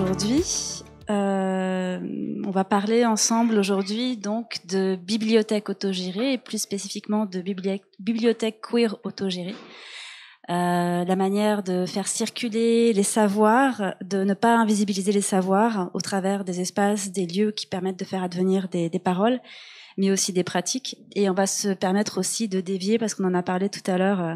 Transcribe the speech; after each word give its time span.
aujourd'hui. 0.00 0.84
Euh, 1.10 1.98
on 2.44 2.50
va 2.50 2.64
parler 2.64 3.04
ensemble 3.04 3.56
aujourd'hui 3.58 4.16
donc 4.16 4.58
de 4.66 4.96
bibliothèque 4.96 5.68
autogérée 5.70 6.34
et 6.34 6.38
plus 6.38 6.58
spécifiquement 6.58 7.26
de 7.26 7.40
bibliothèque 7.40 8.60
queer 8.60 8.96
autogérée. 9.04 9.56
Euh, 10.50 11.04
la 11.04 11.16
manière 11.16 11.62
de 11.62 11.84
faire 11.84 12.06
circuler 12.06 12.92
les 12.92 13.02
savoirs, 13.02 13.94
de 14.02 14.24
ne 14.24 14.34
pas 14.34 14.56
invisibiliser 14.56 15.12
les 15.12 15.20
savoirs 15.20 15.90
au 15.94 16.00
travers 16.00 16.44
des 16.44 16.60
espaces, 16.60 17.10
des 17.10 17.26
lieux 17.26 17.50
qui 17.50 17.66
permettent 17.66 17.98
de 17.98 18.04
faire 18.04 18.22
advenir 18.22 18.68
des, 18.68 18.90
paroles, 18.98 19.40
mais 19.96 20.10
aussi 20.10 20.32
des 20.32 20.44
pratiques. 20.44 20.96
Et 21.16 21.28
on 21.28 21.34
va 21.34 21.46
se 21.46 21.68
permettre 21.68 22.18
aussi 22.18 22.48
de 22.48 22.60
dévier, 22.60 22.98
parce 22.98 23.14
qu'on 23.14 23.24
en 23.24 23.34
a 23.34 23.42
parlé 23.42 23.68
tout 23.68 23.90
à 23.90 23.98
l'heure 23.98 24.20
euh, 24.20 24.34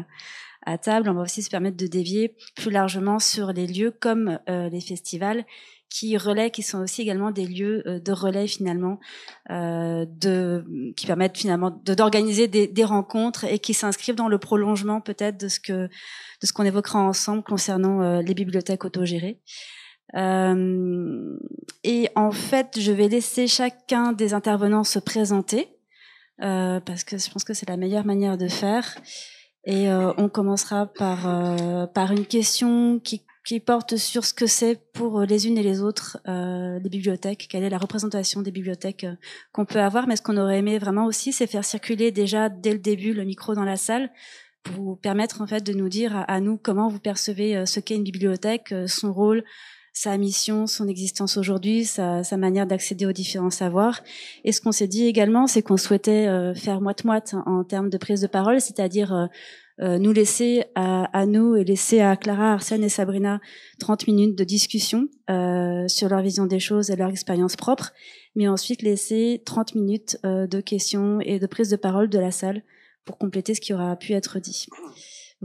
à 0.65 0.77
table, 0.77 1.09
on 1.09 1.13
va 1.13 1.21
aussi 1.21 1.41
se 1.41 1.49
permettre 1.49 1.77
de 1.77 1.87
dévier 1.87 2.35
plus 2.55 2.71
largement 2.71 3.19
sur 3.19 3.53
les 3.53 3.67
lieux 3.67 3.91
comme 3.91 4.39
euh, 4.49 4.69
les 4.69 4.81
festivals 4.81 5.45
qui 5.89 6.17
relaient, 6.17 6.49
qui 6.49 6.63
sont 6.63 6.79
aussi 6.79 7.03
également 7.03 7.29
des 7.29 7.45
lieux 7.45 7.83
euh, 7.85 7.99
de 7.99 8.11
relais 8.11 8.47
finalement, 8.47 8.99
euh, 9.51 10.05
de, 10.07 10.65
qui 10.97 11.05
permettent 11.05 11.37
finalement 11.37 11.69
d'organiser 11.69 12.47
des, 12.47 12.67
des, 12.67 12.83
rencontres 12.83 13.43
et 13.43 13.59
qui 13.59 13.75
s'inscrivent 13.75 14.15
dans 14.15 14.27
le 14.27 14.39
prolongement 14.39 15.01
peut-être 15.01 15.39
de 15.39 15.47
ce 15.47 15.59
que 15.59 15.83
de 15.83 16.47
ce 16.47 16.51
qu'on 16.51 16.65
évoquera 16.65 16.99
ensemble 16.99 17.43
concernant 17.43 18.01
euh, 18.01 18.21
les 18.21 18.33
bibliothèques 18.33 18.85
autogérées. 18.85 19.39
Euh, 20.15 21.37
et 21.83 22.09
en 22.15 22.31
fait, 22.31 22.79
je 22.79 22.91
vais 22.91 23.07
laisser 23.07 23.47
chacun 23.47 24.13
des 24.13 24.33
intervenants 24.33 24.83
se 24.83 24.99
présenter 24.99 25.69
euh, 26.41 26.79
parce 26.79 27.03
que 27.03 27.17
je 27.17 27.29
pense 27.29 27.43
que 27.43 27.53
c'est 27.53 27.69
la 27.69 27.77
meilleure 27.77 28.05
manière 28.05 28.37
de 28.37 28.47
faire. 28.47 28.95
Et 29.65 29.87
on 29.89 30.27
commencera 30.27 30.87
par 30.87 31.89
par 31.93 32.11
une 32.11 32.25
question 32.25 32.99
qui 32.99 33.23
qui 33.43 33.59
porte 33.59 33.97
sur 33.97 34.23
ce 34.23 34.33
que 34.33 34.47
c'est 34.47 34.79
pour 34.93 35.19
euh, 35.19 35.25
les 35.25 35.47
unes 35.47 35.57
et 35.57 35.63
les 35.63 35.81
autres 35.81 36.17
euh, 36.27 36.79
les 36.79 36.89
bibliothèques, 36.89 37.47
quelle 37.49 37.63
est 37.63 37.69
la 37.69 37.77
représentation 37.77 38.41
des 38.41 38.51
bibliothèques 38.51 39.03
euh, 39.03 39.15
qu'on 39.51 39.65
peut 39.65 39.81
avoir? 39.81 40.07
Mais 40.07 40.15
ce 40.15 40.21
qu'on 40.21 40.37
aurait 40.37 40.59
aimé 40.59 40.79
vraiment 40.79 41.05
aussi, 41.05 41.33
c'est 41.33 41.47
faire 41.47 41.65
circuler 41.65 42.11
déjà 42.11 42.49
dès 42.49 42.71
le 42.71 42.79
début 42.79 43.13
le 43.13 43.25
micro 43.25 43.53
dans 43.53 43.65
la 43.65 43.75
salle 43.75 44.09
pour 44.63 44.75
vous 44.75 44.95
permettre 44.95 45.41
en 45.41 45.47
fait 45.47 45.61
de 45.61 45.73
nous 45.73 45.89
dire 45.89 46.23
à, 46.25 46.39
nous 46.39 46.57
comment 46.57 46.87
vous 46.87 46.99
percevez 46.99 47.57
euh, 47.57 47.65
ce 47.65 47.81
qu'est 47.81 47.95
une 47.95 48.03
bibliothèque, 48.03 48.73
son 48.87 49.11
rôle, 49.11 49.43
sa 49.93 50.17
mission, 50.17 50.67
son 50.67 50.87
existence 50.87 51.37
aujourd'hui, 51.37 51.85
sa, 51.85 52.23
sa, 52.23 52.35
manière 52.35 52.65
d'accéder 52.67 53.05
aux 53.05 53.11
différents 53.11 53.51
savoirs. 53.51 54.01
Et 54.43 54.51
ce 54.51 54.59
qu'on 54.59 54.71
s'est 54.71 54.87
dit 54.87 55.05
également, 55.05 55.47
c'est 55.47 55.61
qu'on 55.61 55.77
souhaitait 55.77 56.53
faire 56.55 56.81
moite-moite 56.81 57.35
en 57.45 57.63
termes 57.63 57.89
de 57.89 57.97
prise 57.97 58.21
de 58.21 58.27
parole, 58.27 58.59
c'est-à-dire 58.59 59.29
euh, 59.81 59.97
nous 59.97 60.13
laisser 60.13 60.65
à, 60.75 61.05
à, 61.17 61.25
nous 61.25 61.55
et 61.55 61.63
laisser 61.63 61.99
à 61.99 62.15
Clara, 62.15 62.53
Arsène 62.53 62.83
et 62.83 62.89
Sabrina 62.89 63.41
30 63.79 64.05
minutes 64.05 64.37
de 64.37 64.43
discussion 64.43 65.07
euh, 65.31 65.87
sur 65.87 66.09
leur 66.09 66.21
vision 66.21 66.45
des 66.45 66.59
choses 66.59 66.91
et 66.91 66.95
leur 66.95 67.09
expérience 67.09 67.55
propre, 67.55 67.91
mais 68.35 68.47
ensuite 68.47 68.83
laisser 68.83 69.41
30 69.45 69.73
minutes 69.73 70.17
euh, 70.25 70.45
de 70.45 70.61
questions 70.61 71.19
et 71.21 71.39
de 71.39 71.47
prise 71.47 71.69
de 71.69 71.75
parole 71.75 72.07
de 72.07 72.19
la 72.19 72.29
salle 72.29 72.61
pour 73.03 73.17
compléter 73.17 73.55
ce 73.55 73.61
qui 73.61 73.73
aura 73.73 73.95
pu 73.95 74.13
être 74.13 74.39
dit. 74.39 74.67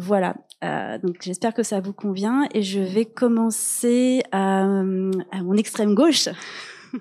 Voilà, 0.01 0.37
euh, 0.63 0.97
donc 0.99 1.17
j'espère 1.23 1.53
que 1.53 1.65
ça 1.65 1.81
vous 1.81 1.93
convient 1.93 2.47
et 2.55 2.63
je 2.63 2.79
vais 2.79 3.05
commencer 3.05 4.23
à, 4.31 4.61
à 4.61 5.43
mon 5.43 5.55
extrême 5.57 5.97
gauche. 5.97 6.29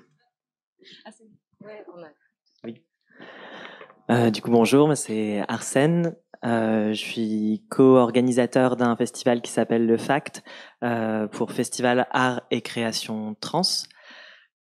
oui. 2.64 2.82
Euh, 4.10 4.32
du 4.32 4.42
coup, 4.42 4.50
bonjour, 4.50 4.96
c'est 4.96 5.44
Arsène. 5.46 6.16
Euh, 6.44 6.88
je 6.88 7.00
suis 7.00 7.64
co-organisateur 7.70 8.74
d'un 8.74 8.96
festival 8.96 9.42
qui 9.42 9.52
s'appelle 9.52 9.86
Le 9.86 9.96
Fact 9.96 10.42
euh, 10.82 11.28
pour 11.28 11.52
Festival 11.52 12.08
Art 12.10 12.42
et 12.50 12.62
Création 12.62 13.36
Trans, 13.40 13.62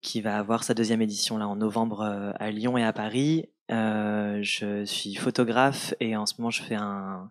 qui 0.03 0.20
va 0.20 0.36
avoir 0.36 0.65
sa 0.65 0.75
deuxième 0.75 1.00
édition 1.00 1.38
là 1.38 1.47
en 1.47 1.54
novembre 1.54 2.00
euh, 2.00 2.32
à 2.41 2.50
Lyon 2.50 2.76
et 2.76 2.82
à 2.82 2.92
Paris. 2.92 3.53
Euh, 3.70 4.41
je 4.42 4.84
suis 4.84 5.15
photographe 5.15 5.94
et 6.00 6.16
en 6.16 6.26
ce 6.26 6.34
moment 6.38 6.50
je 6.50 6.65
fais 6.65 6.75
un, 6.75 7.31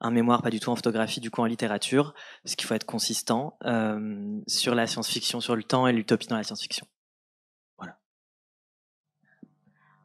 un 0.00 0.10
mémoire 0.10 0.42
pas 0.42 0.50
du 0.50 0.60
tout 0.60 0.70
en 0.70 0.76
photographie, 0.76 1.20
du 1.20 1.30
coup 1.30 1.40
en 1.40 1.46
littérature, 1.46 2.14
parce 2.42 2.56
qu'il 2.56 2.66
faut 2.66 2.74
être 2.74 2.84
consistant 2.84 3.56
euh, 3.64 4.40
sur 4.46 4.74
la 4.74 4.86
science-fiction, 4.86 5.40
sur 5.40 5.56
le 5.56 5.62
temps 5.62 5.86
et 5.86 5.92
l'utopie 5.92 6.26
dans 6.26 6.36
la 6.36 6.42
science-fiction. 6.42 6.86
Voilà. 7.78 7.96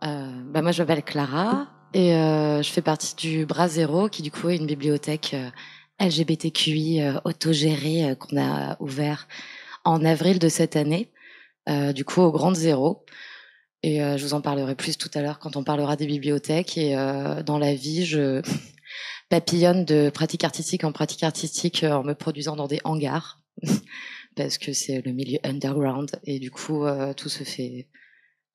bah 0.01 0.61
moi 0.61 0.71
je 0.71 0.81
m'appelle 0.81 1.03
Clara. 1.03 1.67
Et 1.93 2.13
euh, 2.13 2.61
je 2.61 2.69
fais 2.69 2.83
partie 2.83 3.15
du 3.15 3.47
Bras 3.47 3.67
Zéro, 3.67 4.09
qui 4.09 4.21
du 4.21 4.29
coup 4.29 4.49
est 4.49 4.57
une 4.57 4.67
bibliothèque 4.67 5.33
euh, 5.33 5.49
LGBTQI 5.99 7.01
euh, 7.01 7.19
autogérée 7.25 8.11
euh, 8.11 8.15
qu'on 8.15 8.37
a 8.39 8.77
ouvert 8.79 9.27
en 9.83 10.05
avril 10.05 10.39
de 10.39 10.49
cette 10.49 10.75
année, 10.75 11.11
euh, 11.67 11.93
du 11.93 12.05
coup 12.05 12.21
au 12.21 12.31
Grand 12.31 12.53
Zéro. 12.53 13.05
Et 13.81 13.99
je 13.99 14.21
vous 14.25 14.33
en 14.33 14.41
parlerai 14.41 14.75
plus 14.75 14.97
tout 14.97 15.09
à 15.13 15.21
l'heure 15.21 15.39
quand 15.39 15.55
on 15.55 15.63
parlera 15.63 15.95
des 15.95 16.05
bibliothèques. 16.05 16.77
Et 16.77 16.93
dans 17.45 17.57
la 17.57 17.73
vie, 17.73 18.05
je 18.05 18.41
papillonne 19.29 19.85
de 19.85 20.09
pratique 20.09 20.43
artistique 20.43 20.83
en 20.83 20.91
pratique 20.91 21.23
artistique 21.23 21.83
en 21.83 22.03
me 22.03 22.13
produisant 22.13 22.55
dans 22.55 22.67
des 22.67 22.81
hangars, 22.83 23.41
parce 24.35 24.57
que 24.57 24.73
c'est 24.73 25.01
le 25.01 25.11
milieu 25.11 25.39
underground. 25.43 26.11
Et 26.23 26.39
du 26.39 26.51
coup, 26.51 26.85
tout 27.15 27.29
se 27.29 27.43
fait 27.43 27.87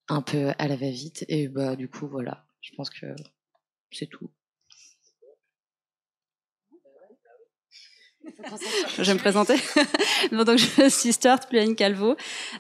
un 0.09 0.23
peu 0.23 0.53
à 0.59 0.69
la 0.69 0.77
va-vite. 0.77 1.25
Et 1.29 1.49
bah 1.49 1.77
du 1.77 1.89
coup, 1.89 2.09
voilà 2.09 2.45
je 2.65 2.75
pense 2.77 2.91
que 2.91 3.15
c'est 3.93 4.07
tout. 4.07 4.31
Je 8.99 9.03
vais 9.03 9.15
me 9.15 9.19
présenter. 9.19 9.55
donc 10.33 10.59
je 10.59 10.89
suis 10.89 11.13
Stuart 11.13 11.41
Pluen 11.49 11.75
Calvo. 11.75 12.17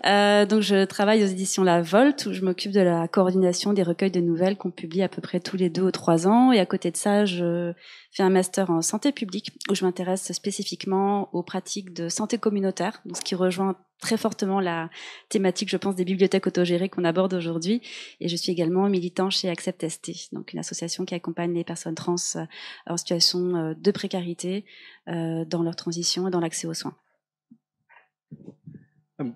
Euh, 0.06 0.46
donc 0.46 0.62
je 0.62 0.84
travaille 0.84 1.22
aux 1.22 1.26
éditions 1.26 1.62
La 1.62 1.82
Volte 1.82 2.26
où 2.26 2.32
je 2.32 2.42
m'occupe 2.42 2.72
de 2.72 2.80
la 2.80 3.08
coordination 3.08 3.72
des 3.72 3.82
recueils 3.82 4.10
de 4.10 4.20
nouvelles 4.20 4.56
qu'on 4.56 4.70
publie 4.70 5.02
à 5.02 5.08
peu 5.08 5.20
près 5.20 5.40
tous 5.40 5.56
les 5.56 5.70
deux 5.70 5.82
ou 5.82 5.90
trois 5.90 6.26
ans. 6.26 6.52
Et 6.52 6.60
à 6.60 6.66
côté 6.66 6.90
de 6.90 6.96
ça, 6.96 7.24
je 7.24 7.72
fais 8.12 8.22
un 8.22 8.30
master 8.30 8.70
en 8.70 8.82
santé 8.82 9.12
publique 9.12 9.52
où 9.70 9.74
je 9.74 9.84
m'intéresse 9.84 10.32
spécifiquement 10.32 11.28
aux 11.32 11.42
pratiques 11.42 11.92
de 11.92 12.08
santé 12.08 12.38
communautaire, 12.38 13.00
donc 13.04 13.16
ce 13.16 13.22
qui 13.22 13.34
rejoint 13.34 13.76
très 14.04 14.18
fortement 14.18 14.60
la 14.60 14.90
thématique, 15.30 15.70
je 15.70 15.78
pense, 15.78 15.94
des 15.94 16.04
bibliothèques 16.04 16.46
autogérées 16.46 16.90
qu'on 16.90 17.04
aborde 17.04 17.32
aujourd'hui. 17.32 17.80
Et 18.20 18.28
je 18.28 18.36
suis 18.36 18.52
également 18.52 18.86
militant 18.90 19.30
chez 19.30 19.48
Accept 19.48 19.88
ST, 19.88 20.28
donc 20.32 20.52
une 20.52 20.58
association 20.58 21.06
qui 21.06 21.14
accompagne 21.14 21.54
les 21.54 21.64
personnes 21.64 21.94
trans 21.94 22.16
euh, 22.36 22.44
en 22.86 22.98
situation 22.98 23.56
euh, 23.56 23.74
de 23.74 23.90
précarité 23.90 24.66
euh, 25.08 25.46
dans 25.46 25.62
leur 25.62 25.74
transition 25.74 26.28
et 26.28 26.30
dans 26.30 26.40
l'accès 26.40 26.66
aux 26.66 26.74
soins. 26.74 26.94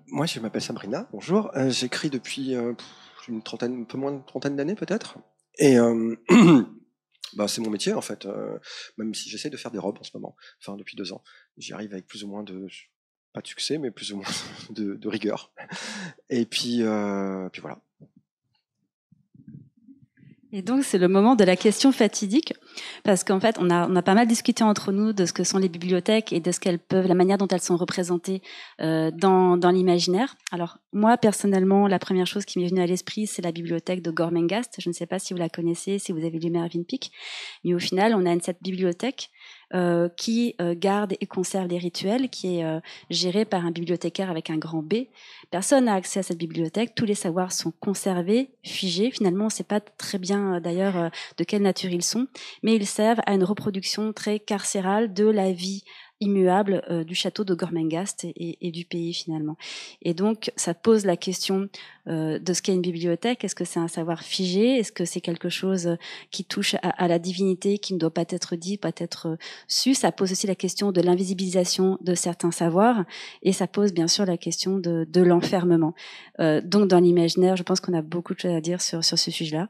Moi, 0.05 0.27
je 0.27 0.39
m'appelle 0.39 0.61
Sabrina. 0.61 1.09
Bonjour. 1.11 1.49
J'écris 1.69 2.11
depuis 2.11 2.53
une 3.27 3.41
trentaine, 3.41 3.81
un 3.81 3.83
peu 3.85 3.97
moins 3.97 4.11
de 4.11 4.23
trentaine 4.23 4.55
d'années 4.55 4.75
peut-être. 4.75 5.17
Et 5.57 5.77
bah, 7.33 7.47
c'est 7.47 7.61
mon 7.61 7.71
métier 7.71 7.93
en 7.93 8.01
fait, 8.01 8.27
même 8.97 9.15
si 9.15 9.29
j'essaie 9.29 9.49
de 9.49 9.57
faire 9.57 9.71
des 9.71 9.79
robes 9.79 9.97
en 9.99 10.03
ce 10.03 10.11
moment, 10.13 10.35
enfin 10.61 10.75
depuis 10.75 10.97
deux 10.97 11.13
ans. 11.13 11.23
J'y 11.57 11.73
arrive 11.73 11.93
avec 11.93 12.07
plus 12.07 12.25
ou 12.25 12.27
moins 12.27 12.43
de, 12.43 12.67
pas 13.33 13.41
de 13.41 13.47
succès, 13.47 13.77
mais 13.77 13.91
plus 13.91 14.11
ou 14.11 14.17
moins 14.17 14.25
de, 14.71 15.07
rigueur. 15.07 15.51
Et 16.29 16.45
puis, 16.45 16.81
euh, 16.81 17.49
puis 17.49 17.61
voilà. 17.61 17.79
Et 20.51 20.63
donc, 20.63 20.83
c'est 20.83 20.97
le 20.97 21.07
moment 21.07 21.35
de 21.35 21.43
la 21.43 21.55
question 21.55 21.91
fatidique, 21.91 22.55
parce 23.03 23.23
qu'en 23.23 23.39
fait, 23.39 23.57
on 23.59 23.69
a, 23.69 24.01
pas 24.01 24.15
mal 24.15 24.27
discuté 24.27 24.63
entre 24.63 24.91
nous 24.91 25.13
de 25.13 25.27
ce 25.27 25.33
que 25.33 25.43
sont 25.43 25.59
les 25.59 25.69
bibliothèques 25.69 26.33
et 26.33 26.39
de 26.39 26.51
ce 26.51 26.59
qu'elles 26.59 26.79
peuvent, 26.79 27.05
la 27.05 27.13
manière 27.13 27.37
dont 27.37 27.47
elles 27.47 27.61
sont 27.61 27.77
représentées 27.77 28.41
euh, 28.81 29.11
dans, 29.11 29.57
dans 29.57 29.69
l'imaginaire. 29.69 30.35
Alors, 30.51 30.79
moi, 30.91 31.17
personnellement, 31.17 31.87
la 31.87 31.99
première 31.99 32.25
chose 32.25 32.45
qui 32.45 32.57
m'est 32.57 32.67
venue 32.67 32.81
à 32.81 32.87
l'esprit, 32.87 33.27
c'est 33.27 33.43
la 33.43 33.51
bibliothèque 33.51 34.01
de 34.01 34.09
Gormenghast. 34.09 34.73
Je 34.79 34.89
ne 34.89 34.93
sais 34.93 35.05
pas 35.05 35.19
si 35.19 35.33
vous 35.33 35.39
la 35.39 35.49
connaissez, 35.49 35.99
si 35.99 36.11
vous 36.11 36.25
avez 36.25 36.39
lu 36.39 36.49
Mervyn 36.49 36.81
Peake, 36.81 37.11
mais 37.63 37.75
au 37.75 37.79
final, 37.79 38.15
on 38.15 38.25
a 38.25 38.39
cette 38.39 38.63
bibliothèque 38.63 39.29
euh, 39.73 40.09
qui 40.17 40.55
euh, 40.59 40.73
garde 40.75 41.13
et 41.19 41.27
conserve 41.27 41.67
les 41.67 41.77
rituels, 41.77 42.29
qui 42.29 42.57
est 42.57 42.65
euh, 42.65 42.79
géré 43.09 43.45
par 43.45 43.65
un 43.65 43.71
bibliothécaire 43.71 44.31
avec 44.31 44.49
un 44.49 44.57
grand 44.57 44.81
B. 44.81 45.05
Personne 45.51 45.85
n'a 45.85 45.93
accès 45.93 46.21
à 46.21 46.23
cette 46.23 46.37
bibliothèque, 46.39 46.95
tous 46.95 47.05
les 47.05 47.15
savoirs 47.15 47.51
sont 47.51 47.71
conservés, 47.79 48.49
figés. 48.63 49.11
Finalement, 49.11 49.43
on 49.43 49.47
ne 49.47 49.51
sait 49.51 49.63
pas 49.63 49.79
très 49.79 50.17
bien 50.17 50.59
d'ailleurs 50.59 51.11
de 51.37 51.43
quelle 51.43 51.61
nature 51.61 51.91
ils 51.91 52.03
sont, 52.03 52.27
mais 52.63 52.75
ils 52.75 52.85
servent 52.85 53.21
à 53.25 53.33
une 53.33 53.43
reproduction 53.43 54.11
très 54.13 54.39
carcérale 54.39 55.13
de 55.13 55.25
la 55.25 55.51
vie 55.51 55.83
immuable 56.21 56.83
euh, 56.89 57.03
du 57.03 57.15
château 57.15 57.43
de 57.43 57.53
Gormenghast 57.53 58.25
et, 58.25 58.57
et, 58.61 58.71
du 58.71 58.85
pays 58.85 59.13
finalement. 59.13 59.57
Et 60.01 60.13
donc, 60.13 60.51
ça 60.55 60.73
pose 60.73 61.05
la 61.05 61.17
question 61.17 61.61
euh, 61.61 61.67
de 62.09 62.53
ce 62.53 62.61
qu'est 62.61 62.73
une 62.73 62.81
bibliothèque? 62.81 63.43
Est-ce 63.43 63.55
que 63.55 63.65
c'est 63.65 63.79
un 63.79 63.87
savoir 63.87 64.23
figé? 64.23 64.77
Est-ce 64.77 64.91
que 64.91 65.05
c'est 65.05 65.21
quelque 65.21 65.49
chose 65.49 65.97
qui 66.31 66.43
touche 66.43 66.75
à, 66.81 67.07
la 67.07 67.19
divinité, 67.19 67.77
qui 67.77 67.93
ne 67.93 67.99
doit 67.99 68.13
pas 68.13 68.25
être 68.29 68.55
dit, 68.55 68.77
pas 68.77 68.91
être 68.97 69.37
su? 69.67 69.93
Ça 69.93 70.11
pose 70.11 70.31
aussi 70.31 70.47
la 70.47 70.55
question 70.55 70.91
de 70.91 71.01
l'invisibilisation 71.01 71.97
de 72.01 72.15
certains 72.15 72.51
savoirs 72.51 73.05
et 73.43 73.53
ça 73.53 73.67
pose 73.67 73.93
bien 73.93 74.07
sûr 74.07 74.25
la 74.25 74.37
question 74.37 74.77
de, 74.77 75.05
de 75.09 75.21
l'enfermement. 75.21 75.93
Euh, 76.39 76.61
donc 76.63 76.87
dans 76.87 76.99
l'imaginaire, 76.99 77.55
je 77.55 77.63
pense 77.63 77.79
qu'on 77.79 77.93
a 77.93 78.01
beaucoup 78.01 78.33
de 78.33 78.39
choses 78.39 78.55
à 78.55 78.61
dire 78.61 78.81
sur, 78.81 79.03
sur 79.03 79.17
ce 79.17 79.31
sujet-là. 79.31 79.69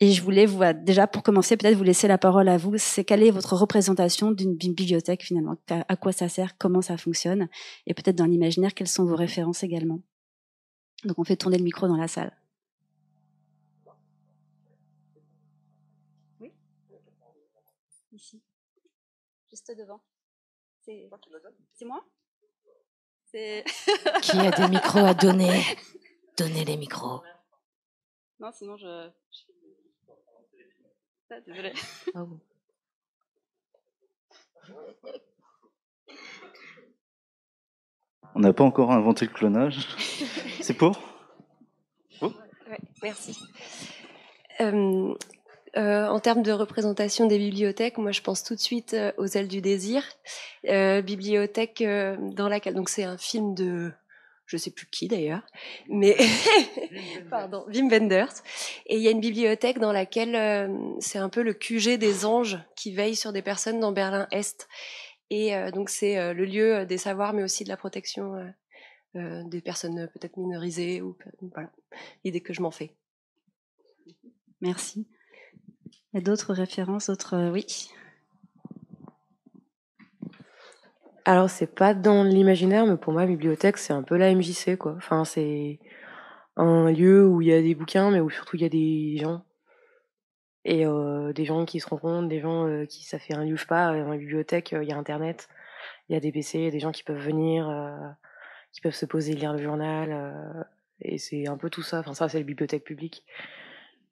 Et 0.00 0.10
je 0.10 0.22
voulais 0.22 0.46
vous, 0.46 0.60
déjà 0.84 1.06
pour 1.06 1.22
commencer, 1.22 1.56
peut-être 1.56 1.76
vous 1.76 1.84
laisser 1.84 2.08
la 2.08 2.18
parole 2.18 2.48
à 2.48 2.56
vous. 2.56 2.74
C'est 2.76 3.04
quelle 3.04 3.22
est 3.22 3.30
votre 3.30 3.54
représentation 3.54 4.32
d'une 4.32 4.54
bibliothèque 4.54 5.22
finalement? 5.22 5.56
À 5.68 5.96
quoi 5.96 6.12
ça 6.12 6.28
sert? 6.28 6.56
Comment 6.58 6.82
ça 6.82 6.96
fonctionne? 6.96 7.48
Et 7.86 7.94
peut-être 7.94 8.16
dans 8.16 8.26
l'imaginaire, 8.26 8.74
quelles 8.74 8.88
sont 8.88 9.04
vos 9.04 9.16
références 9.16 9.62
également? 9.62 10.00
Donc 11.04 11.18
on 11.18 11.24
fait 11.24 11.36
tourner 11.36 11.58
le 11.58 11.64
micro 11.64 11.86
dans 11.86 11.96
la 11.96 12.08
salle. 12.08 12.32
Oui 16.40 16.52
Ici. 18.12 18.42
Juste 19.50 19.70
devant. 19.76 20.00
C'est 20.80 21.84
moi? 21.84 22.04
Qui 24.22 24.38
a 24.38 24.50
des 24.52 24.68
micros 24.68 25.00
à 25.00 25.14
donner? 25.14 25.60
Donnez 26.36 26.64
les 26.64 26.76
micros. 26.76 27.20
Non, 28.38 28.52
sinon 28.52 28.76
je. 28.76 29.10
Ah, 31.30 31.40
désolée. 31.40 31.72
Ah 32.14 32.24
On 38.36 38.40
n'a 38.40 38.52
pas 38.52 38.64
encore 38.64 38.92
inventé 38.92 39.26
le 39.26 39.32
clonage. 39.32 39.88
C'est 40.64 40.72
pour? 40.72 40.98
Merci. 43.02 43.38
Euh, 44.62 45.14
euh, 45.76 46.06
en 46.06 46.20
termes 46.20 46.42
de 46.42 46.52
représentation 46.52 47.26
des 47.26 47.36
bibliothèques, 47.36 47.98
moi 47.98 48.12
je 48.12 48.22
pense 48.22 48.42
tout 48.42 48.54
de 48.54 48.60
suite 48.60 48.94
euh, 48.94 49.12
aux 49.18 49.26
ailes 49.26 49.48
du 49.48 49.60
désir. 49.60 50.02
bibliothèque 50.64 51.82
dans 51.82 52.48
laquelle, 52.48 52.72
donc 52.72 52.88
c'est 52.88 53.04
un 53.04 53.18
film 53.18 53.54
de 53.54 53.92
je 54.46 54.56
sais 54.56 54.70
plus 54.70 54.86
qui 54.86 55.06
d'ailleurs, 55.06 55.42
mais 55.90 56.16
pardon, 57.30 57.66
Wim 57.68 57.90
Wenders. 57.90 58.32
Et 58.86 58.96
il 58.96 59.02
y 59.02 59.08
a 59.08 59.10
une 59.10 59.20
bibliothèque 59.20 59.78
dans 59.78 59.92
laquelle 59.92 60.34
euh, 60.34 60.68
c'est 60.98 61.18
un 61.18 61.28
peu 61.28 61.42
le 61.42 61.52
QG 61.52 61.98
des 61.98 62.24
anges 62.24 62.58
qui 62.74 62.94
veillent 62.94 63.16
sur 63.16 63.34
des 63.34 63.42
personnes 63.42 63.80
dans 63.80 63.92
Berlin 63.92 64.28
Est. 64.30 64.66
Et 65.28 65.54
euh, 65.54 65.70
donc 65.70 65.90
c'est 65.90 66.16
euh, 66.16 66.32
le 66.32 66.46
lieu 66.46 66.86
des 66.86 66.96
savoirs, 66.96 67.34
mais 67.34 67.42
aussi 67.42 67.64
de 67.64 67.68
la 67.68 67.76
protection 67.76 68.32
des 69.14 69.60
personnes 69.60 70.08
peut-être 70.08 70.36
minorisées 70.36 71.00
ou 71.00 71.16
voilà 71.52 71.70
l'idée 72.24 72.40
que 72.40 72.52
je 72.52 72.62
m'en 72.62 72.70
fais. 72.70 72.94
Merci. 74.60 75.06
Il 76.12 76.16
y 76.16 76.18
a 76.18 76.20
d'autres 76.20 76.52
références, 76.52 77.08
d'autres 77.08 77.50
oui. 77.50 77.90
Alors, 81.26 81.48
c'est 81.48 81.74
pas 81.74 81.94
dans 81.94 82.22
l'imaginaire, 82.22 82.86
mais 82.86 82.96
pour 82.96 83.14
moi, 83.14 83.24
bibliothèque, 83.24 83.78
c'est 83.78 83.94
un 83.94 84.02
peu 84.02 84.16
la 84.16 84.34
MJC, 84.34 84.76
quoi. 84.76 84.94
Enfin, 84.96 85.24
c'est 85.24 85.78
un 86.56 86.90
lieu 86.90 87.26
où 87.26 87.40
il 87.40 87.48
y 87.48 87.52
a 87.52 87.62
des 87.62 87.74
bouquins, 87.74 88.10
mais 88.10 88.20
où 88.20 88.28
surtout 88.28 88.56
il 88.56 88.62
y 88.62 88.66
a 88.66 88.68
des 88.68 89.16
gens. 89.16 89.42
Et 90.66 90.86
euh, 90.86 91.32
des 91.32 91.44
gens 91.46 91.64
qui 91.64 91.80
se 91.80 91.88
rencontrent, 91.88 92.28
des 92.28 92.40
gens 92.40 92.66
euh, 92.66 92.84
qui, 92.84 93.04
ça 93.04 93.18
fait 93.18 93.34
un 93.34 93.44
lieu, 93.44 93.56
je 93.56 93.62
sais 93.62 93.66
pas, 93.66 93.98
dans 93.98 94.10
la 94.10 94.16
bibliothèque, 94.18 94.74
euh, 94.74 94.82
il 94.82 94.88
y 94.88 94.92
a 94.92 94.98
Internet, 94.98 95.48
il 96.08 96.14
y 96.14 96.16
a 96.16 96.20
des 96.20 96.32
PC, 96.32 96.58
il 96.58 96.64
y 96.64 96.68
a 96.68 96.70
des 96.70 96.80
gens 96.80 96.92
qui 96.92 97.04
peuvent 97.04 97.16
venir, 97.16 97.68
qui 98.74 98.82
peuvent 98.82 98.94
se 98.94 99.06
poser, 99.06 99.34
lire 99.34 99.54
le 99.54 99.62
journal. 99.62 100.66
et 101.00 101.16
c'est 101.16 101.48
un 101.48 101.56
peu 101.56 101.70
tout 101.70 101.82
ça. 101.82 102.00
Enfin, 102.00 102.12
ça, 102.12 102.28
c'est 102.28 102.38
la 102.38 102.44
bibliothèque 102.44 102.84
publique. 102.84 103.24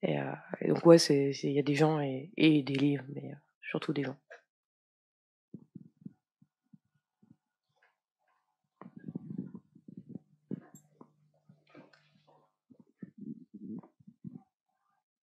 Et, 0.03 0.17
donc, 0.67 0.87
ouais, 0.87 0.97
il 0.97 1.53
y 1.53 1.59
a 1.59 1.63
des 1.63 1.75
gens 1.75 2.01
et, 2.01 2.31
et 2.37 2.63
des 2.63 2.75
livres, 2.75 3.05
mais 3.15 3.35
surtout 3.61 3.93
des 3.93 4.05
gens. 4.05 4.17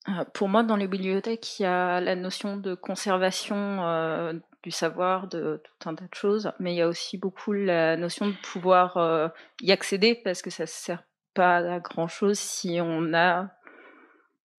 Euh, 0.10 0.26
pour 0.34 0.48
moi, 0.50 0.64
dans 0.64 0.76
les 0.76 0.88
bibliothèques, 0.88 1.60
il 1.60 1.64
y 1.64 1.66
a 1.66 2.00
la 2.02 2.16
notion 2.16 2.58
de 2.58 2.74
conservation 2.76 3.56
euh, 3.56 4.34
du 4.64 4.72
savoir, 4.72 5.28
de 5.28 5.62
tout 5.64 5.90
un 5.90 5.96
tas 5.96 6.06
de 6.06 6.16
choses, 6.16 6.52
mais 6.60 6.74
il 6.74 6.78
y 6.78 6.82
a 6.82 6.88
aussi 6.88 7.18
beaucoup 7.18 7.54
la 7.54 7.96
notion 7.96 8.28
de 8.28 8.36
pouvoir 8.44 8.98
euh, 8.98 9.30
y 9.62 9.72
accéder 9.72 10.16
parce 10.16 10.42
que 10.42 10.50
ça 10.50 10.64
ne 10.64 10.68
sert 10.68 11.04
pas 11.34 11.58
à 11.58 11.80
grand 11.80 12.08
chose 12.08 12.38
si 12.38 12.80
on 12.82 13.14
a 13.14 13.50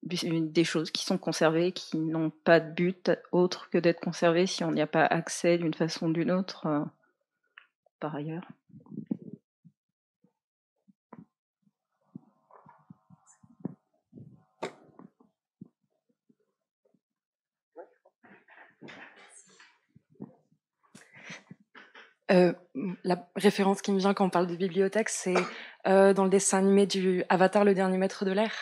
des 0.03 0.63
choses 0.63 0.89
qui 0.89 1.05
sont 1.05 1.19
conservées, 1.19 1.71
qui 1.73 1.97
n'ont 1.97 2.31
pas 2.31 2.59
de 2.59 2.71
but 2.71 3.11
autre 3.31 3.69
que 3.69 3.77
d'être 3.77 3.99
conservées 3.99 4.47
si 4.47 4.63
on 4.63 4.71
n'y 4.71 4.81
a 4.81 4.87
pas 4.87 5.05
accès 5.05 5.59
d'une 5.59 5.75
façon 5.75 6.07
ou 6.07 6.13
d'une 6.13 6.31
autre 6.31 6.87
par 7.99 8.15
ailleurs. 8.15 8.47
Euh, 22.31 22.53
la 23.03 23.27
référence 23.35 23.81
qui 23.81 23.91
me 23.91 23.99
vient 23.99 24.13
quand 24.13 24.25
on 24.25 24.29
parle 24.29 24.47
de 24.47 24.55
bibliothèque, 24.55 25.09
c'est 25.09 25.35
euh, 25.87 26.13
dans 26.13 26.23
le 26.23 26.29
dessin 26.29 26.59
animé 26.59 26.85
du 26.85 27.23
Avatar, 27.27 27.65
le 27.65 27.73
dernier 27.73 27.97
maître 27.97 28.23
de 28.23 28.31
l'air. 28.31 28.53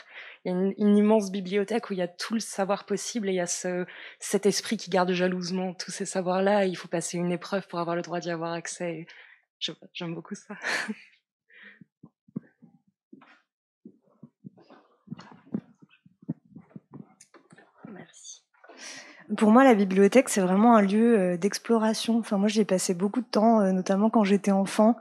Il 0.44 0.52
y 0.52 0.56
a 0.56 0.58
une, 0.78 0.98
immense 0.98 1.32
bibliothèque 1.32 1.90
où 1.90 1.94
il 1.94 2.00
y 2.00 2.02
a 2.02 2.08
tout 2.08 2.34
le 2.34 2.40
savoir 2.40 2.86
possible 2.86 3.28
et 3.28 3.34
il 3.34 3.36
y 3.36 3.42
a 3.42 3.48
ce, 3.48 3.86
cet 4.20 4.46
esprit 4.46 4.78
qui 4.78 4.90
garde 4.90 5.12
jalousement 5.12 5.74
tous 5.74 5.92
ces 5.92 6.06
savoirs-là. 6.06 6.66
Il 6.66 6.76
faut 6.76 6.88
passer 6.88 7.18
une 7.18 7.32
épreuve 7.32 7.68
pour 7.68 7.80
avoir 7.80 7.96
le 7.96 8.02
droit 8.02 8.20
d'y 8.20 8.32
avoir 8.32 8.54
accès. 8.54 9.06
J'aime 9.94 10.16
beaucoup 10.16 10.36
ça. 10.36 10.56
Pour 19.38 19.52
moi, 19.52 19.64
la 19.64 19.76
bibliothèque, 19.76 20.30
c'est 20.30 20.42
vraiment 20.42 20.76
un 20.76 20.82
lieu 20.82 21.20
euh, 21.20 21.38
d'exploration. 21.38 22.18
Enfin, 22.18 22.38
moi, 22.38 22.48
j'y 22.48 22.62
ai 22.62 22.66
passé 22.66 22.94
beaucoup 22.94 23.22
de 23.22 23.28
temps, 23.28 23.62
euh, 23.62 23.72
notamment 23.72 24.10
quand 24.10 24.24
j'étais 24.24 24.52
enfant. 24.52 24.96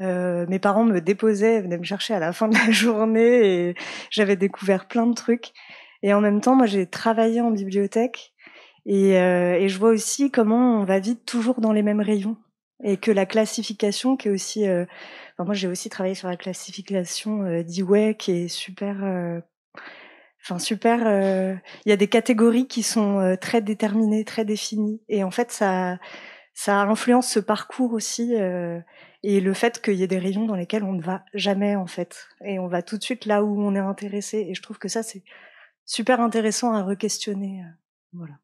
Euh, 0.00 0.46
mes 0.48 0.58
parents 0.58 0.84
me 0.84 1.00
déposaient, 1.00 1.60
venaient 1.60 1.78
me 1.78 1.84
chercher 1.84 2.14
à 2.14 2.18
la 2.18 2.32
fin 2.32 2.48
de 2.48 2.54
la 2.54 2.70
journée 2.70 3.68
et 3.68 3.74
j'avais 4.10 4.36
découvert 4.36 4.88
plein 4.88 5.06
de 5.06 5.14
trucs. 5.14 5.52
Et 6.02 6.14
en 6.14 6.20
même 6.20 6.40
temps, 6.40 6.56
moi, 6.56 6.66
j'ai 6.66 6.86
travaillé 6.86 7.40
en 7.40 7.50
bibliothèque 7.50 8.32
et, 8.86 9.10
et, 9.10 9.68
je 9.68 9.78
vois 9.78 9.90
aussi 9.90 10.30
comment 10.30 10.80
on 10.80 10.84
va 10.84 10.98
vite 10.98 11.26
toujours 11.26 11.60
dans 11.60 11.72
les 11.72 11.82
mêmes 11.82 12.00
rayons 12.00 12.38
et 12.82 12.96
que 12.96 13.10
la 13.10 13.26
classification, 13.26 14.16
qui 14.16 14.28
est 14.28 14.30
aussi, 14.30 14.64
enfin, 14.64 15.44
moi, 15.44 15.54
j'ai 15.54 15.68
aussi 15.68 15.88
travaillé 15.88 16.14
sur 16.14 16.28
la 16.28 16.36
classification 16.36 17.42
euh, 17.42 17.62
d'Iway, 17.62 18.14
qui 18.14 18.32
est 18.32 18.48
super 18.48 19.42
Enfin 20.42 20.58
super. 20.58 21.06
Euh, 21.06 21.54
il 21.84 21.90
y 21.90 21.92
a 21.92 21.96
des 21.96 22.08
catégories 22.08 22.66
qui 22.66 22.82
sont 22.82 23.18
euh, 23.20 23.36
très 23.36 23.60
déterminées, 23.60 24.24
très 24.24 24.44
définies, 24.44 25.00
et 25.08 25.24
en 25.24 25.30
fait 25.30 25.50
ça 25.52 25.98
ça 26.54 26.80
influence 26.82 27.28
ce 27.30 27.40
parcours 27.40 27.92
aussi 27.92 28.34
euh, 28.36 28.80
et 29.22 29.40
le 29.40 29.54
fait 29.54 29.80
qu'il 29.82 29.94
y 29.94 30.02
ait 30.02 30.06
des 30.06 30.18
rayons 30.18 30.46
dans 30.46 30.56
lesquels 30.56 30.84
on 30.84 30.92
ne 30.92 31.02
va 31.02 31.24
jamais 31.34 31.76
en 31.76 31.86
fait, 31.86 32.28
et 32.44 32.58
on 32.58 32.68
va 32.68 32.82
tout 32.82 32.98
de 32.98 33.02
suite 33.02 33.26
là 33.26 33.44
où 33.44 33.60
on 33.62 33.74
est 33.74 33.78
intéressé. 33.78 34.46
Et 34.50 34.54
je 34.54 34.62
trouve 34.62 34.78
que 34.78 34.88
ça 34.88 35.02
c'est 35.02 35.22
super 35.86 36.20
intéressant 36.20 36.72
à 36.72 36.82
re-questionner. 36.82 37.62
voilà. 38.12 38.34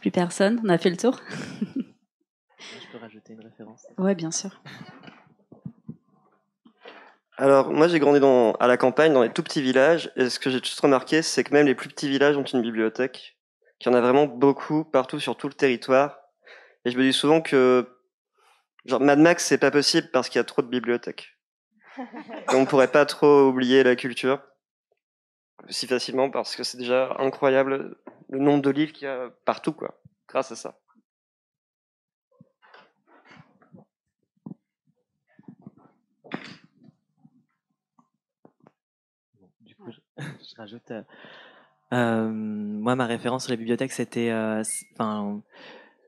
Plus 0.00 0.10
personne, 0.10 0.60
on 0.64 0.68
a 0.68 0.76
fait 0.76 0.90
le 0.90 0.98
tour? 0.98 1.20
rajouter 2.98 3.32
une 3.32 3.40
référence 3.40 3.86
Oui, 3.98 4.14
bien 4.14 4.30
sûr. 4.30 4.60
Alors, 7.36 7.72
moi, 7.72 7.88
j'ai 7.88 7.98
grandi 7.98 8.20
dans, 8.20 8.52
à 8.54 8.68
la 8.68 8.76
campagne, 8.76 9.12
dans 9.12 9.22
les 9.22 9.32
tout 9.32 9.42
petits 9.42 9.62
villages, 9.62 10.12
et 10.16 10.30
ce 10.30 10.38
que 10.38 10.50
j'ai 10.50 10.58
juste 10.58 10.80
remarqué, 10.80 11.22
c'est 11.22 11.42
que 11.42 11.52
même 11.52 11.66
les 11.66 11.74
plus 11.74 11.88
petits 11.88 12.08
villages 12.08 12.36
ont 12.36 12.44
une 12.44 12.62
bibliothèque, 12.62 13.36
qu'il 13.78 13.90
y 13.90 13.94
en 13.94 13.98
a 13.98 14.00
vraiment 14.00 14.26
beaucoup, 14.26 14.84
partout, 14.84 15.18
sur 15.18 15.36
tout 15.36 15.48
le 15.48 15.54
territoire. 15.54 16.18
Et 16.84 16.90
je 16.90 16.98
me 16.98 17.02
dis 17.02 17.12
souvent 17.12 17.40
que, 17.40 17.98
genre, 18.84 19.00
Mad 19.00 19.18
Max, 19.18 19.44
c'est 19.44 19.58
pas 19.58 19.72
possible 19.72 20.08
parce 20.12 20.28
qu'il 20.28 20.38
y 20.38 20.40
a 20.40 20.44
trop 20.44 20.62
de 20.62 20.68
bibliothèques. 20.68 21.36
Et 21.98 22.54
on 22.54 22.66
pourrait 22.66 22.90
pas 22.90 23.06
trop 23.06 23.48
oublier 23.48 23.82
la 23.82 23.96
culture 23.96 24.40
si 25.68 25.86
facilement 25.86 26.30
parce 26.30 26.56
que 26.56 26.62
c'est 26.62 26.78
déjà 26.78 27.16
incroyable 27.18 27.96
le 28.28 28.38
nombre 28.38 28.62
de 28.62 28.70
livres 28.70 28.92
qu'il 28.92 29.06
y 29.06 29.10
a 29.10 29.30
partout, 29.44 29.72
quoi, 29.72 30.00
grâce 30.28 30.52
à 30.52 30.56
ça. 30.56 30.78
je 40.18 40.56
rajoute. 40.56 40.90
Euh, 40.90 41.02
euh, 41.92 42.28
moi, 42.28 42.96
ma 42.96 43.06
référence 43.06 43.44
sur 43.44 43.52
les 43.52 43.56
bibliothèques, 43.56 43.92
c'était, 43.92 44.30
euh, 44.30 44.62
enfin, 44.94 45.40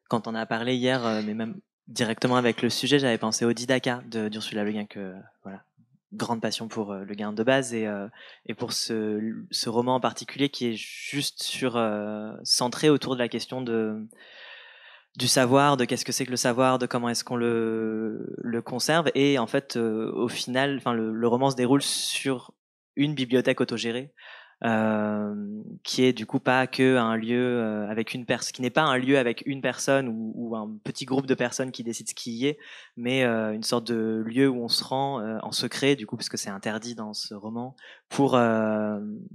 quand 0.09 0.27
on 0.27 0.35
a 0.35 0.47
parlé 0.47 0.75
hier, 0.75 1.05
euh, 1.07 1.23
mais 1.25 1.35
même 1.35 1.61
directement 1.89 2.37
avec 2.37 2.63
le 2.63 2.71
sujet, 2.71 2.99
j'avais 2.99 3.19
pensé 3.19 3.45
au 3.45 3.53
Didaka 3.53 4.03
de 4.11 4.29
d'Ursula 4.29 4.65
Le 4.65 4.73
Guin, 4.73 4.87
que 4.87 5.15
voilà, 5.45 5.63
grande 6.13 6.41
passion 6.41 6.67
pour 6.67 6.93
euh, 6.93 7.05
Le 7.05 7.15
Guin 7.15 7.33
de 7.33 7.43
base 7.45 7.73
et, 7.75 7.87
euh, 7.87 8.09
et 8.47 8.55
pour 8.55 8.73
ce, 8.73 9.21
ce 9.53 9.69
roman 9.69 9.97
en 9.97 10.01
particulier 10.01 10.49
qui 10.49 10.67
est 10.67 10.77
juste 10.77 11.43
sur 11.43 11.81
centré 12.43 12.91
autour 12.91 13.15
de 13.15 13.21
la 13.21 13.29
question 13.29 13.61
de 13.63 14.07
du 15.17 15.29
savoir, 15.29 15.79
de 15.79 15.87
qu'est-ce 15.87 16.05
que 16.05 16.13
c'est 16.13 16.27
que 16.27 16.31
le 16.31 16.37
savoir, 16.37 16.79
de 16.79 16.85
comment 16.85 17.09
est-ce 17.09 17.25
qu'on 17.25 17.37
le, 17.37 18.35
le 18.37 18.61
conserve. 18.61 19.11
Et 19.15 19.39
en 19.39 19.47
fait, 19.47 19.77
au 19.77 20.29
final, 20.29 20.77
enfin, 20.77 20.93
le, 20.93 21.11
le 21.11 21.29
roman 21.29 21.49
se 21.51 21.57
déroule 21.57 21.81
sur 21.81 22.53
une 22.97 23.15
bibliothèque 23.15 23.61
autogérée 23.61 24.13
euh, 24.65 25.35
qui 25.83 26.05
est 26.05 26.15
du 26.15 26.25
coup 26.25 26.41
pas 26.41 26.67
que 26.67 26.97
un 26.97 27.17
lieu 27.17 27.61
euh, 27.61 27.91
avec 27.91 28.15
une 28.15 28.25
personne, 28.25 28.53
qui 28.53 28.63
n'est 28.63 28.71
pas 28.71 28.85
un 28.85 28.97
lieu 28.97 29.19
avec 29.19 29.43
une 29.45 29.61
personne 29.61 30.09
ou, 30.09 30.57
un 30.57 30.79
petit 30.83 31.05
groupe 31.05 31.27
de 31.27 31.35
personnes 31.35 31.73
qui 31.73 31.85
décident 31.85 32.09
ce 32.09 32.15
qui 32.15 32.33
y 32.33 32.47
est, 32.47 32.59
mais 32.97 33.25
euh, 33.25 33.53
une 33.53 33.63
sorte 33.63 33.87
de 33.87 34.23
lieu 34.25 34.49
où 34.49 34.63
on 34.63 34.69
se 34.69 34.83
rend 34.83 35.21
euh, 35.21 35.39
en 35.43 35.53
secret, 35.53 35.95
du 35.95 36.07
coup 36.07 36.17
parce 36.17 36.31
que 36.31 36.39
c'est 36.39 36.49
interdit 36.49 36.95
dans 36.95 37.13
ce 37.13 37.35
roman, 37.35 37.77
pour 38.09 38.39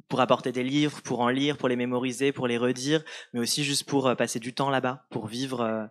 pour 0.08 0.22
apporter 0.22 0.52
des 0.52 0.64
livres, 0.64 1.02
pour 1.04 1.20
en 1.20 1.30
lire, 1.30 1.58
pour 1.58 1.70
les 1.70 1.76
mémoriser, 1.76 2.32
pour 2.32 2.48
les 2.48 2.58
redire, 2.58 3.04
mais 3.34 3.40
aussi 3.40 3.64
juste 3.64 3.88
pour 3.88 4.16
passer 4.16 4.40
du 4.40 4.54
temps 4.54 4.70
là-bas, 4.70 5.06
pour 5.12 5.28
vivre 5.28 5.90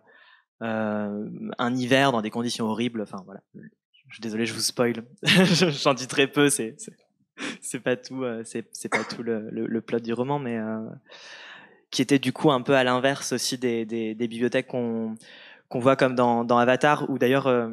un 0.59 1.75
hiver 1.75 2.11
dans 2.11 2.21
des 2.21 2.29
conditions 2.29 2.65
horribles. 2.65 3.01
Enfin 3.01 3.21
voilà. 3.25 3.41
Je 3.55 4.15
suis 4.15 4.21
désolé, 4.21 4.45
je 4.45 4.53
vous 4.53 4.59
spoil. 4.59 5.05
J'en 5.23 5.93
dis 5.93 6.07
très 6.07 6.27
peu. 6.27 6.49
C'est 6.49 6.75
c'est 7.61 7.79
pas 7.79 7.95
tout, 7.95 8.23
euh, 8.23 8.43
c'est 8.43 8.89
pas 8.89 9.03
tout 9.03 9.23
le, 9.23 9.79
plot 9.81 9.99
du 9.99 10.13
roman, 10.13 10.39
mais 10.39 10.57
euh, 10.57 10.79
qui 11.89 12.01
était 12.01 12.19
du 12.19 12.33
coup 12.33 12.51
un 12.51 12.61
peu 12.61 12.75
à 12.75 12.83
l'inverse 12.83 13.33
aussi 13.33 13.57
des, 13.57 14.15
bibliothèques 14.15 14.67
qu'on 14.67 15.15
voit 15.69 15.95
comme 15.95 16.15
dans, 16.15 16.43
dans 16.43 16.57
Avatar, 16.57 17.09
où 17.09 17.17
d'ailleurs 17.17 17.47
euh, 17.47 17.69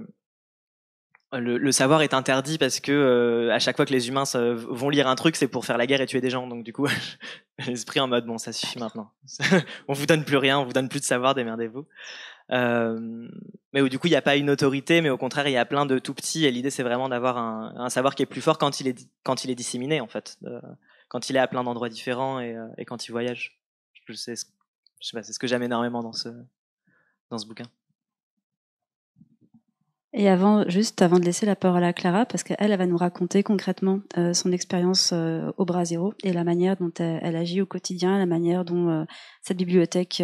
le, 1.33 1.59
le, 1.59 1.73
savoir 1.73 2.03
est 2.03 2.15
interdit 2.15 2.59
parce 2.59 2.81
que 2.81 3.51
à 3.53 3.59
chaque 3.59 3.77
fois 3.77 3.85
que 3.85 3.93
les 3.93 4.09
humains 4.09 4.25
vont 4.35 4.89
lire 4.89 5.09
un 5.09 5.15
truc, 5.15 5.37
c'est 5.37 5.49
pour 5.49 5.67
faire 5.67 5.77
la 5.77 5.87
guerre 5.87 6.01
et 6.01 6.07
tuer 6.07 6.21
des 6.21 6.31
gens. 6.31 6.47
Donc 6.47 6.65
du 6.65 6.73
coup, 6.73 6.87
l'esprit 7.67 8.01
en 8.01 8.09
mode 8.09 8.27
bon, 8.27 8.39
ça 8.39 8.53
suffit 8.53 8.79
maintenant. 8.79 9.13
on 9.89 9.93
vous 9.93 10.07
donne 10.07 10.25
plus 10.25 10.39
rien, 10.39 10.59
on 10.59 10.65
vous 10.65 10.73
donne 10.73 10.89
plus 10.89 11.01
de 11.01 11.05
savoir, 11.05 11.35
démerdez-vous. 11.35 11.87
Euh, 12.51 13.29
mais 13.75 13.83
où 13.83 13.89
du 13.89 13.99
coup 13.99 14.07
il 14.07 14.11
n'y 14.11 14.17
a 14.17 14.23
pas 14.23 14.37
une 14.37 14.49
autorité, 14.49 15.01
mais 15.01 15.11
au 15.11 15.19
contraire 15.19 15.47
il 15.49 15.53
y 15.53 15.59
a 15.59 15.67
plein 15.67 15.87
de 15.87 15.99
tout 15.99 16.15
petits. 16.15 16.47
Et 16.47 16.51
l'idée 16.51 16.71
c'est 16.71 16.83
vraiment 16.83 17.09
d'avoir 17.09 17.39
un, 17.39 17.89
savoir 17.91 18.15
qui 18.15 18.23
est 18.23 18.27
plus 18.27 18.41
fort 18.41 18.59
quand 18.59 18.81
il 18.81 18.89
est 18.89 19.09
quand 19.23 19.45
il 19.45 19.51
est 19.51 19.55
disséminé 19.55 20.01
en 20.01 20.09
fait, 20.09 20.39
quand 21.09 21.29
il 21.31 21.37
est 21.37 21.41
à 21.41 21.49
plein 21.49 21.65
d'endroits 21.65 21.89
différents 21.89 22.41
et, 22.41 22.55
euh, 22.57 22.67
quand 22.87 23.07
il 23.07 23.13
voyage. 23.13 23.61
Je 24.07 24.15
sais, 24.15 24.35
pas, 25.13 25.23
c'est 25.23 25.35
ce 25.35 25.39
que 25.39 25.47
j'aime 25.47 25.63
énormément 25.63 26.03
dans 26.03 26.15
ce 26.15 26.31
dans 27.31 27.39
ce 27.39 27.47
bouquin. 27.47 27.67
Et 30.15 30.31
avant, 30.31 30.67
juste 30.71 31.03
avant 31.03 31.19
de 31.19 31.25
laisser 31.27 31.45
la 31.45 31.55
parole 31.55 31.85
à 31.85 31.93
Clara, 31.93 32.25
parce 32.25 32.43
qu'elle, 32.43 32.57
elle 32.59 32.75
va 32.79 32.87
nous 32.87 32.97
raconter 32.97 33.43
concrètement 33.43 34.01
euh, 34.17 34.33
son 34.33 34.53
expérience 34.53 35.13
au 35.13 35.65
Brasero 35.67 36.15
et 36.25 36.33
la 36.33 36.45
manière 36.45 36.79
dont 36.79 36.91
elle, 36.99 37.37
agit 37.37 37.61
au 37.61 37.67
quotidien, 37.67 38.17
la 38.17 38.25
manière 38.25 38.65
dont 38.65 38.89
euh, 38.89 39.05
cette 39.43 39.59
bibliothèque 39.59 40.23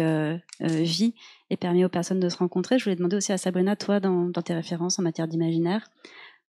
vit 0.59 1.13
et 1.49 1.57
permet 1.57 1.85
aux 1.85 1.89
personnes 1.89 2.19
de 2.19 2.29
se 2.29 2.37
rencontrer. 2.37 2.79
Je 2.79 2.83
voulais 2.85 2.95
demander 2.95 3.17
aussi 3.17 3.31
à 3.31 3.37
Sabrina, 3.37 3.75
toi, 3.75 3.99
dans, 3.99 4.31
tes 4.31 4.53
références 4.53 4.99
en 4.99 5.03
matière 5.03 5.27
d'imaginaire, 5.27 5.89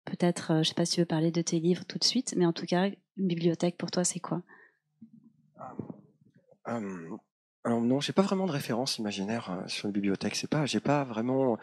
peut-être, 0.04 0.52
je 0.54 0.58
ne 0.58 0.62
sais 0.64 0.74
pas 0.74 0.84
si 0.84 0.94
tu 0.94 1.00
veux 1.00 1.06
parler 1.06 1.30
de 1.30 1.42
tes 1.42 1.60
livres 1.60 1.84
tout 1.84 1.98
de 1.98 2.04
suite, 2.04 2.34
mais 2.36 2.46
en 2.46 2.52
tout 2.52 2.66
cas, 2.66 2.86
une 2.86 3.26
bibliothèque 3.26 3.76
pour 3.76 3.90
toi, 3.90 4.04
c'est 4.04 4.20
quoi? 4.20 4.42
Um, 6.66 7.18
alors 7.64 7.80
non, 7.80 8.00
j'ai 8.00 8.12
pas 8.12 8.22
vraiment 8.22 8.46
de 8.46 8.52
référence 8.52 8.98
imaginaire 8.98 9.50
euh, 9.50 9.66
sur 9.68 9.86
une 9.86 9.92
bibliothèque. 9.92 10.36
C'est 10.36 10.48
pas, 10.48 10.64
j'ai 10.64 10.80
pas 10.80 11.04
vraiment. 11.04 11.58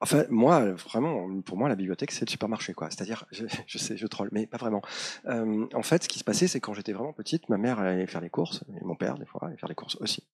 Enfin, 0.00 0.24
moi, 0.30 0.70
vraiment, 0.72 1.40
pour 1.42 1.58
moi, 1.58 1.68
la 1.68 1.74
bibliothèque, 1.74 2.12
c'est 2.12 2.24
le 2.24 2.30
supermarché, 2.30 2.72
quoi. 2.72 2.88
C'est-à-dire, 2.88 3.26
je, 3.32 3.44
je, 3.66 3.78
sais, 3.78 3.96
je 3.96 4.06
troll, 4.06 4.28
mais 4.32 4.46
pas 4.46 4.58
vraiment. 4.58 4.80
Euh, 5.26 5.66
en 5.74 5.82
fait, 5.82 6.04
ce 6.04 6.08
qui 6.08 6.18
se 6.18 6.24
passait, 6.24 6.46
c'est 6.46 6.60
quand 6.60 6.72
j'étais 6.72 6.92
vraiment 6.92 7.12
petite, 7.12 7.48
ma 7.48 7.58
mère 7.58 7.80
allait 7.80 8.06
faire 8.06 8.20
les 8.20 8.30
courses, 8.30 8.62
et 8.80 8.84
mon 8.84 8.94
père, 8.94 9.18
des 9.18 9.26
fois, 9.26 9.48
allait 9.48 9.56
faire 9.56 9.68
les 9.68 9.74
courses 9.74 9.96
aussi. 10.00 10.28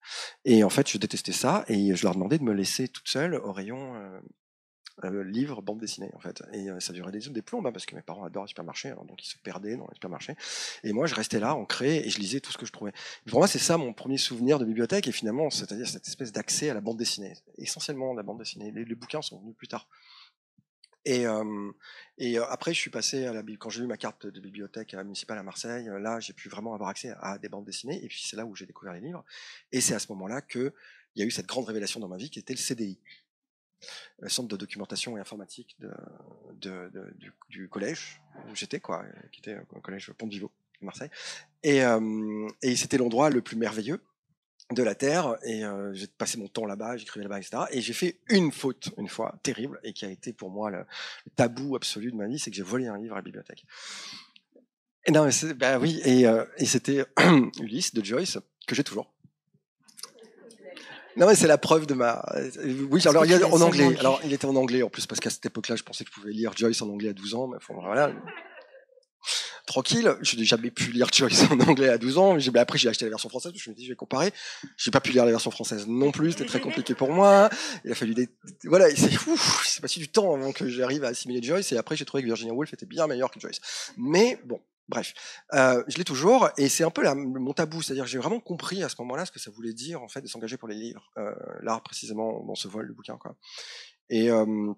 Et 0.45 0.63
en 0.63 0.71
fait, 0.71 0.89
je 0.89 0.99
détestais 0.99 1.33
ça, 1.33 1.65
et 1.69 1.95
je 1.97 2.03
leur 2.05 2.15
demandais 2.15 2.39
de 2.39 2.45
me 2.45 2.53
laisser 2.53 2.87
toute 2.87 3.09
seule 3.09 3.35
au 3.35 3.53
rayon 3.53 3.95
euh, 3.97 4.21
euh, 5.05 5.25
livre, 5.25 5.61
bande 5.61 5.79
dessinée 5.79 6.11
en 6.15 6.21
fait. 6.21 6.43
Et 6.53 6.71
euh, 6.71 6.81
ça 6.81 6.95
durait 6.95 7.13
des, 7.13 7.29
des 7.29 7.43
plombes 7.43 7.67
hein, 7.67 7.73
parce 7.73 7.85
que 7.85 7.95
mes 7.95 8.03
parents 8.03 8.25
adorent 8.25 8.45
les 8.45 8.49
supermarchés, 8.49 8.91
hein, 8.91 9.05
donc 9.07 9.23
ils 9.23 9.29
se 9.29 9.37
perdaient 9.37 9.77
dans 9.77 9.87
les 9.87 9.95
supermarchés. 9.95 10.35
Et 10.85 10.93
moi, 10.95 11.07
je 11.07 11.15
restais 11.15 11.39
là, 11.39 11.55
ancré, 11.55 11.99
et 11.99 12.09
je 12.09 12.19
lisais 12.19 12.41
tout 12.41 12.51
ce 12.51 12.57
que 12.57 12.65
je 12.65 12.73
trouvais. 12.73 12.93
pour 13.29 13.41
moi, 13.41 13.47
c'est 13.47 13.59
ça 13.59 13.77
mon 13.77 13.93
premier 13.93 14.17
souvenir 14.17 14.59
de 14.59 14.65
bibliothèque, 14.65 15.07
et 15.07 15.13
finalement, 15.13 15.51
c'est-à-dire 15.51 15.87
cette 15.87 16.09
espèce 16.09 16.33
d'accès 16.33 16.71
à 16.71 16.75
la 16.75 16.81
bande 16.81 16.97
dessinée, 16.97 17.35
essentiellement 17.59 18.15
la 18.15 18.23
bande 18.23 18.39
dessinée. 18.39 18.71
Les, 18.73 18.95
bouquins 18.95 19.21
sont 19.21 19.39
venus 19.41 19.55
plus 19.55 19.69
tard. 19.69 19.87
Et, 21.05 21.27
euh, 21.27 21.71
et 22.17 22.39
après, 22.39 22.73
je 22.73 22.81
suis 22.81 22.91
passé 22.91 23.27
à 23.27 23.35
la 23.35 23.43
quand 23.59 23.69
j'ai 23.69 23.83
eu 23.83 23.87
ma 23.87 23.99
carte 23.99 24.27
de 24.27 24.41
bibliothèque 24.41 24.95
municipale 24.95 25.39
à 25.39 25.43
Marseille. 25.43 25.89
Là, 26.01 26.19
j'ai 26.19 26.33
pu 26.33 26.49
vraiment 26.49 26.75
avoir 26.75 26.89
accès 26.89 27.13
à 27.21 27.39
des 27.39 27.49
bandes 27.49 27.67
dessinées. 27.67 28.03
Et 28.03 28.09
puis 28.09 28.25
c'est 28.25 28.37
là 28.37 28.47
où 28.47 28.57
j'ai 28.57 28.67
découvert 28.67 28.95
les 28.95 29.01
livres. 29.01 29.23
Et 29.71 29.81
c'est 29.81 29.95
à 29.95 29.99
ce 29.99 30.11
moment-là 30.13 30.41
que 30.41 30.75
il 31.15 31.21
y 31.21 31.23
a 31.23 31.27
eu 31.27 31.31
cette 31.31 31.47
grande 31.47 31.65
révélation 31.65 32.01
dans 32.01 32.09
ma 32.09 32.17
vie 32.17 32.31
qui 32.31 32.39
était 32.39 32.53
le 32.53 32.59
CDI 32.59 32.99
centre 34.29 34.49
de 34.49 34.57
documentation 34.57 35.17
et 35.17 35.21
informatique 35.21 35.77
du, 37.49 37.69
collège 37.69 38.21
où 38.51 38.55
j'étais, 38.55 38.81
quoi, 38.81 39.05
qui 39.33 39.41
était 39.41 39.55
un 39.55 39.81
collège 39.81 40.13
Pont 40.13 40.27
de 40.27 40.33
Vivo, 40.33 40.51
Marseille. 40.81 41.11
Et, 41.63 41.85
euh, 41.85 42.49
et 42.63 42.77
c'était 42.77 42.99
l'endroit 42.99 43.31
le 43.31 43.41
plus 43.41 43.57
merveilleux 43.57 44.01
de 44.73 44.83
la 44.83 44.95
Terre. 44.95 45.37
Et 45.45 45.65
euh, 45.65 45.93
j'ai 45.95 46.07
passé 46.07 46.39
mon 46.39 46.49
temps 46.49 46.67
là-bas, 46.67 46.97
j'écrivais 46.97 47.25
là-bas, 47.25 47.39
etc. 47.39 47.65
Et 47.71 47.81
j'ai 47.81 47.93
fait 47.93 48.21
une 48.29 48.53
faute, 48.53 48.91
une 48.99 49.09
fois, 49.09 49.39
terrible, 49.43 49.81
et 49.83 49.93
qui 49.93 50.05
a 50.05 50.11
été 50.11 50.33
pour 50.33 50.51
moi 50.51 50.71
le, 50.71 50.85
tabou 51.37 51.77
absolu 51.77 52.11
de 52.11 52.17
ma 52.17 52.27
vie, 52.27 52.39
c'est 52.39 52.51
que 52.51 52.57
j'ai 52.57 52.63
volé 52.63 52.87
un 52.87 52.99
livre 52.99 53.15
à 53.15 53.19
la 53.19 53.23
bibliothèque. 53.23 53.65
Et 55.05 55.13
non, 55.13 55.29
bah 55.57 55.79
oui, 55.79 56.03
euh, 56.05 56.45
et 56.59 56.67
c'était 56.67 57.05
Ulysse 57.61 57.95
de 57.95 58.05
Joyce, 58.05 58.39
que 58.67 58.75
j'ai 58.75 58.83
toujours. 58.83 59.13
Non, 61.17 61.27
mais 61.27 61.35
c'est 61.35 61.47
la 61.47 61.59
preuve 61.59 61.87
de 61.87 61.95
ma. 61.95 62.25
Oui, 62.91 63.07
alors 63.07 63.25
il 63.25 63.45
en 63.45 63.61
anglais. 63.61 63.97
Alors 63.99 64.21
il 64.25 64.33
était 64.33 64.47
en 64.47 64.57
anglais 64.57 64.83
en 64.83 64.91
plus 64.91 65.07
parce 65.07 65.21
qu'à 65.21 65.31
cette 65.31 65.47
époque-là, 65.47 65.77
je 65.77 65.83
pensais 65.83 66.05
que 66.05 66.11
je 66.15 66.21
pouvais 66.21 66.33
lire 66.33 66.53
Joyce 66.57 66.83
en 66.83 66.89
anglais 66.89 67.09
à 67.09 67.13
12 67.13 67.35
ans. 67.35 67.49
Mais 67.49 67.57
enfin, 67.57 67.75
voilà. 67.83 68.13
Tranquille, 69.67 70.15
je 70.21 70.37
n'ai 70.37 70.45
jamais 70.45 70.71
pu 70.71 70.93
lire 70.93 71.09
Joyce 71.13 71.51
en 71.51 71.59
anglais 71.61 71.89
à 71.89 71.99
12 71.99 72.19
ans. 72.19 72.39
Après, 72.55 72.79
j'ai 72.79 72.89
acheté 72.89 73.05
la 73.07 73.11
version 73.11 73.29
française. 73.29 73.53
Je 73.57 73.71
me 73.71 73.75
dis, 73.75 73.85
je 73.85 73.91
vais 73.91 73.97
comparer. 73.97 74.31
J'ai 74.77 74.91
pas 74.93 75.01
pu 75.01 75.11
lire 75.11 75.25
la 75.25 75.33
version 75.33 75.51
française 75.51 75.87
non 75.89 76.13
plus. 76.13 76.33
C'était 76.33 76.45
très 76.45 76.61
compliqué 76.61 76.95
pour 76.95 77.11
moi. 77.11 77.49
Il 77.85 77.91
a 77.91 77.95
fallu 77.95 78.15
des. 78.15 78.29
Voilà, 78.65 78.89
c'est 78.91 79.11
c'est 79.65 79.81
passé 79.81 79.99
du 79.99 80.09
temps 80.09 80.35
avant 80.35 80.53
que 80.53 80.69
j'arrive 80.69 81.03
à 81.03 81.09
assimiler 81.09 81.43
Joyce. 81.43 81.73
Et 81.73 81.79
après, 81.79 81.97
j'ai 81.97 82.05
trouvé 82.05 82.23
que 82.23 82.27
Virginia 82.27 82.53
Woolf 82.53 82.73
était 82.73 82.87
bien 82.87 83.07
meilleure 83.07 83.31
que 83.31 83.41
Joyce. 83.41 83.61
Mais 83.97 84.39
bon, 84.45 84.61
Bref, 84.89 85.15
euh, 85.53 85.83
je 85.89 85.99
l'ai 85.99 86.05
toujours, 86.05 86.49
et 86.57 86.69
c'est 86.69 86.85
un 86.85 86.91
peu 86.91 87.03
la, 87.03 87.15
mon 87.15 87.53
tabou, 87.53 87.83
c'est-à-dire 87.83 88.07
j'ai 88.07 88.19
vraiment 88.19 88.39
compris 88.39 88.85
à 88.85 88.89
ce 88.89 88.95
moment-là 89.01 89.27
ce 89.27 89.33
que 89.33 89.41
ça 89.41 89.51
voulait 89.51 89.73
dire 89.73 90.01
en 90.03 90.09
fait 90.09 90.21
de 90.21 90.29
s'engager 90.29 90.57
pour 90.57 90.69
les 90.69 90.77
livres, 90.77 91.11
euh, 91.19 91.35
là 91.63 91.81
précisément 91.85 92.45
dans 92.45 92.55
ce 92.55 92.69
vol, 92.69 92.87
le 92.87 92.95
bouquin 92.95 93.17
quoi. 93.17 93.37
Et 94.11 94.31
euh, 94.31 94.75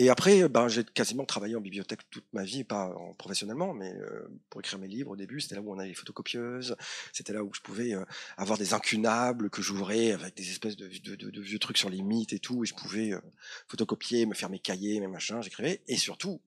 et 0.00 0.10
après, 0.10 0.48
ben, 0.48 0.68
j'ai 0.68 0.84
quasiment 0.84 1.24
travaillé 1.24 1.56
en 1.56 1.60
bibliothèque 1.60 2.08
toute 2.08 2.26
ma 2.32 2.44
vie, 2.44 2.62
pas 2.62 2.94
en, 2.96 3.14
professionnellement, 3.14 3.74
mais 3.74 3.92
euh, 3.94 4.28
pour 4.48 4.60
écrire 4.60 4.78
mes 4.78 4.86
livres 4.86 5.10
au 5.10 5.16
début, 5.16 5.40
c'était 5.40 5.56
là 5.56 5.60
où 5.60 5.72
on 5.72 5.78
avait 5.78 5.88
les 5.88 5.94
photocopieuses, 5.94 6.76
c'était 7.12 7.32
là 7.32 7.42
où 7.42 7.52
je 7.52 7.60
pouvais 7.60 7.94
euh, 7.94 8.04
avoir 8.36 8.58
des 8.58 8.74
incunables 8.74 9.50
que 9.50 9.60
j'ouvrais 9.60 10.12
avec 10.12 10.36
des 10.36 10.48
espèces 10.50 10.76
de, 10.76 10.86
de, 10.86 11.16
de, 11.16 11.30
de, 11.30 11.40
vieux 11.40 11.58
trucs 11.58 11.78
sur 11.78 11.90
les 11.90 12.02
mythes 12.02 12.32
et 12.32 12.38
tout, 12.38 12.62
et 12.62 12.66
je 12.68 12.74
pouvais 12.74 13.12
euh, 13.12 13.20
photocopier, 13.66 14.24
me 14.26 14.34
faire 14.34 14.50
mes 14.50 14.60
cahiers, 14.60 15.00
mes 15.00 15.08
machins, 15.08 15.42
j'écrivais, 15.42 15.82
et 15.88 15.96
surtout, 15.96 16.40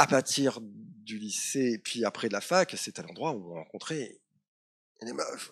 à 0.00 0.06
partir 0.06 0.60
du 0.62 1.18
lycée, 1.18 1.78
puis 1.84 2.06
après 2.06 2.28
de 2.28 2.32
la 2.32 2.40
fac, 2.40 2.74
c'était 2.78 3.02
l'endroit 3.02 3.32
où 3.32 3.52
on 3.52 3.54
rencontrait 3.56 4.18
des 5.02 5.12
meufs. 5.12 5.50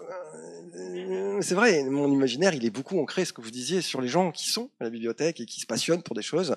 Euh, 0.75 1.43
c'est 1.43 1.55
vrai, 1.55 1.85
mon 1.85 2.11
imaginaire, 2.11 2.55
il 2.55 2.65
est 2.65 2.71
beaucoup 2.71 2.99
ancré, 2.99 3.27
ce 3.27 3.35
que 3.35 3.43
vous 3.43 3.51
disiez, 3.51 3.83
sur 3.83 4.01
les 4.01 4.09
gens 4.09 4.33
qui 4.33 4.49
sont 4.49 4.71
à 4.81 4.85
la 4.85 4.91
bibliothèque 4.91 5.41
et 5.41 5.45
qui 5.45 5.61
se 5.61 5.67
passionnent 5.67 6.03
pour 6.03 6.17
des 6.17 6.23
choses. 6.23 6.57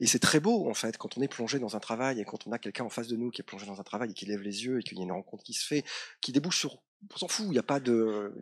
Et 0.00 0.08
c'est 0.08 0.18
très 0.18 0.40
beau, 0.40 0.68
en 0.68 0.74
fait, 0.74 0.98
quand 0.98 1.16
on 1.16 1.22
est 1.22 1.28
plongé 1.28 1.60
dans 1.60 1.76
un 1.76 1.80
travail 1.80 2.20
et 2.20 2.24
quand 2.24 2.44
on 2.48 2.50
a 2.50 2.58
quelqu'un 2.58 2.84
en 2.84 2.90
face 2.90 3.06
de 3.06 3.14
nous 3.14 3.30
qui 3.30 3.40
est 3.40 3.44
plongé 3.44 3.66
dans 3.66 3.78
un 3.78 3.84
travail 3.84 4.10
et 4.10 4.14
qui 4.14 4.26
lève 4.26 4.42
les 4.42 4.64
yeux 4.64 4.80
et 4.80 4.82
qu'il 4.82 4.98
y 4.98 5.00
a 5.00 5.04
une 5.04 5.12
rencontre 5.12 5.44
qui 5.44 5.52
se 5.52 5.64
fait, 5.64 5.84
qui 6.20 6.32
débouche 6.32 6.58
sur 6.58 6.82
on 7.14 7.16
s'en 7.16 7.28
fout, 7.28 7.46
il 7.46 7.52
n'y 7.52 7.58
a 7.58 7.62
pas 7.62 7.80
de, 7.80 8.32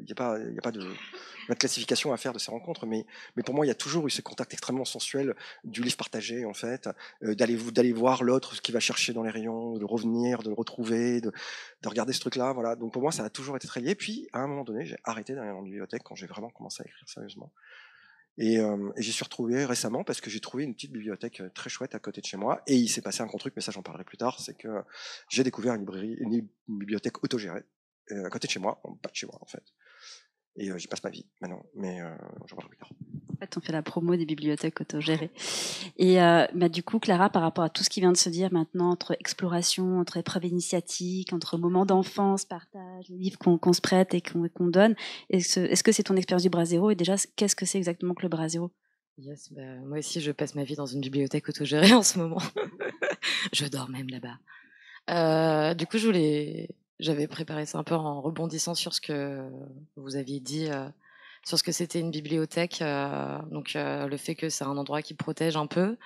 classification 1.59 2.13
à 2.13 2.17
faire 2.17 2.33
de 2.33 2.39
ces 2.39 2.51
rencontres, 2.51 2.87
mais, 2.87 3.05
pour 3.45 3.55
moi, 3.55 3.67
il 3.67 3.69
y 3.69 3.73
a 3.73 3.77
toujours 3.77 4.07
eu 4.07 4.11
ce 4.11 4.23
contact 4.23 4.53
extrêmement 4.53 4.85
sensuel 4.85 5.35
du 5.65 5.83
livre 5.83 5.97
partagé, 5.97 6.45
en 6.45 6.55
fait, 6.55 6.89
euh, 7.23 7.35
d'aller, 7.35 7.93
voir 7.93 8.25
l'autre, 8.25 8.55
ce 8.55 8.61
qu'il 8.61 8.73
va 8.73 8.81
chercher 8.81 9.13
dans 9.13 9.23
les 9.23 9.31
rayons, 9.31 9.79
de 9.79 9.85
revenir, 9.85 10.43
de 10.43 10.49
le 10.49 10.55
retrouver, 10.55 11.21
de, 11.21 11.33
de 11.83 11.89
regarder 11.89 12.13
ce 12.13 12.21
truc-là, 12.21 12.53
voilà. 12.53 12.77
Donc 12.77 12.93
pour 12.93 13.03
moi, 13.03 13.13
ça 13.13 13.25
a 13.25 13.31
toujours 13.31 13.57
été 13.57 13.69
très 13.69 13.81
lié. 13.81 13.95
Puis, 13.95 14.29
à 14.33 14.41
un 14.41 14.47
moment 14.47 14.65
donné, 14.65 14.87
j'ai 14.87 14.97
arrêté 15.05 15.35
d'aller 15.35 15.51
dans 15.51 15.61
une 15.61 15.71
bibliothèque 15.71 16.03
quand 16.03 16.15
j'ai 16.15 16.27
vraiment 16.27 16.51
commencé 16.51 16.83
à 16.83 16.87
écrire 16.87 17.09
sérieusement. 17.09 17.53
Et, 18.39 18.59
euh, 18.59 18.91
et 18.97 19.03
j'y 19.03 19.13
suis 19.13 19.25
retrouvé 19.25 19.65
récemment 19.65 20.05
parce 20.05 20.21
que 20.21 20.29
j'ai 20.29 20.41
trouvé 20.41 20.65
une 20.65 20.75
petite 20.75 20.93
bibliothèque 20.93 21.41
euh, 21.41 21.49
très 21.55 21.71
chouette 21.71 21.95
à 21.95 21.99
côté 21.99 22.21
de 22.21 22.27
chez 22.27 22.37
moi. 22.37 22.63
Et 22.67 22.77
il 22.77 22.89
s'est 22.89 23.01
passé 23.01 23.23
un 23.23 23.27
grand 23.27 23.39
truc, 23.39 23.55
mais 23.57 23.63
ça 23.63 23.73
j'en 23.73 23.83
parlerai 23.83 24.05
plus 24.05 24.19
tard, 24.19 24.41
c'est 24.41 24.55
que 24.55 24.69
j'ai 25.31 25.43
découvert 25.43 25.75
une 25.75 25.81
librairie, 25.81 26.17
une 26.21 26.47
bibliothèque 26.69 27.25
autogérée 27.25 27.65
à 28.11 28.31
côté 28.31 28.47
de 28.47 28.53
chez 28.53 28.61
moi, 28.61 28.81
en 28.85 28.93
bas 28.93 29.11
de 29.11 29.17
chez 29.17 29.27
moi 29.27 29.39
en 29.41 29.47
fait. 29.47 29.63
Et 30.59 30.71
euh, 30.71 30.79
j'y 30.79 30.89
passe 30.89 31.05
ma 31.05 31.11
vie 31.11 31.27
maintenant, 31.41 31.65
mais 31.75 32.01
euh, 32.01 32.11
j'en 32.47 32.57
parlerai 32.57 32.71
plus 32.71 32.79
tard. 32.79 32.91
En 33.35 33.39
fait, 33.39 33.55
on 33.59 33.61
fait 33.61 33.73
la 33.73 33.83
promo 33.83 34.17
des 34.17 34.25
bibliothèques 34.25 34.81
autogérées. 34.81 35.31
Et 35.99 36.23
euh, 36.23 36.47
bah, 36.55 36.71
du 36.71 36.83
coup, 36.83 36.99
Clara, 36.99 37.29
par 37.29 37.43
rapport 37.43 37.65
à 37.65 37.69
tout 37.69 37.85
ce 37.85 37.91
qui 37.91 38.01
vient 38.01 38.13
de 38.13 38.17
se 38.17 38.31
dire 38.31 38.51
maintenant, 38.51 38.91
entre 38.91 39.15
exploration, 39.21 39.99
entre 39.99 40.17
épreuve 40.17 40.47
initiatique, 40.47 41.35
entre 41.35 41.59
moments 41.59 41.85
d'enfance, 41.85 42.47
partage, 42.47 43.09
les 43.11 43.19
livres 43.19 43.39
qu'on 43.39 43.73
se 43.75 43.83
prête 43.83 44.15
et 44.15 44.23
qu'on 44.23 44.69
donne, 44.69 44.95
est-ce 45.29 45.83
que 45.83 45.93
c'est 45.93 46.05
ton 46.05 46.17
expérience 46.17 46.43
du 46.43 46.49
bras 46.49 46.65
zéro 46.65 46.91
Et 46.91 46.95
déjà, 46.95 47.17
qu'est-ce 47.37 47.55
que 47.55 47.67
c'est 47.67 47.77
exactement 47.77 48.15
que 48.15 48.23
le 48.23 48.31
bras 48.31 48.49
zéro 48.49 48.71
Yes, 49.19 49.53
bah, 49.53 49.77
moi 49.85 49.99
aussi, 49.99 50.23
je 50.23 50.33
passe 50.33 50.55
ma 50.55 50.65
vie 50.65 50.77
dans 50.77 50.87
une 50.87 51.01
bibliothèque 51.01 51.49
autogérée 51.51 51.93
en 51.93 52.03
ce 52.03 52.19
moment. 52.19 52.41
je 53.53 53.67
dors 53.67 53.91
même 53.91 54.09
là-bas. 54.09 54.39
Euh, 55.11 55.75
du 55.75 55.87
coup, 55.87 55.99
je 55.99 56.07
voulais, 56.07 56.71
j'avais 56.99 57.27
préparé 57.27 57.67
ça 57.67 57.79
un 57.79 57.85
peu 57.85 57.95
en 57.95 58.21
rebondissant 58.21 58.75
sur 58.75 58.95
ce 58.95 59.01
que 59.01 59.49
vous 59.97 60.17
aviez 60.17 60.41
dit. 60.41 60.69
Euh, 60.71 60.89
sur 61.47 61.59
ce 61.59 61.63
que 61.63 61.73
c'était 61.73 62.01
une 62.01 62.11
bibliothèque. 62.11 62.83
Euh, 62.83 63.39
donc 63.51 63.77
euh, 63.77 64.09
le 64.09 64.17
fait 64.17 64.35
que 64.35 64.49
c'est 64.49 64.65
un 64.65 64.77
endroit 64.77 65.01
qui 65.01 65.15
protège 65.15 65.57
un 65.57 65.67
peu, 65.67 65.97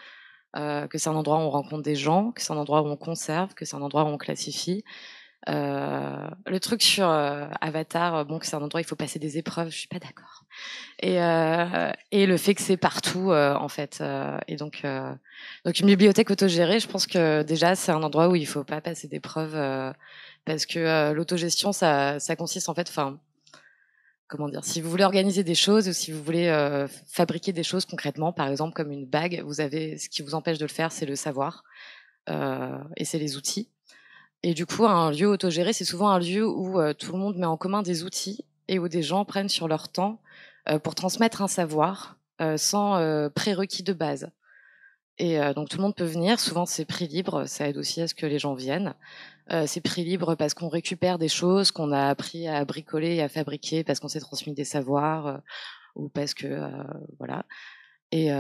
que 0.54 0.99
c'est 0.99 1.09
un 1.09 1.14
endroit 1.14 1.38
où 1.38 1.42
on 1.42 1.50
rencontre 1.50 1.82
des 1.82 1.94
gens, 1.94 2.32
que 2.32 2.42
c'est 2.42 2.52
un 2.52 2.56
endroit 2.56 2.82
où 2.82 2.87
on 2.87 2.97
conserve, 2.97 3.54
que 3.54 3.64
c'est 3.64 3.76
un 3.76 3.82
endroit 3.82 4.02
où 4.02 4.09
on 4.09 4.18
classifie. 4.18 4.85
le 5.47 6.59
truc 6.59 6.82
sur 6.82 7.09
Avatar, 7.09 8.26
bon, 8.26 8.40
que 8.40 8.47
c'est 8.47 8.56
un 8.56 8.62
endroit 8.62 8.80
où 8.80 8.82
il 8.82 8.87
faut 8.87 8.97
passer 8.97 9.20
des 9.20 9.38
épreuves, 9.38 9.70
je 9.70 9.78
suis 9.78 9.87
pas 9.87 10.00
d'accord. 10.00 10.44
Et, 10.99 11.18
et 12.11 12.26
le 12.26 12.37
fait 12.37 12.56
que 12.56 12.62
c'est 12.62 12.76
partout, 12.76 13.30
en 13.30 13.68
fait. 13.68 14.02
et 14.49 14.56
donc, 14.56 14.85
donc 15.64 15.78
une 15.78 15.87
bibliothèque 15.87 16.32
autogérée, 16.32 16.80
je 16.80 16.88
pense 16.88 17.06
que 17.06 17.44
déjà 17.44 17.76
c'est 17.76 17.92
un 17.92 18.02
endroit 18.02 18.28
où 18.28 18.35
il 18.35 18.47
faut 18.49 18.64
pas 18.64 18.80
passer 18.80 19.06
d'épreuves 19.06 19.54
parce 20.44 20.66
que 20.66 21.12
l'autogestion, 21.12 21.73
ça, 21.73 22.18
ça 22.18 22.37
consiste 22.37 22.68
en 22.68 22.75
fait, 22.75 22.88
enfin 22.88 23.20
comment 24.30 24.49
dire, 24.49 24.64
si 24.64 24.80
vous 24.80 24.88
voulez 24.88 25.04
organiser 25.04 25.44
des 25.44 25.56
choses 25.56 25.88
ou 25.88 25.92
si 25.92 26.12
vous 26.12 26.23
voulez 26.23 26.47
euh, 26.47 26.87
fabriquer 27.06 27.52
des 27.52 27.64
choses 27.64 27.85
concrètement, 27.85 28.32
par 28.32 28.49
exemple 28.49 28.73
comme 28.73 28.92
une 28.92 29.04
bague, 29.04 29.42
vous 29.44 29.61
avez 29.61 29.99
ce 29.99 30.09
qui 30.09 30.23
vous 30.23 30.35
empêche 30.35 30.56
de 30.56 30.64
le 30.64 30.70
faire, 30.70 30.92
c'est 30.92 31.04
le 31.04 31.16
savoir 31.16 31.64
euh, 32.30 32.78
et 32.97 33.04
c'est 33.04 33.18
les 33.18 33.37
outils. 33.37 33.68
Et 34.42 34.54
du 34.54 34.64
coup, 34.64 34.87
un 34.87 35.11
lieu 35.11 35.26
autogéré, 35.26 35.75
c'est 35.75 35.85
souvent 35.85 36.09
un 36.09 36.18
lieu 36.18 36.47
où 36.49 36.80
euh, 36.80 36.94
tout 36.94 37.12
le 37.12 37.18
monde 37.18 37.37
met 37.37 37.47
en 37.47 37.59
commun 37.59 37.82
des 37.82 38.04
outils 38.04 38.47
et 38.68 38.78
où 38.78 38.88
des 38.88 39.02
gens 39.02 39.25
prennent 39.25 39.50
sur 39.50 39.68
leur 39.68 39.88
temps 39.88 40.23
pour 40.85 40.94
transmettre 40.94 41.42
un 41.42 41.49
savoir 41.49 42.16
sans 42.56 43.28
prérequis 43.35 43.82
de 43.82 43.92
base. 43.92 44.30
Et 45.18 45.40
donc 45.54 45.68
tout 45.68 45.78
le 45.78 45.82
monde 45.82 45.97
peut 45.97 46.04
venir. 46.04 46.38
Souvent 46.38 46.66
c'est 46.66 46.85
prix 46.85 47.09
libre, 47.09 47.47
ça 47.47 47.68
aide 47.68 47.76
aussi 47.76 48.00
à 48.00 48.06
ce 48.06 48.14
que 48.14 48.26
les 48.26 48.38
gens 48.38 48.54
viennent. 48.54 48.94
Euh, 49.52 49.66
c'est 49.66 49.80
prix 49.80 50.04
libre 50.04 50.37
parce 50.37 50.54
qu'on 50.54 50.69
récupère 50.69 51.19
des 51.19 51.28
choses 51.28 51.73
qu'on 51.73 51.90
a 51.90 52.09
appris 52.09 52.47
à 52.47 52.64
bricoler 52.64 53.16
et 53.16 53.23
à 53.23 53.28
fabriquer 53.28 53.83
parce 53.83 53.99
qu'on 53.99 54.09
s'est 54.09 54.21
transmis 54.21 54.54
des 54.54 54.64
savoirs 54.64 55.26
euh, 55.26 55.38
ou 55.97 56.09
parce 56.09 56.35
que 56.35 56.47
euh, 56.47 56.71
voilà. 57.19 57.45
Et, 58.12 58.30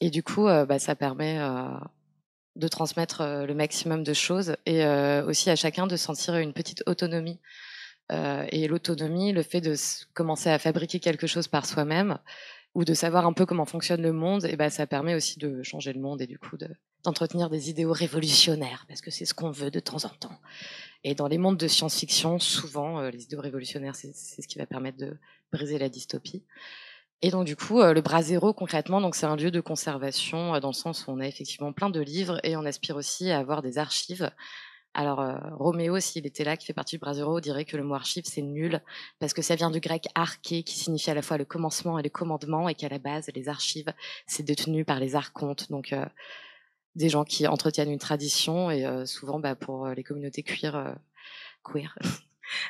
et 0.00 0.10
du 0.10 0.24
coup, 0.24 0.46
bah, 0.46 0.80
ça 0.80 0.96
permet 0.96 1.38
de 2.56 2.66
transmettre 2.66 3.22
le 3.22 3.54
maximum 3.54 4.02
de 4.02 4.12
choses 4.12 4.56
et 4.66 4.84
aussi 5.24 5.48
à 5.48 5.54
chacun 5.54 5.86
de 5.86 5.94
sentir 5.94 6.34
une 6.38 6.52
petite 6.52 6.82
autonomie. 6.86 7.38
et 8.10 8.66
l'autonomie, 8.66 9.30
le 9.30 9.44
fait 9.44 9.60
de 9.60 9.76
commencer 10.12 10.50
à 10.50 10.58
fabriquer 10.58 10.98
quelque 10.98 11.28
chose 11.28 11.46
par 11.46 11.66
soi-même 11.66 12.18
ou 12.74 12.84
de 12.84 12.94
savoir 12.94 13.26
un 13.26 13.32
peu 13.32 13.46
comment 13.46 13.64
fonctionne 13.64 14.02
le 14.02 14.12
monde, 14.12 14.44
et 14.46 14.56
bah, 14.56 14.70
ça 14.70 14.88
permet 14.88 15.14
aussi 15.14 15.38
de 15.38 15.62
changer 15.62 15.92
le 15.92 16.00
monde 16.00 16.20
et 16.20 16.26
du 16.26 16.40
coup 16.40 16.56
de, 16.56 16.68
d'entretenir 17.04 17.50
des 17.50 17.70
idéaux 17.70 17.92
révolutionnaires, 17.92 18.84
parce 18.88 19.00
que 19.00 19.10
c'est 19.10 19.24
ce 19.24 19.34
qu'on 19.34 19.50
veut 19.50 19.70
de 19.70 19.80
temps 19.80 20.04
en 20.04 20.10
temps. 20.10 20.38
Et 21.04 21.14
dans 21.14 21.28
les 21.28 21.38
mondes 21.38 21.56
de 21.56 21.68
science-fiction, 21.68 22.38
souvent, 22.38 23.00
euh, 23.00 23.10
les 23.10 23.24
idéaux 23.24 23.40
révolutionnaires, 23.40 23.94
c'est 23.94 24.12
ce 24.12 24.48
qui 24.48 24.58
va 24.58 24.66
permettre 24.66 24.98
de 24.98 25.16
briser 25.52 25.78
la 25.78 25.88
dystopie. 25.88 26.44
Et 27.22 27.30
donc 27.30 27.46
du 27.46 27.56
coup, 27.56 27.80
euh, 27.80 27.92
le 27.92 28.00
bras 28.00 28.22
zéro 28.22 28.52
concrètement, 28.52 29.10
c'est 29.12 29.26
un 29.26 29.36
lieu 29.36 29.50
de 29.50 29.60
conservation 29.60 30.54
euh, 30.54 30.60
dans 30.60 30.68
le 30.68 30.74
sens 30.74 31.06
où 31.06 31.10
on 31.10 31.20
a 31.20 31.26
effectivement 31.26 31.72
plein 31.72 31.90
de 31.90 32.00
livres 32.00 32.40
et 32.44 32.56
on 32.56 32.64
aspire 32.64 32.96
aussi 32.96 33.30
à 33.30 33.38
avoir 33.38 33.62
des 33.62 33.78
archives. 33.78 34.30
Alors 34.94 35.22
Roméo, 35.52 36.00
s'il 36.00 36.26
était 36.26 36.44
là, 36.44 36.56
qui 36.56 36.66
fait 36.66 36.72
partie 36.72 36.96
du 36.96 37.00
bras 37.00 37.14
zéro, 37.14 37.40
dirait 37.40 37.64
que 37.64 37.76
le 37.76 37.84
mot 37.84 37.94
archive 37.94 38.24
c'est 38.26 38.42
nul 38.42 38.82
parce 39.20 39.32
que 39.32 39.42
ça 39.42 39.54
vient 39.54 39.70
du 39.70 39.80
grec 39.80 40.08
arché, 40.14 40.62
qui 40.62 40.76
signifie 40.76 41.10
à 41.10 41.14
la 41.14 41.22
fois 41.22 41.36
le 41.36 41.44
commencement 41.44 41.98
et 41.98 42.02
le 42.02 42.08
commandement, 42.08 42.68
et 42.68 42.74
qu'à 42.74 42.88
la 42.88 42.98
base 42.98 43.30
les 43.34 43.48
archives 43.48 43.92
c'est 44.26 44.42
détenu 44.42 44.84
par 44.84 44.98
les 44.98 45.14
archontes. 45.14 45.70
Donc 45.70 45.94
des 46.98 47.08
gens 47.08 47.24
qui 47.24 47.46
entretiennent 47.46 47.90
une 47.90 47.98
tradition 47.98 48.70
et 48.70 48.84
euh, 48.84 49.06
souvent 49.06 49.38
bah, 49.38 49.54
pour 49.54 49.86
euh, 49.86 49.94
les 49.94 50.02
communautés 50.02 50.42
queer, 50.42 50.74
euh, 50.74 50.92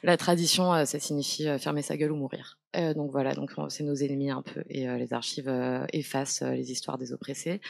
la 0.02 0.16
tradition 0.16 0.84
ça 0.84 0.98
signifie 0.98 1.46
fermer 1.58 1.82
sa 1.82 1.96
gueule 1.96 2.10
ou 2.10 2.16
mourir. 2.16 2.58
donc 2.96 3.12
voilà, 3.12 3.32
donc 3.34 3.52
c'est 3.68 3.84
nos 3.84 3.94
ennemis 3.94 4.30
un 4.30 4.42
peu 4.42 4.64
et 4.68 4.88
les 4.88 5.12
archives 5.12 5.48
effacent 5.92 6.42
les 6.42 6.72
histoires 6.72 6.98
des 6.98 7.12
oppressés. 7.12 7.60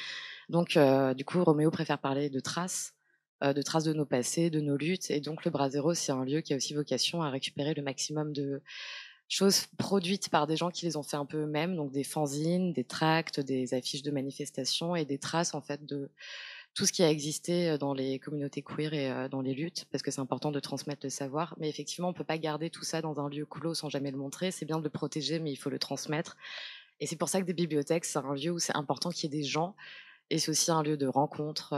Donc 0.48 0.78
du 1.14 1.24
coup 1.26 1.44
Roméo 1.44 1.70
préfère 1.70 1.98
parler 1.98 2.30
de 2.30 2.40
traces 2.40 2.94
de 3.42 3.61
traces 3.61 3.85
de 3.85 3.92
nos 3.92 4.06
passés, 4.06 4.48
de 4.48 4.61
nos 4.61 4.78
luttes. 4.78 5.11
Et 5.11 5.20
donc 5.20 5.44
le 5.44 5.50
Brasero, 5.50 5.92
c'est 5.92 6.12
un 6.12 6.24
lieu 6.24 6.40
qui 6.40 6.54
a 6.54 6.56
aussi 6.56 6.72
vocation 6.72 7.22
à 7.22 7.28
récupérer 7.28 7.74
le 7.74 7.82
maximum 7.82 8.32
de 8.32 8.62
choses 9.28 9.66
produites 9.76 10.30
par 10.30 10.46
des 10.46 10.56
gens 10.56 10.70
qui 10.70 10.87
les 10.87 10.96
ont 10.96 11.02
fait 11.02 11.16
un 11.16 11.26
peu 11.26 11.42
eux-mêmes, 11.42 11.76
donc 11.76 11.92
des 11.92 12.04
fanzines, 12.04 12.72
des 12.72 12.85
tracts, 12.85 13.40
des 13.40 13.74
affiches 13.74 14.02
de 14.02 14.11
manifestations 14.11 14.96
et 14.96 15.04
des 15.04 15.18
traces 15.18 15.54
en 15.54 15.61
fait 15.61 15.85
de 15.85 16.11
tout 16.78 16.86
ce 16.86 16.92
qui 16.92 17.02
a 17.02 17.10
existé 17.10 17.76
dans 17.76 17.92
les 17.92 18.20
communautés 18.20 18.62
queer 18.62 18.94
et 18.94 19.28
dans 19.28 19.40
les 19.40 19.52
luttes, 19.52 19.86
parce 19.90 20.00
que 20.00 20.12
c'est 20.12 20.20
important 20.20 20.52
de 20.52 20.60
transmettre 20.60 21.00
le 21.02 21.10
savoir. 21.10 21.56
Mais 21.58 21.68
effectivement, 21.68 22.10
on 22.10 22.12
peut 22.12 22.22
pas 22.22 22.38
garder 22.38 22.70
tout 22.70 22.84
ça 22.84 23.02
dans 23.02 23.18
un 23.18 23.28
lieu 23.28 23.44
clos 23.46 23.74
sans 23.74 23.88
jamais 23.88 24.12
le 24.12 24.16
montrer. 24.16 24.52
C'est 24.52 24.64
bien 24.64 24.78
de 24.78 24.84
le 24.84 24.88
protéger, 24.88 25.40
mais 25.40 25.50
il 25.50 25.56
faut 25.56 25.70
le 25.70 25.80
transmettre. 25.80 26.36
Et 27.00 27.08
c'est 27.08 27.16
pour 27.16 27.28
ça 27.28 27.40
que 27.40 27.46
des 27.46 27.52
bibliothèques, 27.52 28.04
c'est 28.04 28.20
un 28.20 28.32
lieu 28.32 28.52
où 28.52 28.60
c'est 28.60 28.76
important 28.76 29.10
qu'il 29.10 29.24
y 29.28 29.36
ait 29.36 29.40
des 29.40 29.44
gens, 29.44 29.74
et 30.30 30.38
c'est 30.38 30.52
aussi 30.52 30.70
un 30.70 30.84
lieu 30.84 30.96
de 30.96 31.08
rencontre. 31.08 31.74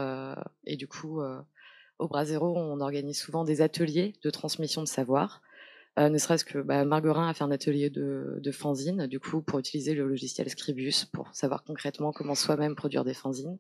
et 0.67 0.77
du 0.77 0.87
coup, 0.87 1.23
au 1.99 2.07
Brasero, 2.07 2.55
on 2.55 2.83
organise 2.83 3.19
souvent 3.19 3.45
des 3.45 3.63
ateliers 3.63 4.13
de 4.23 4.29
transmission 4.29 4.83
de 4.83 4.87
savoir. 4.87 5.41
Euh, 6.01 6.09
ne 6.09 6.17
serait-ce 6.17 6.47
que 6.47 6.59
bah, 6.59 6.85
Marguerin 6.87 7.29
a 7.29 7.35
fait 7.35 7.45
un 7.45 7.51
atelier 7.51 7.91
de, 7.91 8.39
de 8.41 8.51
fanzine, 8.53 9.07
du 9.07 9.21
coup, 9.21 9.43
pour 9.43 9.59
utiliser 9.59 9.93
le 9.93 10.09
logiciel 10.09 10.49
Scribus 10.49 11.05
pour 11.13 11.29
savoir 11.35 11.63
concrètement 11.63 12.11
comment 12.11 12.35
soi-même 12.35 12.75
produire 12.75 13.05
des 13.05 13.13
fanzines. 13.13 13.59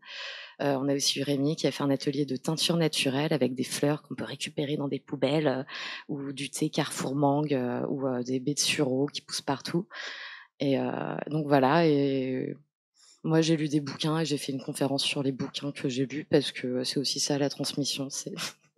Euh, 0.62 0.74
on 0.80 0.88
a 0.88 0.94
aussi 0.94 1.22
Rémi 1.22 1.56
qui 1.56 1.66
a 1.66 1.70
fait 1.70 1.82
un 1.82 1.90
atelier 1.90 2.24
de 2.24 2.36
teinture 2.36 2.76
naturelle 2.76 3.34
avec 3.34 3.54
des 3.54 3.64
fleurs 3.64 4.02
qu'on 4.02 4.14
peut 4.14 4.24
récupérer 4.24 4.78
dans 4.78 4.88
des 4.88 5.00
poubelles 5.00 5.48
euh, 5.48 5.62
ou 6.08 6.32
du 6.32 6.48
thé 6.48 6.70
Carrefour 6.70 7.14
Mangue 7.14 7.58
ou 7.88 8.06
des 8.22 8.40
baies 8.40 8.54
de 8.54 8.58
sureau 8.58 9.06
qui 9.06 9.20
poussent 9.20 9.42
partout. 9.42 9.86
Et 10.60 10.78
donc 11.28 11.46
voilà. 11.46 11.86
Et 11.86 12.54
moi, 13.24 13.40
j'ai 13.40 13.56
lu 13.56 13.68
des 13.68 13.80
bouquins 13.80 14.20
et 14.20 14.24
j'ai 14.24 14.36
fait 14.36 14.52
une 14.52 14.60
conférence 14.60 15.02
sur 15.02 15.22
les 15.22 15.32
bouquins 15.32 15.72
que 15.72 15.88
j'ai 15.88 16.06
lus 16.06 16.24
parce 16.24 16.52
que 16.52 16.84
c'est 16.84 16.98
aussi 16.98 17.20
ça 17.20 17.38
la 17.38 17.48
transmission. 17.48 18.08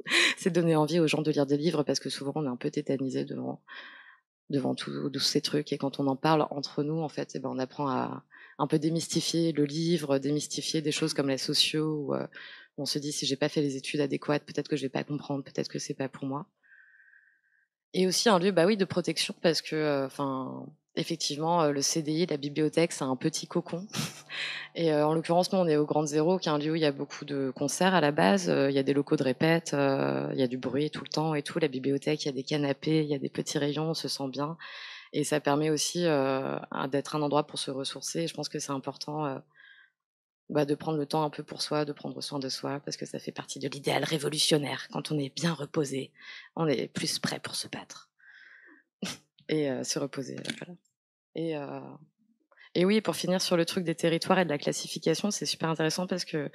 c'est 0.36 0.50
donner 0.50 0.76
envie 0.76 1.00
aux 1.00 1.06
gens 1.06 1.22
de 1.22 1.30
lire 1.30 1.46
des 1.46 1.56
livres 1.56 1.82
parce 1.82 2.00
que 2.00 2.10
souvent 2.10 2.32
on 2.36 2.44
est 2.44 2.48
un 2.48 2.56
peu 2.56 2.70
tétanisé 2.70 3.24
devant 3.24 3.62
devant 4.50 4.74
tous 4.74 5.18
ces 5.18 5.40
trucs. 5.40 5.72
Et 5.72 5.78
quand 5.78 5.98
on 5.98 6.06
en 6.06 6.16
parle 6.16 6.46
entre 6.50 6.82
nous 6.82 7.00
en 7.00 7.08
fait 7.08 7.32
eh 7.34 7.38
ben 7.38 7.48
on 7.50 7.58
apprend 7.58 7.88
à 7.88 8.24
un 8.58 8.66
peu 8.66 8.78
démystifier 8.78 9.52
le 9.52 9.64
livre 9.64 10.18
démystifier 10.18 10.82
des 10.82 10.92
choses 10.92 11.14
comme 11.14 11.28
les 11.28 11.38
sociaux 11.38 12.06
où, 12.06 12.14
euh, 12.14 12.26
on 12.78 12.86
se 12.86 12.98
dit 12.98 13.12
si 13.12 13.26
j'ai 13.26 13.36
pas 13.36 13.48
fait 13.48 13.62
les 13.62 13.76
études 13.76 14.00
adéquates 14.00 14.44
peut-être 14.44 14.68
que 14.68 14.76
je 14.76 14.82
vais 14.82 14.88
pas 14.88 15.04
comprendre 15.04 15.44
peut-être 15.44 15.68
que 15.68 15.78
c'est 15.78 15.94
pas 15.94 16.08
pour 16.08 16.26
moi. 16.26 16.46
Et 17.94 18.06
aussi 18.06 18.28
un 18.28 18.38
lieu 18.38 18.52
bah 18.52 18.66
oui 18.66 18.76
de 18.76 18.84
protection 18.84 19.34
parce 19.42 19.62
que 19.62 19.76
euh, 19.76 20.06
enfin 20.06 20.66
effectivement, 20.96 21.62
euh, 21.62 21.72
le 21.72 21.82
CDI, 21.82 22.26
la 22.26 22.36
bibliothèque, 22.36 22.92
c'est 22.92 23.04
un 23.04 23.16
petit 23.16 23.46
cocon. 23.46 23.86
Et 24.74 24.92
euh, 24.92 25.06
en 25.06 25.14
l'occurrence, 25.14 25.52
nous, 25.52 25.58
on 25.58 25.66
est 25.66 25.76
au 25.76 25.86
Grand 25.86 26.06
Zéro, 26.06 26.38
qui 26.38 26.48
est 26.48 26.52
un 26.52 26.58
lieu 26.58 26.72
où 26.72 26.76
il 26.76 26.82
y 26.82 26.86
a 26.86 26.92
beaucoup 26.92 27.24
de 27.24 27.52
concerts 27.54 27.94
à 27.94 28.00
la 28.00 28.12
base. 28.12 28.48
Euh, 28.50 28.70
il 28.70 28.76
y 28.76 28.78
a 28.78 28.82
des 28.82 28.94
locaux 28.94 29.16
de 29.16 29.22
répète, 29.22 29.70
il 29.72 30.38
y 30.38 30.42
a 30.42 30.46
du 30.46 30.58
bruit 30.58 30.90
tout 30.90 31.02
le 31.04 31.08
temps 31.08 31.34
et 31.34 31.42
tout. 31.42 31.58
La 31.58 31.68
bibliothèque, 31.68 32.24
il 32.24 32.26
y 32.26 32.30
a 32.30 32.32
des 32.32 32.42
canapés, 32.42 33.02
il 33.02 33.08
y 33.08 33.14
a 33.14 33.18
des 33.18 33.30
petits 33.30 33.58
rayons, 33.58 33.90
on 33.90 33.94
se 33.94 34.08
sent 34.08 34.28
bien. 34.28 34.56
Et 35.12 35.24
ça 35.24 35.40
permet 35.40 35.70
aussi 35.70 36.04
d'être 36.90 37.16
un 37.16 37.22
endroit 37.22 37.46
pour 37.46 37.58
se 37.58 37.70
ressourcer. 37.70 38.26
je 38.26 38.34
pense 38.34 38.48
que 38.48 38.58
c'est 38.58 38.72
important 38.72 39.42
bah, 40.48 40.64
de 40.64 40.74
prendre 40.74 40.98
le 40.98 41.06
temps 41.06 41.22
un 41.22 41.30
peu 41.30 41.42
pour 41.42 41.60
soi, 41.60 41.84
de 41.84 41.92
prendre 41.92 42.20
soin 42.22 42.38
de 42.38 42.48
soi, 42.48 42.80
parce 42.84 42.96
que 42.96 43.04
ça 43.04 43.18
fait 43.18 43.32
partie 43.32 43.58
de 43.58 43.68
l'idéal 43.68 44.04
révolutionnaire. 44.04 44.88
Quand 44.90 45.12
on 45.12 45.18
est 45.18 45.34
bien 45.34 45.52
reposé, 45.52 46.12
on 46.56 46.66
est 46.66 46.88
plus 46.88 47.18
prêt 47.18 47.40
pour 47.40 47.54
se 47.54 47.68
battre 47.68 48.11
et 49.52 49.84
se 49.84 49.98
reposer. 49.98 50.36
Et, 51.34 51.54
et 52.74 52.84
oui, 52.84 53.00
pour 53.00 53.16
finir 53.16 53.40
sur 53.42 53.56
le 53.56 53.64
truc 53.64 53.84
des 53.84 53.94
territoires 53.94 54.38
et 54.38 54.44
de 54.44 54.50
la 54.50 54.58
classification, 54.58 55.30
c'est 55.30 55.46
super 55.46 55.68
intéressant 55.68 56.06
parce 56.06 56.24
que 56.24 56.50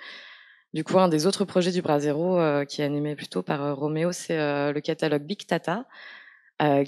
du 0.74 0.84
coup, 0.84 1.00
un 1.00 1.08
des 1.08 1.26
autres 1.26 1.46
projets 1.46 1.72
du 1.72 1.82
Bras 1.82 2.00
Zéro 2.00 2.40
qui 2.66 2.82
est 2.82 2.86
animé 2.86 3.16
plutôt 3.16 3.44
par 3.44 3.78
Roméo, 3.78 4.12
c'est 4.12 4.38
le 4.38 4.80
catalogue 4.82 5.24
Big 5.24 5.46
Tata, 5.46 5.86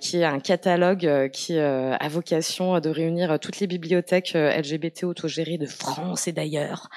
qui 0.01 0.17
est 0.17 0.25
un 0.25 0.39
catalogue 0.39 1.29
qui 1.31 1.57
a 1.57 2.07
vocation 2.09 2.79
de 2.79 2.89
réunir 2.89 3.39
toutes 3.39 3.59
les 3.59 3.67
bibliothèques 3.67 4.33
LGBT 4.33 5.03
autogérées 5.03 5.57
de 5.57 5.67
France 5.67 6.27
et 6.27 6.31
d'ailleurs. 6.31 6.89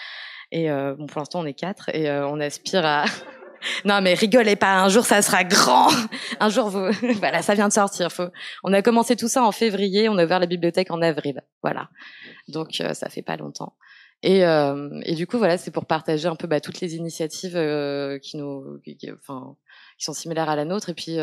Et 0.51 0.69
bon, 0.71 1.07
pour 1.07 1.21
l'instant, 1.21 1.41
on 1.41 1.47
est 1.47 1.55
quatre 1.55 1.95
et 1.95 2.11
on 2.11 2.41
aspire 2.41 2.85
à 2.85 3.05
non, 3.85 4.01
mais 4.01 4.15
rigolez 4.15 4.57
pas. 4.57 4.83
Un 4.83 4.89
jour, 4.89 5.05
ça 5.05 5.23
sera 5.23 5.45
grand. 5.45 5.89
Un 6.41 6.49
jour, 6.49 6.69
vous... 6.69 6.91
voilà, 7.19 7.43
ça 7.43 7.55
vient 7.55 7.69
de 7.69 7.73
sortir. 7.73 8.09
On 8.65 8.73
a 8.73 8.83
commencé 8.83 9.17
tout 9.17 9.29
ça 9.29 9.43
en 9.45 9.53
février. 9.53 10.09
On 10.09 10.19
a 10.19 10.25
ouvert 10.25 10.41
la 10.41 10.47
bibliothèque 10.47 10.91
en 10.91 11.03
avril. 11.03 11.43
Voilà. 11.63 11.89
Donc, 12.49 12.81
euh, 12.81 12.95
ça 12.95 13.09
fait 13.09 13.23
pas 13.23 13.37
longtemps. 13.37 13.75
Et, 14.25 14.45
euh, 14.45 15.01
et 15.05 15.15
du 15.15 15.27
coup, 15.27 15.39
voilà, 15.39 15.59
c'est 15.59 15.73
pour 15.73 15.87
partager 15.87 16.29
un 16.29 16.37
peu 16.37 16.47
bah, 16.47 16.61
toutes 16.61 16.81
les 16.81 16.95
initiatives 16.95 17.57
euh, 17.57 18.19
qui 18.21 18.37
nous, 18.37 18.79
enfin, 19.19 19.57
qui 19.99 20.05
sont 20.05 20.13
similaires 20.13 20.49
à 20.49 20.55
la 20.55 20.65
nôtre. 20.65 20.91
Et 20.91 20.95
puis, 20.95 21.17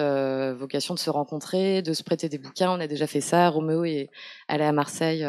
vocation 0.57 0.93
de 0.93 0.99
se 0.99 1.09
rencontrer, 1.09 1.81
de 1.81 1.93
se 1.93 2.03
prêter 2.03 2.29
des 2.29 2.37
bouquins. 2.37 2.71
On 2.71 2.79
a 2.79 2.87
déjà 2.87 3.07
fait 3.07 3.21
ça. 3.21 3.49
Roméo 3.49 3.85
est 3.85 4.09
allé 4.47 4.65
à 4.65 4.73
Marseille 4.73 5.25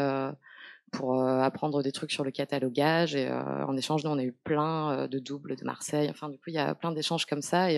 pour 0.91 1.23
apprendre 1.23 1.81
des 1.81 1.91
trucs 1.91 2.11
sur 2.11 2.23
le 2.23 2.31
catalogage. 2.31 3.15
Et 3.15 3.29
en 3.31 3.75
échange, 3.77 4.03
nous, 4.03 4.11
on 4.11 4.17
a 4.17 4.23
eu 4.23 4.33
plein 4.33 5.07
de 5.07 5.19
doubles 5.19 5.55
de 5.55 5.63
Marseille. 5.63 6.09
Enfin, 6.09 6.29
du 6.29 6.37
coup, 6.37 6.49
il 6.49 6.55
y 6.55 6.59
a 6.59 6.75
plein 6.75 6.91
d'échanges 6.91 7.25
comme 7.25 7.41
ça. 7.41 7.71
Et 7.71 7.75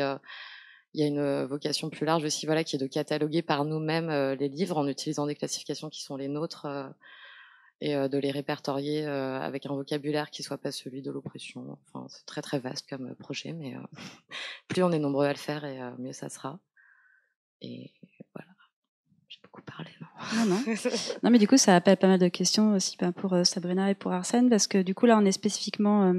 il 0.94 1.02
y 1.02 1.04
a 1.04 1.08
une 1.08 1.46
vocation 1.46 1.90
plus 1.90 2.06
large 2.06 2.24
aussi, 2.24 2.46
voilà, 2.46 2.64
qui 2.64 2.76
est 2.76 2.80
de 2.80 2.88
cataloguer 2.88 3.42
par 3.42 3.66
nous-mêmes 3.66 4.10
les 4.34 4.50
livres 4.50 4.78
en 4.78 4.88
utilisant 4.88 5.28
des 5.28 5.36
classifications 5.36 5.90
qui 5.90 6.02
sont 6.02 6.16
les 6.16 6.28
nôtres 6.28 6.68
et 7.82 7.96
de 7.96 8.18
les 8.18 8.32
répertorier 8.32 9.06
avec 9.06 9.66
un 9.66 9.74
vocabulaire 9.76 10.30
qui 10.32 10.42
soit 10.42 10.58
pas 10.58 10.72
celui 10.72 11.02
de 11.02 11.12
l'oppression. 11.12 11.78
Enfin, 11.88 12.08
c'est 12.10 12.26
très 12.26 12.42
très 12.42 12.60
vaste 12.60 12.90
comme 12.90 13.16
projet, 13.16 13.54
mais 13.54 13.76
plus 14.68 14.84
on 14.84 14.92
est 14.92 15.00
nombreux 15.00 15.26
à 15.26 15.34
le 15.34 15.38
faire 15.38 15.66
et 15.66 15.80
mieux 16.00 16.14
ça 16.14 16.30
sera. 16.30 16.60
Et 17.62 17.94
voilà, 18.34 18.52
j'ai 19.30 19.40
beaucoup 19.44 19.62
parlé. 19.62 19.92
Non, 20.36 20.46
non. 20.46 20.64
non, 21.24 21.30
mais 21.30 21.40
du 21.40 21.48
coup, 21.48 21.58
ça 21.58 21.76
appelle 21.76 21.98
pas 21.98 22.08
mal 22.08 22.20
de 22.20 22.28
questions 22.28 22.74
aussi 22.74 22.98
ben, 23.00 23.12
pour 23.12 23.36
Sabrina 23.44 23.90
et 23.90 23.96
pour 23.96 24.12
Arsène, 24.12 24.50
parce 24.50 24.68
que 24.68 24.82
du 24.82 24.94
coup, 24.96 25.06
là, 25.06 25.18
on 25.18 25.26
est 25.26 25.32
spécifiquement 25.32 26.14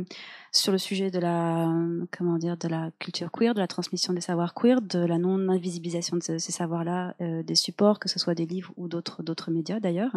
sur 0.54 0.72
le 0.72 0.78
sujet 0.78 1.10
de 1.10 1.18
la, 1.18 1.68
comment 2.16 2.38
dire, 2.38 2.56
de 2.56 2.68
la 2.68 2.90
culture 2.98 3.30
queer, 3.30 3.54
de 3.54 3.60
la 3.60 3.66
transmission 3.66 4.12
des 4.12 4.20
savoirs 4.20 4.54
queer, 4.54 4.80
de 4.80 5.00
la 5.00 5.18
non-invisibilisation 5.18 6.16
de 6.16 6.22
ces 6.22 6.52
savoirs-là, 6.52 7.14
des 7.18 7.54
supports, 7.54 7.98
que 7.98 8.08
ce 8.08 8.18
soit 8.18 8.34
des 8.34 8.46
livres 8.46 8.72
ou 8.76 8.88
d'autres 8.88 9.50
médias 9.50 9.80
d'ailleurs. 9.80 10.12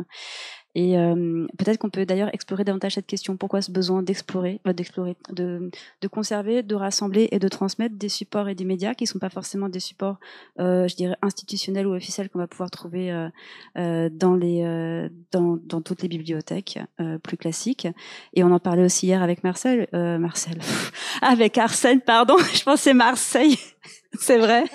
Et 0.78 0.96
euh, 0.96 1.48
peut-être 1.58 1.80
qu'on 1.80 1.90
peut, 1.90 2.06
d'ailleurs 2.06 2.30
explorer 2.36 2.64
davantage 2.64 2.94
cette 2.94 3.08
question. 3.08 3.36
Pourquoi 3.36 3.64
ce 3.64 3.72
besoin 3.72 4.04
d'explorer, 4.04 4.62
euh, 4.68 4.74
de, 5.32 5.72
de, 6.02 6.08
conserver, 6.08 6.62
de 6.62 6.76
rassembler 6.76 7.30
et 7.32 7.40
de 7.40 7.48
transmettre 7.48 7.96
des 7.96 8.10
supports 8.10 8.48
et 8.48 8.54
des 8.54 8.64
médias 8.64 8.94
qui 8.94 9.06
ne 9.06 9.08
sont 9.08 9.18
pas 9.18 9.32
forcément 9.32 9.70
des 9.70 9.80
supports, 9.80 10.20
euh, 10.60 10.88
je 10.88 10.96
dirais, 10.96 11.16
institutionnels 11.24 11.88
ou 11.88 11.96
officiels 11.96 12.30
qu'on 12.30 12.38
va 12.38 12.46
pouvoir 12.46 12.70
trouver 12.70 13.12
euh, 13.12 13.28
euh, 13.80 14.10
dans, 14.12 14.36
les, 14.36 15.10
dans, 15.32 15.58
dans, 15.64 15.82
toutes 15.82 16.04
les 16.04 16.10
bibliothèques 16.10 16.78
plus 17.24 17.38
classiques. 17.38 17.88
Et 18.36 18.44
on 18.44 18.52
en 18.52 18.60
parlait 18.60 18.86
aussi 18.86 19.08
hier 19.08 19.24
avec 19.24 19.44
Marcel, 19.44 19.88
Marcel, 20.28 20.60
avec 21.22 21.58
Arsène, 21.58 22.02
pardon, 22.02 22.38
je 22.54 22.62
pensais 22.64 22.94
Marseille. 22.94 23.58
c'est 24.20 24.38
vrai, 24.38 24.66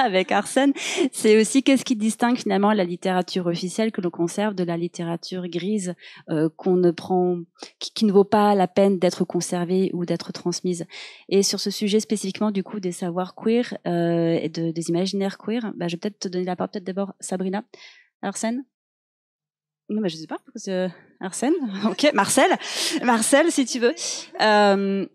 avec 0.00 0.30
Arsène, 0.30 0.72
c'est 1.10 1.40
aussi 1.40 1.64
qu'est-ce 1.64 1.84
qui 1.84 1.96
distingue 1.96 2.36
finalement 2.36 2.72
la 2.72 2.84
littérature 2.84 3.48
officielle 3.48 3.90
que 3.90 4.00
l'on 4.00 4.10
conserve 4.10 4.54
de 4.54 4.62
la 4.62 4.76
littérature 4.76 5.48
grise 5.48 5.94
euh, 6.30 6.48
qu'on 6.56 6.76
ne 6.76 6.92
prend, 6.92 7.38
qui, 7.80 8.04
ne 8.04 8.12
vaut 8.12 8.22
pas 8.22 8.54
la 8.54 8.68
peine 8.68 9.00
d'être 9.00 9.24
conservée 9.24 9.90
ou 9.94 10.04
d'être 10.06 10.30
transmise. 10.30 10.86
Et 11.28 11.42
sur 11.42 11.58
ce 11.58 11.72
sujet 11.72 11.98
spécifiquement 11.98 12.52
du 12.52 12.62
coup 12.62 12.78
des 12.78 12.92
savoirs 12.92 13.34
queer 13.34 13.76
euh, 13.88 14.38
et 14.40 14.48
de, 14.48 14.70
des 14.70 14.90
imaginaires 14.90 15.38
queer, 15.38 15.72
bah, 15.74 15.88
je 15.88 15.96
vais 15.96 15.98
peut-être 15.98 16.20
te 16.20 16.28
donner 16.28 16.44
la 16.44 16.54
parole 16.54 16.70
peut-être 16.70 16.84
d'abord 16.84 17.14
Sabrina, 17.18 17.64
Arsène? 18.22 18.64
Non, 19.88 20.00
mais 20.00 20.08
je 20.08 20.16
sais 20.16 20.26
pas. 20.26 20.38
Arsène, 21.20 21.54
ok, 21.86 22.10
Marcel, 22.14 22.50
Marcel, 23.02 23.50
si 23.50 23.64
tu 23.64 23.78
veux. 23.78 23.94
Euh, 24.40 25.06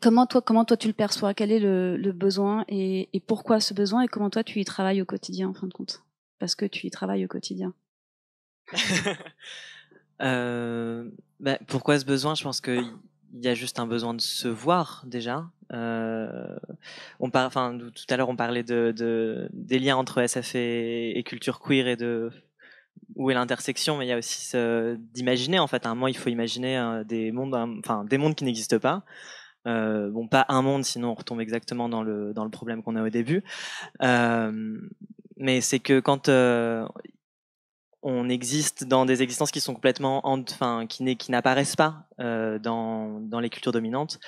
Comment 0.00 0.26
toi, 0.26 0.40
comment 0.40 0.64
toi 0.64 0.76
tu 0.76 0.86
le 0.86 0.94
perçois? 0.94 1.34
Quel 1.34 1.50
est 1.50 1.58
le, 1.58 2.12
besoin 2.12 2.64
et, 2.68 3.08
pourquoi 3.26 3.58
ce 3.58 3.74
besoin? 3.74 4.02
Et 4.02 4.08
comment 4.08 4.30
toi 4.30 4.44
tu 4.44 4.60
y 4.60 4.64
travailles 4.64 5.02
au 5.02 5.04
quotidien 5.04 5.48
en 5.48 5.54
fin 5.54 5.66
de 5.66 5.72
compte? 5.72 6.04
Parce 6.38 6.54
que 6.54 6.64
tu 6.64 6.86
y 6.86 6.90
travailles 6.90 7.24
au 7.24 7.28
quotidien. 7.28 7.74
euh, 10.22 11.10
bah, 11.40 11.58
pourquoi 11.66 11.98
ce 11.98 12.04
besoin? 12.04 12.36
Je 12.36 12.44
pense 12.44 12.60
qu'il 12.60 12.88
y 13.34 13.48
a 13.48 13.54
juste 13.54 13.80
un 13.80 13.88
besoin 13.88 14.14
de 14.14 14.20
se 14.20 14.46
voir 14.46 15.02
déjà. 15.06 15.50
Euh, 15.72 16.56
tout 17.18 17.30
à 17.34 18.16
l'heure 18.16 18.28
on 18.28 18.36
parlait 18.36 18.64
de, 18.64 18.92
de, 18.96 19.48
des 19.52 19.78
liens 19.78 19.96
entre 19.96 20.18
SF 20.18 20.54
et, 20.54 21.22
culture 21.24 21.60
queer 21.60 21.86
et 21.86 21.96
de 21.96 22.30
où 23.16 23.30
est 23.30 23.34
l'intersection, 23.34 23.98
mais 23.98 24.06
il 24.06 24.08
y 24.08 24.12
a 24.12 24.18
aussi 24.18 24.56
d'imaginer 25.12 25.58
en 25.58 25.66
fait. 25.66 25.86
À 25.86 25.90
un 25.90 25.94
moment, 25.94 26.08
il 26.08 26.16
faut 26.16 26.30
imaginer 26.30 26.78
euh, 26.78 27.04
des 27.04 27.32
mondes, 27.32 27.54
enfin 27.78 28.04
des 28.04 28.18
mondes 28.18 28.34
qui 28.34 28.44
n'existent 28.44 28.78
pas. 28.78 29.02
Euh, 29.66 30.10
bon, 30.10 30.26
pas 30.26 30.46
un 30.48 30.62
monde, 30.62 30.84
sinon 30.84 31.10
on 31.10 31.14
retombe 31.14 31.40
exactement 31.40 31.88
dans 31.88 32.02
le 32.02 32.32
dans 32.32 32.44
le 32.44 32.50
problème 32.50 32.82
qu'on 32.82 32.96
a 32.96 33.02
au 33.02 33.10
début. 33.10 33.44
Euh, 34.02 34.78
mais 35.36 35.60
c'est 35.60 35.80
que 35.80 36.00
quand 36.00 36.30
on 38.02 38.28
existe 38.30 38.84
dans 38.84 39.04
des 39.04 39.22
existences 39.22 39.50
qui 39.50 39.60
sont 39.60 39.74
complètement, 39.74 40.22
enfin, 40.24 40.86
qui, 40.86 41.30
n'apparaissent 41.30 41.76
pas 41.76 42.06
dans 42.18 43.20
dans 43.20 43.40
les 43.40 43.50
cultures 43.50 43.72
dominantes. 43.72 44.18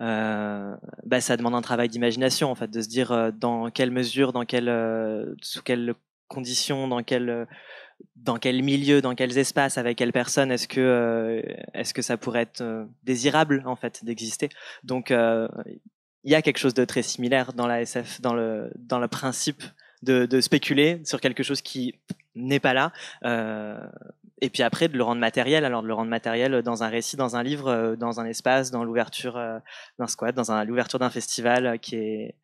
Bah, 0.00 1.20
ça 1.20 1.36
demande 1.36 1.54
un 1.54 1.62
travail 1.62 1.88
d'imagination 1.88 2.50
en 2.50 2.54
fait, 2.54 2.70
de 2.70 2.80
se 2.80 2.88
dire 2.88 3.32
dans 3.32 3.70
quelle 3.70 3.90
mesure, 3.90 4.32
dans 4.32 4.44
quelle, 4.44 5.36
sous 5.42 5.62
quelles 5.62 5.94
conditions, 6.26 6.88
dans 6.88 7.02
quelle 7.02 7.46
dans 8.16 8.36
quel 8.36 8.62
milieu, 8.62 9.00
dans 9.00 9.14
quels 9.14 9.38
espaces, 9.38 9.78
avec 9.78 9.98
quelles 9.98 10.12
personnes 10.12 10.52
est-ce 10.52 10.68
que 10.68 10.80
euh, 10.80 11.42
est-ce 11.74 11.94
que 11.94 12.02
ça 12.02 12.16
pourrait 12.16 12.42
être 12.42 12.60
euh, 12.60 12.84
désirable 13.02 13.62
en 13.66 13.76
fait 13.76 14.04
d'exister? 14.04 14.48
Donc 14.84 15.10
euh, 15.10 15.48
il 16.24 16.30
y 16.30 16.34
a 16.34 16.42
quelque 16.42 16.58
chose 16.58 16.74
de 16.74 16.84
très 16.84 17.02
similaire 17.02 17.52
dans 17.52 17.66
la 17.66 17.80
SF, 17.82 18.20
dans 18.20 18.34
le 18.34 18.70
dans 18.76 18.98
le 18.98 19.08
principe 19.08 19.62
de, 20.02 20.26
de 20.26 20.40
spéculer 20.40 21.00
sur 21.04 21.20
quelque 21.20 21.42
chose 21.42 21.62
qui 21.62 21.94
n'est 22.34 22.60
pas 22.60 22.74
là. 22.74 22.92
et 24.40 24.48
puis 24.50 24.62
après 24.62 24.88
de 24.88 24.96
le 24.96 25.02
rendre 25.02 25.20
matériel, 25.20 25.64
alors 25.64 25.82
de 25.82 25.88
le 25.88 25.94
rendre 25.94 26.10
matériel 26.10 26.62
dans 26.62 26.82
un 26.82 26.88
récit, 26.88 27.16
dans 27.16 27.36
un 27.36 27.42
livre, 27.42 27.96
dans 27.98 28.20
un 28.20 28.24
espace, 28.24 28.70
dans 28.70 28.84
l'ouverture 28.84 29.34
d'un 29.98 30.06
squat, 30.06 30.34
dans 30.34 30.64
l'ouverture 30.64 30.98
d'un 30.98 31.10
festival 31.10 31.78
qui 31.80 31.96
est 31.96 32.34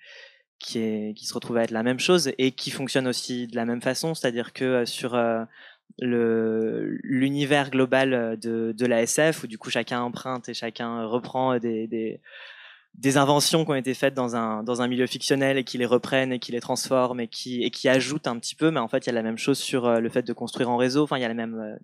qui, 0.58 1.14
se 1.26 1.34
retrouve 1.34 1.58
à 1.58 1.64
être 1.64 1.70
la 1.70 1.82
même 1.82 1.98
chose 1.98 2.32
et 2.38 2.52
qui 2.52 2.70
fonctionne 2.70 3.06
aussi 3.06 3.46
de 3.46 3.56
la 3.56 3.64
même 3.64 3.82
façon, 3.82 4.14
c'est-à-dire 4.14 4.52
que 4.52 4.64
euh, 4.64 4.86
sur 4.86 5.14
euh, 5.14 5.44
l'univers 5.98 7.70
global 7.70 8.14
euh, 8.14 8.36
de, 8.36 8.72
de 8.72 8.86
la 8.86 9.02
SF 9.02 9.44
où 9.44 9.46
du 9.46 9.58
coup 9.58 9.70
chacun 9.70 10.00
emprunte 10.00 10.48
et 10.48 10.54
chacun 10.54 11.04
reprend 11.04 11.58
des, 11.58 12.20
inventions 13.16 13.64
qui 13.64 13.70
ont 13.70 13.74
été 13.74 13.94
faites 13.94 14.14
dans 14.14 14.34
un 14.36 14.88
milieu 14.88 15.06
fictionnel 15.06 15.58
et 15.58 15.64
qui 15.64 15.78
les 15.78 15.86
reprennent 15.86 16.32
et 16.32 16.38
qui 16.38 16.52
les 16.52 16.60
transforment 16.60 17.20
et 17.20 17.28
qui 17.28 17.88
ajoutent 17.88 18.26
un 18.26 18.38
petit 18.38 18.54
peu 18.54 18.70
mais 18.70 18.80
en 18.80 18.88
fait 18.88 19.04
il 19.04 19.06
y 19.06 19.10
a 19.10 19.14
la 19.14 19.22
même 19.22 19.38
chose 19.38 19.58
sur 19.58 20.00
le 20.00 20.08
fait 20.08 20.22
de 20.22 20.32
construire 20.32 20.70
en 20.70 20.76
réseau. 20.76 21.04
Enfin 21.04 21.18
il 21.18 21.22
y 21.22 21.24
a 21.24 21.28
la 21.28 21.34
même 21.34 21.78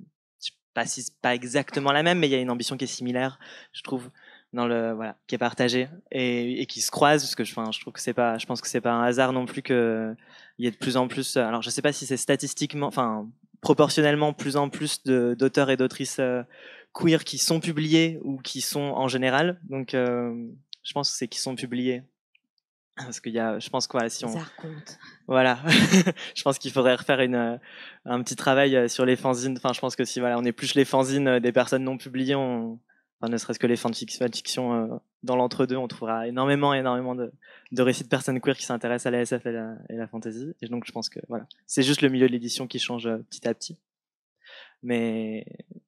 pas 0.75 0.87
si 0.87 1.07
pas 1.21 1.35
exactement 1.35 1.93
la 1.93 2.03
même 2.03 2.19
mais 2.19 2.29
il 2.29 2.31
y 2.31 2.35
a 2.35 2.39
une 2.39 2.51
ambition 2.51 2.79
qui 2.79 2.85
est 2.85 2.89
similaire 2.89 3.39
je 3.73 3.83
trouve 3.83 4.11
dans 4.53 4.67
le 4.67 4.93
voilà 4.93 5.17
qui 5.27 5.35
est 5.35 5.39
partagé 5.39 5.89
et, 6.11 6.61
et 6.61 6.67
qui 6.67 6.81
se 6.81 6.91
croise 6.91 7.23
parce 7.23 7.35
que 7.35 7.45
je, 7.45 7.53
enfin, 7.53 7.71
je 7.73 7.81
trouve 7.81 7.93
que 7.93 8.01
c'est 8.01 8.15
pas 8.15 8.39
je 8.39 8.47
pense 8.47 8.61
que 8.61 8.69
c'est 8.69 8.81
pas 8.81 8.93
un 8.93 9.03
hasard 9.03 9.33
non 9.33 9.47
plus 9.47 9.63
que 9.63 10.15
il 10.59 10.65
y 10.65 10.69
ait 10.69 10.71
de 10.71 10.77
plus 10.77 10.97
en 10.97 11.09
plus 11.09 11.37
alors 11.37 11.63
je 11.63 11.71
sais 11.71 11.83
pas 11.83 11.93
si 11.93 12.05
c'est 12.07 12.17
statistiquement 12.17 12.87
enfin 12.87 13.27
proportionnellement 13.63 14.35
plus 14.35 14.57
en 14.57 14.69
plus 14.69 15.03
d'auteurs 15.05 15.71
et 15.71 15.79
d'autrices 15.79 16.19
euh, 16.19 16.43
queer 16.93 17.25
qui 17.25 17.39
sont 17.39 17.61
publiés 17.61 18.19
ou 18.23 18.39
qui 18.39 18.61
sont 18.61 18.81
en 18.81 19.09
général. 19.09 19.59
Donc 19.71 19.95
euh, 19.95 20.35
je 20.83 20.93
pense 20.93 21.11
que 21.11 21.17
c'est 21.17 21.29
qui 21.29 21.39
sont 21.39 21.55
publiés. 21.55 22.03
Parce 22.97 23.21
qu'il 23.21 23.33
y 23.33 23.39
a 23.39 23.59
je 23.59 23.71
pense 23.71 23.87
que 23.87 23.93
voilà 23.93 24.11
si 24.11 24.27
on 24.27 24.35
voilà. 25.27 25.61
Je 26.35 26.43
pense 26.43 26.59
qu'il 26.59 26.71
faudrait 26.73 26.95
refaire 26.95 27.21
une 27.21 27.59
un 28.05 28.23
petit 28.23 28.37
travail 28.37 28.91
sur 28.91 29.07
les 29.07 29.17
fanzines. 29.17 29.57
Enfin 29.57 29.73
je 29.73 29.81
pense 29.81 29.97
que 29.97 30.05
si 30.05 30.21
voilà 30.21 30.39
on 30.39 30.45
épluche 30.45 30.75
les 30.75 30.85
fanzines 30.85 31.39
des 31.39 31.53
personnes 31.53 31.85
non 31.85 31.97
publiées 31.97 32.35
on 32.35 32.79
ne 33.29 33.37
serait-ce 33.37 33.59
que 33.59 33.67
les 33.67 33.77
fanfictions 33.77 34.75
euh, 34.75 34.97
dans 35.23 35.37
l'entre-deux, 35.37 35.77
on 35.77 35.89
trouvera 35.89 36.27
énormément, 36.27 36.75
énormément 36.75 37.15
de, 37.15 37.33
récits 37.79 38.05
de 38.05 38.09
personnes 38.09 38.41
queer 38.41 38.57
qui 38.57 38.65
s'intéressent 38.65 39.07
à 39.07 39.11
la 39.11 39.21
SF 39.21 39.47
et 39.47 39.53
la, 39.53 39.75
la 39.89 40.07
fantasy. 40.09 40.55
Et 40.61 40.67
donc, 40.67 40.85
je 40.87 40.93
pense 40.93 41.09
que 41.09 41.21
voilà, 41.29 41.47
c'est 41.67 41.83
juste 41.83 42.03
le 42.03 42.09
milieu 42.09 42.27
de 42.27 42.33
l'édition 42.33 42.67
qui 42.67 42.79
change 42.79 43.07
euh, 43.07 43.19
petit 43.31 43.47
à 43.47 43.55
petit. 43.55 43.79
Mais 44.83 45.45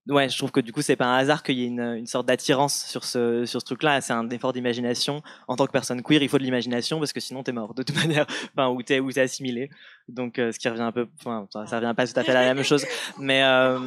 ouais, 0.09 0.29
je 0.29 0.39
trouve 0.39 0.53
que 0.53 0.61
du 0.61 0.73
coup, 0.73 0.83
c'est 0.83 0.97
pas 0.97 1.07
un 1.07 1.17
hasard 1.17 1.43
qu'il 1.43 1.59
y 1.59 1.65
ait 1.65 1.69
une, 1.69 1.81
une 1.81 2.07
sorte 2.07 2.27
d'attirance 2.27 2.85
sur 2.87 3.05
ce, 3.05 3.45
sur 3.45 3.61
ce 3.61 3.67
truc-là. 3.67 4.01
C'est 4.01 4.13
un 4.13 4.29
effort 4.31 4.53
d'imagination. 4.53 5.23
En 5.49 5.57
tant 5.57 5.67
que 5.67 5.73
personne 5.73 6.03
queer, 6.03 6.23
il 6.23 6.29
faut 6.29 6.39
de 6.39 6.45
l'imagination 6.45 6.99
parce 6.99 7.13
que 7.13 7.21
sinon 7.21 7.43
t'es 7.43 7.53
mort 7.53 7.75
de 7.75 7.83
toute 7.83 7.97
manière. 8.07 8.27
Enfin, 8.57 8.69
ou 8.69 8.83
t'es, 8.83 9.01
ou 9.01 9.11
t'es 9.11 9.23
assimilé. 9.23 9.71
Donc, 10.09 10.39
euh, 10.39 10.53
ce 10.53 10.59
qui 10.59 10.69
revient 10.69 10.83
un 10.83 10.93
peu, 10.93 11.09
enfin, 11.19 11.49
ça 11.67 11.81
revient 11.81 11.95
pas 11.97 12.07
tout 12.07 12.19
à 12.19 12.23
fait 12.23 12.33
à 12.33 12.35
la 12.35 12.55
même 12.55 12.65
chose. 12.65 12.87
Mais 13.19 13.43
euh, 13.43 13.79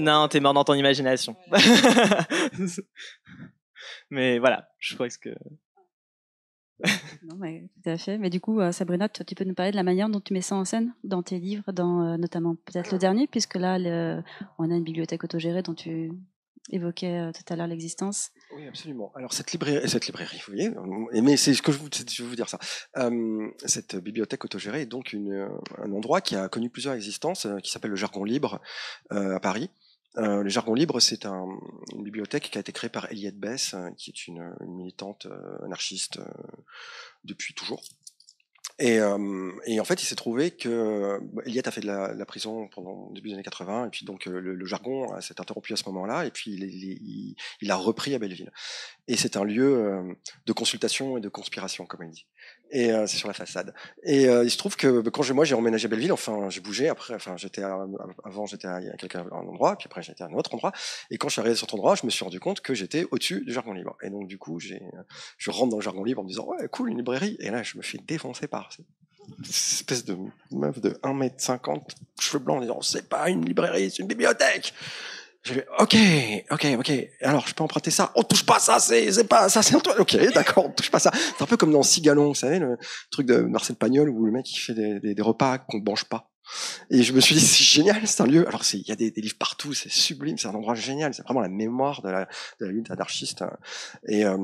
non, 0.00 0.28
t'es 0.28 0.40
mort 0.40 0.54
dans 0.54 0.64
ton 0.64 0.74
imagination. 0.74 1.36
mais 4.10 4.38
voilà, 4.38 4.68
je 4.78 4.94
crois 4.94 5.08
que 5.08 5.34
non, 7.22 7.36
mais 7.36 7.68
tout 7.82 7.90
à 7.90 7.96
fait. 7.96 8.18
Mais 8.18 8.30
du 8.30 8.40
coup, 8.40 8.60
euh, 8.60 8.72
Sabrina, 8.72 9.08
tu, 9.08 9.34
peux 9.34 9.44
nous 9.44 9.54
parler 9.54 9.70
de 9.70 9.76
la 9.76 9.82
manière 9.82 10.08
dont 10.08 10.20
tu 10.20 10.32
mets 10.32 10.40
ça 10.40 10.56
en 10.56 10.64
scène 10.64 10.92
dans 11.04 11.22
tes 11.22 11.38
livres, 11.38 11.72
dans 11.72 12.02
euh, 12.02 12.16
notamment 12.16 12.56
peut-être 12.56 12.92
le 12.92 12.98
dernier, 12.98 13.26
puisque 13.26 13.54
là, 13.54 13.78
on 14.58 14.70
a 14.70 14.74
une 14.74 14.84
bibliothèque 14.84 15.24
autogérée 15.24 15.62
dont 15.62 15.74
tu 15.74 16.12
évoquait 16.70 17.30
tout 17.32 17.52
à 17.52 17.56
l'heure 17.56 17.66
l'existence. 17.66 18.30
Oui, 18.56 18.66
absolument. 18.66 19.12
Alors 19.14 19.34
cette 19.34 19.52
librairie, 19.52 19.86
cette 19.88 20.10
vous 20.10 20.38
voyez, 20.48 20.70
mais 21.20 21.36
c'est 21.36 21.52
ce 21.52 21.60
que 21.60 21.72
je, 21.72 21.78
je 21.78 22.22
veux 22.22 22.28
vous 22.30 22.36
dire 22.36 22.48
ça. 22.48 22.58
cette 23.66 23.96
bibliothèque 23.96 24.44
autogérée 24.44 24.82
est 24.82 24.86
donc 24.86 25.14
un 25.14 25.92
endroit 25.92 26.22
qui 26.22 26.36
a 26.36 26.48
connu 26.48 26.70
plusieurs 26.70 26.94
existences, 26.94 27.46
qui 27.62 27.70
s'appelle 27.70 27.90
le 27.90 27.96
Jargon 27.96 28.24
Libre 28.24 28.60
à 29.10 29.40
Paris. 29.40 29.70
Le 30.16 30.48
Jargon 30.48 30.74
Libre, 30.74 31.00
c'est 31.00 31.26
un, 31.26 31.46
une 31.92 32.02
bibliothèque 32.02 32.50
qui 32.50 32.58
a 32.58 32.60
été 32.60 32.72
créée 32.72 32.90
par 32.90 33.10
Eliette 33.10 33.38
Bess, 33.38 33.74
qui 33.96 34.10
est 34.10 34.26
une, 34.26 34.54
militante 34.66 35.26
anarchiste 35.64 36.20
depuis 37.24 37.54
toujours, 37.54 37.82
et, 38.80 38.98
euh, 38.98 39.52
en 39.78 39.84
fait, 39.84 40.02
il 40.02 40.06
s'est 40.06 40.16
trouvé 40.16 40.50
que 40.50 41.20
bah, 41.32 41.42
Eliette 41.46 41.68
a 41.68 41.70
fait 41.70 41.80
de 41.80 41.86
la, 41.86 42.26
prison 42.26 42.66
pendant 42.68 43.08
le 43.08 43.14
début 43.14 43.28
des 43.28 43.34
années 43.34 43.44
80, 43.44 43.86
et 43.86 43.90
puis 43.90 44.04
donc 44.04 44.26
le, 44.26 44.66
jargon 44.66 45.20
s'est 45.20 45.40
interrompu 45.40 45.72
à 45.72 45.76
ce 45.76 45.84
moment-là, 45.86 46.26
et 46.26 46.30
puis 46.30 46.52
il, 46.52 47.36
il, 47.60 47.70
a 47.70 47.76
repris 47.76 48.14
à 48.14 48.18
Belleville. 48.18 48.50
Et 49.06 49.16
c'est 49.16 49.36
un 49.36 49.44
lieu 49.44 49.76
euh, 49.76 50.14
de 50.46 50.52
consultation 50.52 51.16
et 51.16 51.20
de 51.20 51.28
conspiration, 51.28 51.86
comme 51.86 52.02
elle 52.02 52.10
dit. 52.10 52.26
Et 52.74 52.90
euh, 52.90 53.06
c'est 53.06 53.16
sur 53.16 53.28
la 53.28 53.34
façade. 53.34 53.72
Et 54.02 54.28
euh, 54.28 54.42
il 54.42 54.50
se 54.50 54.58
trouve 54.58 54.76
que 54.76 55.00
bah, 55.00 55.12
quand 55.12 55.28
moi 55.32 55.44
j'ai 55.44 55.54
emménagé 55.54 55.86
à 55.86 55.88
Belleville, 55.88 56.12
enfin 56.12 56.50
j'ai 56.50 56.60
bougé. 56.60 56.88
Après, 56.88 57.14
enfin 57.14 57.36
j'étais 57.36 57.62
avant 57.62 58.46
j'étais 58.46 58.66
à, 58.66 58.80
quelqu'un 58.98 59.24
un 59.30 59.46
endroit, 59.46 59.76
puis 59.76 59.86
après 59.86 60.02
j'étais 60.02 60.24
à 60.24 60.26
un 60.26 60.32
autre 60.32 60.52
endroit. 60.52 60.72
Et 61.08 61.16
quand 61.16 61.28
je 61.28 61.34
suis 61.34 61.40
arrivé 61.40 61.54
sur 61.54 61.68
cet 61.68 61.74
endroit, 61.74 61.94
je 61.94 62.04
me 62.04 62.10
suis 62.10 62.24
rendu 62.24 62.40
compte 62.40 62.62
que 62.62 62.74
j'étais 62.74 63.06
au-dessus 63.12 63.44
du 63.44 63.52
jargon 63.52 63.74
libre. 63.74 63.96
Et 64.02 64.10
donc 64.10 64.26
du 64.26 64.38
coup, 64.38 64.58
j'ai, 64.58 64.82
je 65.38 65.50
rentre 65.52 65.70
dans 65.70 65.76
le 65.76 65.82
jargon 65.82 66.02
libre 66.02 66.20
en 66.20 66.24
me 66.24 66.28
disant 66.28 66.46
ouais 66.46 66.66
cool 66.68 66.90
une 66.90 66.96
librairie. 66.96 67.36
Et 67.38 67.50
là, 67.50 67.62
je 67.62 67.78
me 67.78 67.82
fais 67.82 67.98
défoncer 67.98 68.48
par 68.48 68.70
cette 68.72 68.86
espèce 69.48 70.04
de 70.04 70.16
meuf 70.50 70.80
de 70.80 70.90
1m50, 71.04 71.80
cheveux 72.18 72.40
blancs, 72.40 72.58
en 72.58 72.60
disant 72.60 72.80
c'est 72.82 73.08
pas 73.08 73.30
une 73.30 73.44
librairie, 73.44 73.92
c'est 73.92 74.02
une 74.02 74.08
bibliothèque. 74.08 74.74
J'ai 75.44 75.54
fait, 75.54 75.66
ok, 75.78 75.96
ok, 76.50 76.66
ok. 76.78 76.92
Alors, 77.20 77.46
je 77.46 77.54
peux 77.54 77.62
emprunter 77.62 77.90
ça. 77.90 78.12
On 78.14 78.22
touche 78.22 78.46
pas 78.46 78.58
ça, 78.58 78.78
c'est, 78.78 79.12
c'est 79.12 79.28
pas, 79.28 79.50
ça, 79.50 79.62
c'est 79.62 79.78
truc. 79.78 79.98
Ok, 79.98 80.16
d'accord, 80.32 80.66
on 80.66 80.70
touche 80.70 80.90
pas 80.90 80.98
ça. 80.98 81.10
C'est 81.12 81.42
un 81.42 81.46
peu 81.46 81.58
comme 81.58 81.70
dans 81.70 81.82
Cigalon, 81.82 82.28
vous 82.28 82.34
savez, 82.34 82.58
le 82.58 82.78
truc 83.10 83.26
de 83.26 83.38
Marcel 83.42 83.76
Pagnol 83.76 84.08
où 84.08 84.24
le 84.24 84.32
mec, 84.32 84.50
il 84.50 84.58
fait 84.58 84.74
des, 84.74 85.22
repas 85.22 85.58
qu'on 85.58 85.80
mange 85.80 86.04
pas. 86.04 86.30
Et 86.90 87.02
je 87.02 87.12
me 87.12 87.20
suis 87.20 87.34
dit, 87.34 87.42
c'est 87.42 87.62
génial, 87.62 88.06
c'est 88.06 88.22
un 88.22 88.26
lieu. 88.26 88.48
Alors, 88.48 88.62
il 88.72 88.88
y 88.88 88.92
a 88.92 88.96
des, 88.96 89.10
des, 89.10 89.20
livres 89.20 89.36
partout, 89.38 89.74
c'est 89.74 89.90
sublime, 89.90 90.38
c'est 90.38 90.48
un 90.48 90.54
endroit 90.54 90.74
génial. 90.74 91.12
C'est 91.12 91.22
vraiment 91.22 91.40
la 91.40 91.48
mémoire 91.48 92.00
de 92.00 92.08
la, 92.08 92.24
de 92.60 92.66
la 92.66 92.72
lutte 92.72 92.90
anarchiste. 92.90 93.44
Et, 94.08 94.24
euh, 94.24 94.38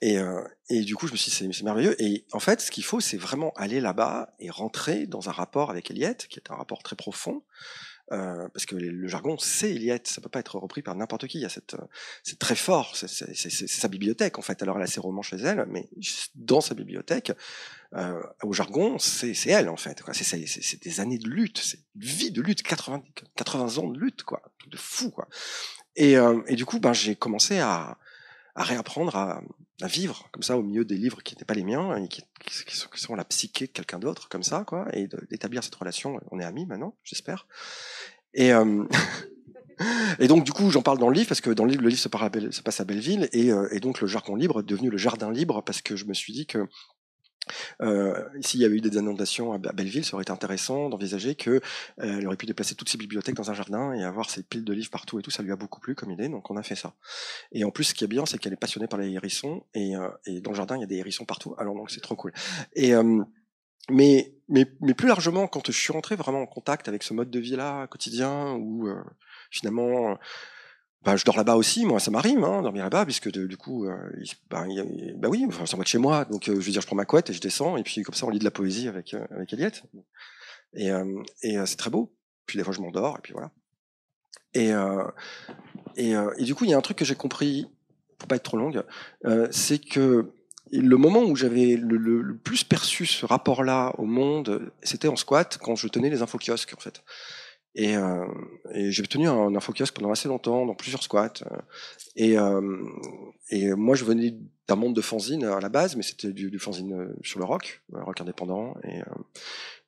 et, 0.00 0.18
euh, 0.18 0.42
et 0.68 0.80
du 0.80 0.96
coup, 0.96 1.06
je 1.06 1.12
me 1.12 1.16
suis 1.16 1.30
dit, 1.30 1.52
c'est 1.54 1.62
merveilleux. 1.62 2.00
Et 2.02 2.26
en 2.32 2.40
fait, 2.40 2.60
ce 2.60 2.72
qu'il 2.72 2.84
faut, 2.84 2.98
c'est 2.98 3.16
vraiment 3.16 3.52
aller 3.54 3.80
là-bas 3.80 4.34
et 4.40 4.50
rentrer 4.50 5.06
dans 5.06 5.28
un 5.28 5.32
rapport 5.32 5.70
avec 5.70 5.90
Eliette, 5.90 6.26
qui 6.28 6.40
est 6.40 6.50
un 6.50 6.56
rapport 6.56 6.82
très 6.82 6.96
profond. 6.96 7.42
Euh, 8.12 8.48
parce 8.54 8.66
que 8.66 8.76
le 8.76 9.08
jargon, 9.08 9.36
c'est 9.38 9.72
Eliette, 9.72 10.06
ça 10.06 10.20
peut 10.20 10.28
pas 10.28 10.38
être 10.38 10.58
repris 10.58 10.82
par 10.82 10.94
n'importe 10.94 11.26
qui. 11.26 11.44
Euh, 11.44 11.48
c'est 12.22 12.38
très 12.38 12.54
fort, 12.54 12.94
c'est 12.94 13.08
sa 13.08 13.88
bibliothèque 13.88 14.38
en 14.38 14.42
fait. 14.42 14.62
Alors 14.62 14.76
elle 14.76 14.84
a 14.84 14.86
ses 14.86 15.00
romans 15.00 15.22
chez 15.22 15.36
elle, 15.36 15.66
mais 15.68 15.88
dans 16.34 16.60
sa 16.60 16.74
bibliothèque, 16.74 17.32
euh, 17.94 18.22
au 18.42 18.52
jargon, 18.52 18.98
c'est 18.98 19.34
elle 19.46 19.68
en 19.68 19.76
fait. 19.76 20.02
C'est 20.12 20.82
des 20.82 21.00
années 21.00 21.18
de 21.18 21.28
lutte, 21.28 21.58
c'est 21.58 21.80
une 21.96 22.02
vie 22.02 22.30
de 22.30 22.42
lutte, 22.42 22.62
80, 22.62 23.02
80 23.36 23.78
ans 23.78 23.88
de 23.88 23.98
lutte, 23.98 24.22
quoi, 24.22 24.42
de 24.68 24.76
fou 24.76 25.10
quoi. 25.10 25.28
Et, 25.96 26.16
euh, 26.16 26.42
et 26.46 26.54
du 26.54 26.64
coup, 26.64 26.78
ben 26.78 26.92
j'ai 26.92 27.16
commencé 27.16 27.58
à, 27.58 27.98
à 28.56 28.64
réapprendre 28.64 29.14
à, 29.14 29.42
vivre 29.86 30.26
comme 30.32 30.42
ça 30.42 30.56
au 30.56 30.62
milieu 30.62 30.86
des 30.86 30.96
livres 30.96 31.22
qui 31.22 31.34
n'étaient 31.34 31.44
pas 31.44 31.54
les 31.54 31.62
miens 31.62 32.02
et 32.02 32.08
qui, 32.08 32.22
sont, 32.96 33.14
la 33.14 33.24
psyché 33.24 33.66
de 33.66 33.72
quelqu'un 33.72 33.98
d'autre 33.98 34.30
comme 34.30 34.42
ça 34.42 34.64
quoi 34.66 34.86
et 34.94 35.06
d'établir 35.30 35.62
cette 35.62 35.74
relation 35.74 36.18
on 36.30 36.40
est 36.40 36.44
amis 36.44 36.64
maintenant 36.64 36.96
j'espère. 37.04 37.46
Et 38.32 38.54
euh, 38.54 38.84
et 40.18 40.28
donc 40.28 40.44
du 40.44 40.52
coup 40.52 40.70
j'en 40.70 40.80
parle 40.80 40.98
dans 40.98 41.10
le 41.10 41.14
livre 41.14 41.28
parce 41.28 41.42
que 41.42 41.50
dans 41.50 41.64
le 41.64 41.70
livre 41.70 41.82
le 41.82 41.90
livre 41.90 42.00
se, 42.00 42.08
se 42.50 42.62
passe 42.62 42.80
à 42.80 42.84
Belleville 42.84 43.28
et, 43.32 43.52
euh, 43.52 43.68
et 43.70 43.80
donc 43.80 44.00
le 44.00 44.06
jargon 44.06 44.34
libre 44.34 44.60
est 44.60 44.66
devenu 44.66 44.88
le 44.88 44.96
jardin 44.96 45.30
libre 45.30 45.62
parce 45.62 45.82
que 45.82 45.94
je 45.94 46.06
me 46.06 46.14
suis 46.14 46.32
dit 46.32 46.46
que 46.46 46.66
euh, 47.82 48.22
S'il 48.40 48.60
y 48.60 48.64
avait 48.64 48.76
eu 48.76 48.80
des 48.80 48.96
inondations 48.96 49.52
à 49.52 49.58
Belleville, 49.58 50.04
ça 50.04 50.14
aurait 50.14 50.22
été 50.22 50.32
intéressant 50.32 50.88
d'envisager 50.88 51.34
qu'elle 51.34 51.60
euh, 52.00 52.26
aurait 52.26 52.36
pu 52.36 52.46
déplacer 52.46 52.74
toutes 52.74 52.88
ses 52.88 52.98
bibliothèques 52.98 53.34
dans 53.34 53.50
un 53.50 53.54
jardin 53.54 53.92
et 53.92 54.04
avoir 54.04 54.30
ses 54.30 54.42
piles 54.42 54.64
de 54.64 54.72
livres 54.72 54.90
partout 54.90 55.18
et 55.18 55.22
tout. 55.22 55.30
Ça 55.30 55.42
lui 55.42 55.52
a 55.52 55.56
beaucoup 55.56 55.80
plu 55.80 55.94
comme 55.94 56.10
idée, 56.10 56.28
donc 56.28 56.50
on 56.50 56.56
a 56.56 56.62
fait 56.62 56.76
ça. 56.76 56.94
Et 57.52 57.64
en 57.64 57.70
plus, 57.70 57.84
ce 57.84 57.94
qui 57.94 58.04
est 58.04 58.08
bien, 58.08 58.26
c'est 58.26 58.38
qu'elle 58.38 58.52
est 58.52 58.56
passionnée 58.56 58.86
par 58.86 58.98
les 58.98 59.10
hérissons 59.10 59.64
et, 59.74 59.96
euh, 59.96 60.08
dans 60.40 60.50
le 60.50 60.56
jardin, 60.56 60.76
il 60.76 60.80
y 60.80 60.84
a 60.84 60.86
des 60.86 60.96
hérissons 60.96 61.24
partout. 61.24 61.54
Alors 61.58 61.74
donc 61.74 61.90
c'est 61.90 62.00
trop 62.00 62.16
cool. 62.16 62.32
Euh, 62.78 63.22
mais, 63.90 64.34
mais, 64.48 64.66
mais 64.80 64.94
plus 64.94 65.08
largement, 65.08 65.46
quand 65.46 65.66
je 65.66 65.78
suis 65.78 65.92
rentré 65.92 66.16
vraiment 66.16 66.42
en 66.42 66.46
contact 66.46 66.88
avec 66.88 67.02
ce 67.02 67.14
mode 67.14 67.30
de 67.30 67.38
vie-là 67.38 67.86
quotidien, 67.86 68.54
où 68.54 68.88
euh, 68.88 69.02
finalement 69.50 70.18
bah, 71.06 71.14
je 71.16 71.24
dors 71.24 71.36
là-bas 71.36 71.54
aussi, 71.54 71.86
moi 71.86 72.00
ça 72.00 72.10
m'arrive, 72.10 72.42
hein, 72.42 72.62
dormir 72.62 72.82
là-bas, 72.82 73.04
puisque 73.04 73.30
du 73.30 73.56
coup, 73.56 73.86
euh, 73.86 73.96
bah, 74.50 74.64
bah, 75.14 75.28
oui, 75.28 75.44
enfin, 75.46 75.64
c'est 75.64 75.76
moi 75.76 75.84
de 75.84 75.88
chez 75.88 75.98
moi, 75.98 76.24
donc 76.24 76.48
euh, 76.48 76.60
je 76.60 76.66
veux 76.66 76.72
dire, 76.72 76.80
je 76.80 76.86
prends 76.88 76.96
ma 76.96 77.04
couette 77.04 77.30
et 77.30 77.32
je 77.32 77.40
descends, 77.40 77.76
et 77.76 77.84
puis 77.84 78.02
comme 78.02 78.16
ça 78.16 78.26
on 78.26 78.30
lit 78.30 78.40
de 78.40 78.44
la 78.44 78.50
poésie 78.50 78.88
avec 78.88 79.14
euh, 79.14 79.24
avec 79.30 79.52
Eliette, 79.52 79.84
et, 80.74 80.90
euh, 80.90 81.22
et 81.42 81.64
c'est 81.64 81.76
très 81.76 81.90
beau. 81.90 82.12
Puis 82.46 82.58
des 82.58 82.64
fois 82.64 82.72
je 82.72 82.80
m'endors, 82.80 83.18
et 83.18 83.20
puis 83.22 83.34
voilà. 83.34 83.52
Et 84.52 84.72
et, 85.96 86.44
du 86.44 86.54
coup, 86.54 86.64
il 86.64 86.70
y 86.70 86.74
a 86.74 86.76
un 86.76 86.82
truc 86.82 86.98
que 86.98 87.04
j'ai 87.04 87.14
compris, 87.14 87.66
pour 88.18 88.26
pas 88.26 88.36
être 88.36 88.42
trop 88.42 88.56
longue, 88.56 88.82
c'est 89.50 89.78
que 89.78 90.32
le 90.72 90.96
moment 90.96 91.22
où 91.22 91.36
j'avais 91.36 91.76
le, 91.76 91.96
le, 91.96 92.36
plus 92.36 92.64
perçu 92.64 93.06
ce 93.06 93.24
rapport-là 93.26 93.94
au 93.98 94.04
monde, 94.06 94.72
c'était 94.82 95.08
en 95.08 95.16
squat, 95.16 95.58
quand 95.62 95.76
je 95.76 95.86
tenais 95.86 96.10
les 96.10 96.22
infokiosques, 96.22 96.74
en 96.76 96.80
fait. 96.80 97.02
Et, 97.78 97.94
euh, 97.94 98.24
et 98.72 98.90
j'ai 98.90 99.02
tenu 99.02 99.28
un, 99.28 99.54
un 99.54 99.60
focus 99.60 99.90
pendant 99.90 100.10
assez 100.10 100.28
longtemps, 100.28 100.64
dans 100.64 100.74
plusieurs 100.74 101.02
squats. 101.02 101.42
Euh, 101.42 101.56
et, 102.16 102.38
euh, 102.38 102.82
et 103.50 103.74
moi, 103.74 103.94
je 103.94 104.04
venais 104.04 104.34
d'un 104.66 104.76
monde 104.76 104.96
de 104.96 105.02
fanzine 105.02 105.44
à 105.44 105.60
la 105.60 105.68
base, 105.68 105.94
mais 105.94 106.02
c'était 106.02 106.32
du, 106.32 106.50
du 106.50 106.58
fanzine 106.58 107.14
sur 107.22 107.38
le 107.38 107.44
rock, 107.44 107.82
le 107.92 108.02
rock 108.02 108.20
indépendant 108.20 108.74
et, 108.82 109.00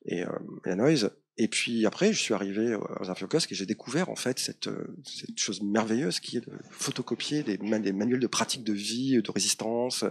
et, 0.05 0.19
et 0.19 0.25
la 0.65 0.75
noise. 0.75 1.11
Et 1.41 1.47
puis 1.47 1.85
après, 1.85 2.11
je 2.11 2.19
suis 2.19 2.33
arrivé 2.33 2.75
aux 2.75 3.09
Infokiosques 3.09 3.53
et 3.53 3.55
j'ai 3.55 3.65
découvert 3.65 4.09
en 4.09 4.17
fait 4.17 4.39
cette, 4.39 4.69
cette, 5.05 5.39
chose 5.39 5.61
merveilleuse 5.63 6.19
qui 6.19 6.35
est 6.35 6.41
de 6.41 6.51
photocopier 6.69 7.43
des, 7.43 7.57
manuels 7.57 8.19
de 8.19 8.27
pratique 8.27 8.65
de 8.65 8.73
vie, 8.73 9.21
de 9.21 9.31
résistance, 9.31 10.03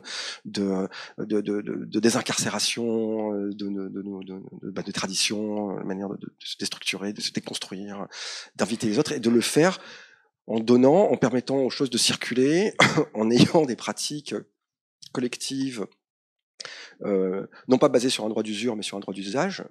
de, 0.47 0.89
de, 1.19 1.43
de, 1.43 1.61
de 1.61 2.01
désincarcération, 2.01 3.35
de, 3.35 3.53
de, 3.53 3.89
de, 3.91 4.71
bah, 4.71 4.83
tradition, 4.83 5.77
de 5.77 5.85
manière 5.85 6.09
de, 6.09 6.33
se 6.39 6.57
déstructurer, 6.57 7.13
de 7.13 7.21
se 7.21 7.31
déconstruire, 7.31 8.07
d'inviter 8.57 8.87
les 8.87 8.99
autres 8.99 9.13
et 9.13 9.21
de 9.21 9.29
le 9.29 9.43
faire 9.43 9.81
en 10.47 10.61
donnant, 10.61 11.11
en 11.11 11.19
permettant 11.19 11.59
aux 11.59 11.69
choses 11.69 11.91
de 11.91 11.99
circuler, 11.99 12.73
en 13.15 13.31
ayant 13.31 13.67
des 13.67 13.77
pratiques 13.77 14.35
collectives 15.13 15.87
euh, 17.05 17.47
non 17.69 17.79
pas 17.79 17.89
basé 17.89 18.11
sur 18.11 18.25
un 18.25 18.29
droit 18.29 18.43
d'usure, 18.43 18.77
mais 18.77 18.83
sur 18.83 18.97
un 18.97 19.01
droit 19.01 19.15
d'usage, 19.15 19.65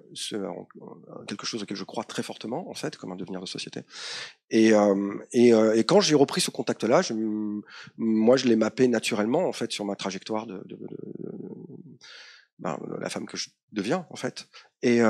quelque 1.26 1.46
chose 1.46 1.62
auquel 1.62 1.76
je 1.76 1.84
crois 1.84 2.04
très 2.04 2.22
fortement, 2.22 2.68
en 2.70 2.74
fait, 2.74 2.96
comme 2.96 3.12
un 3.12 3.16
devenir 3.16 3.40
de 3.40 3.46
société. 3.46 3.80
Et, 4.50 4.72
euh, 4.72 5.14
euh, 5.34 5.82
quand 5.86 6.00
j'ai 6.00 6.14
repris 6.14 6.40
ce 6.40 6.50
contact-là, 6.50 7.02
moi, 7.96 8.36
je 8.36 8.46
l'ai 8.46 8.56
mappé 8.56 8.88
naturellement, 8.88 9.46
en 9.46 9.52
fait, 9.52 9.72
sur 9.72 9.84
ma 9.84 9.96
trajectoire 9.96 10.46
de, 10.46 10.62
ben, 12.58 12.78
la 13.00 13.08
femme 13.08 13.26
que 13.26 13.36
je 13.36 13.50
deviens, 13.72 14.06
en 14.10 14.16
fait. 14.16 14.48
Et, 14.82 15.00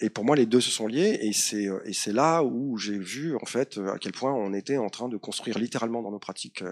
et, 0.00 0.10
pour 0.10 0.24
moi, 0.24 0.36
les 0.36 0.46
deux 0.46 0.60
se 0.60 0.70
sont 0.70 0.86
liés, 0.86 1.18
et 1.22 1.32
c'est 1.32 2.12
là 2.12 2.42
où 2.42 2.76
j'ai 2.76 2.98
vu 2.98 3.36
en 3.36 3.46
fait 3.46 3.78
à 3.78 3.98
quel 3.98 4.12
point 4.12 4.32
on 4.32 4.52
était 4.52 4.76
en 4.76 4.88
train 4.90 5.08
de 5.08 5.16
construire 5.16 5.58
littéralement 5.58 6.02
dans 6.02 6.10
nos 6.10 6.18
pratiques 6.18 6.64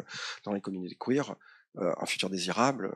dans 0.45 0.53
les 0.53 0.61
communautés 0.61 0.97
queer 0.99 1.37
un 1.77 2.07
futur 2.07 2.31
désirable 2.31 2.93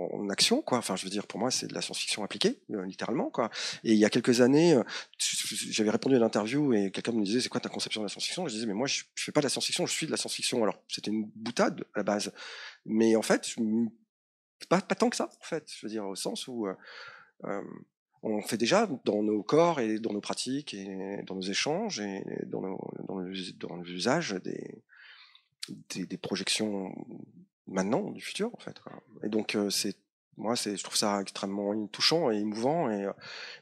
en 0.00 0.28
action, 0.28 0.62
quoi. 0.62 0.78
Enfin, 0.78 0.96
je 0.96 1.04
veux 1.04 1.10
dire, 1.10 1.26
pour 1.26 1.38
moi, 1.38 1.50
c'est 1.50 1.66
de 1.66 1.74
la 1.74 1.82
science-fiction 1.82 2.22
appliquée, 2.24 2.60
euh, 2.70 2.84
littéralement, 2.84 3.30
quoi. 3.30 3.50
Et 3.84 3.92
il 3.92 3.98
y 3.98 4.04
a 4.04 4.10
quelques 4.10 4.40
années, 4.40 4.74
euh, 4.74 4.82
j'avais 5.18 5.90
répondu 5.90 6.14
à 6.14 6.18
une 6.18 6.24
interview 6.24 6.72
et 6.72 6.90
quelqu'un 6.90 7.12
me 7.12 7.24
disait, 7.24 7.40
c'est 7.40 7.48
quoi 7.48 7.60
ta 7.60 7.68
conception 7.68 8.00
de 8.00 8.06
la 8.06 8.08
science-fiction? 8.08 8.46
Je 8.46 8.54
disais, 8.54 8.66
mais 8.66 8.74
moi, 8.74 8.86
je, 8.86 9.02
je 9.14 9.24
fais 9.24 9.32
pas 9.32 9.40
de 9.40 9.46
la 9.46 9.50
science-fiction, 9.50 9.86
je 9.86 9.92
suis 9.92 10.06
de 10.06 10.10
la 10.10 10.16
science-fiction. 10.16 10.62
Alors, 10.62 10.82
c'était 10.88 11.10
une 11.10 11.30
boutade 11.34 11.84
à 11.94 11.98
la 11.98 12.02
base, 12.02 12.32
mais 12.86 13.16
en 13.16 13.22
fait, 13.22 13.54
pas, 14.68 14.80
pas 14.80 14.94
tant 14.94 15.10
que 15.10 15.16
ça, 15.16 15.28
en 15.40 15.44
fait. 15.44 15.70
Je 15.78 15.86
veux 15.86 15.90
dire, 15.90 16.06
au 16.06 16.16
sens 16.16 16.48
où 16.48 16.66
euh, 16.66 16.74
euh, 17.44 17.62
on 18.22 18.40
fait 18.42 18.58
déjà 18.58 18.88
dans 19.04 19.22
nos 19.22 19.42
corps 19.42 19.80
et 19.80 19.98
dans 19.98 20.12
nos 20.12 20.20
pratiques 20.20 20.74
et 20.74 21.22
dans 21.26 21.34
nos 21.34 21.42
échanges 21.42 22.00
et 22.00 22.22
dans 22.46 22.60
nos, 22.60 22.78
dans 23.08 23.20
nos, 23.20 23.32
dans 23.56 23.76
nos 23.78 23.84
usages 23.84 24.32
des, 24.44 24.82
des, 25.68 26.18
projections 26.18 26.94
maintenant 27.66 28.10
du 28.10 28.20
futur 28.20 28.50
en 28.54 28.58
fait. 28.58 28.80
Et 29.22 29.28
donc 29.28 29.56
c'est 29.70 29.96
moi 30.36 30.56
c'est 30.56 30.76
je 30.76 30.82
trouve 30.82 30.96
ça 30.96 31.20
extrêmement 31.20 31.86
touchant 31.88 32.30
et 32.30 32.36
émouvant 32.36 32.90
et, 32.90 33.08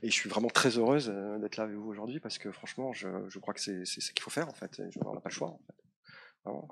et 0.03 0.11
je 0.11 0.15
suis 0.15 0.29
vraiment 0.29 0.49
très 0.49 0.79
heureuse 0.79 1.13
d'être 1.41 1.57
là 1.57 1.65
avec 1.65 1.77
vous 1.77 1.89
aujourd'hui 1.89 2.21
parce 2.21 2.39
que 2.39 2.53
franchement 2.53 2.93
je, 2.93 3.09
je 3.29 3.39
crois 3.39 3.55
que 3.55 3.61
c'est 3.61 3.85
c'est 3.85 4.01
ce 4.01 4.13
qu'il 4.13 4.23
faut 4.23 4.31
faire 4.31 4.49
en 4.49 4.55
fait. 4.55 4.79
Et 4.79 4.91
on 5.05 5.15
n'a 5.15 5.21
pas 5.21 5.31
le 5.31 5.35
choix 5.35 5.49
en 5.49 5.61
fait. 5.67 5.85
Vraiment, 6.45 6.69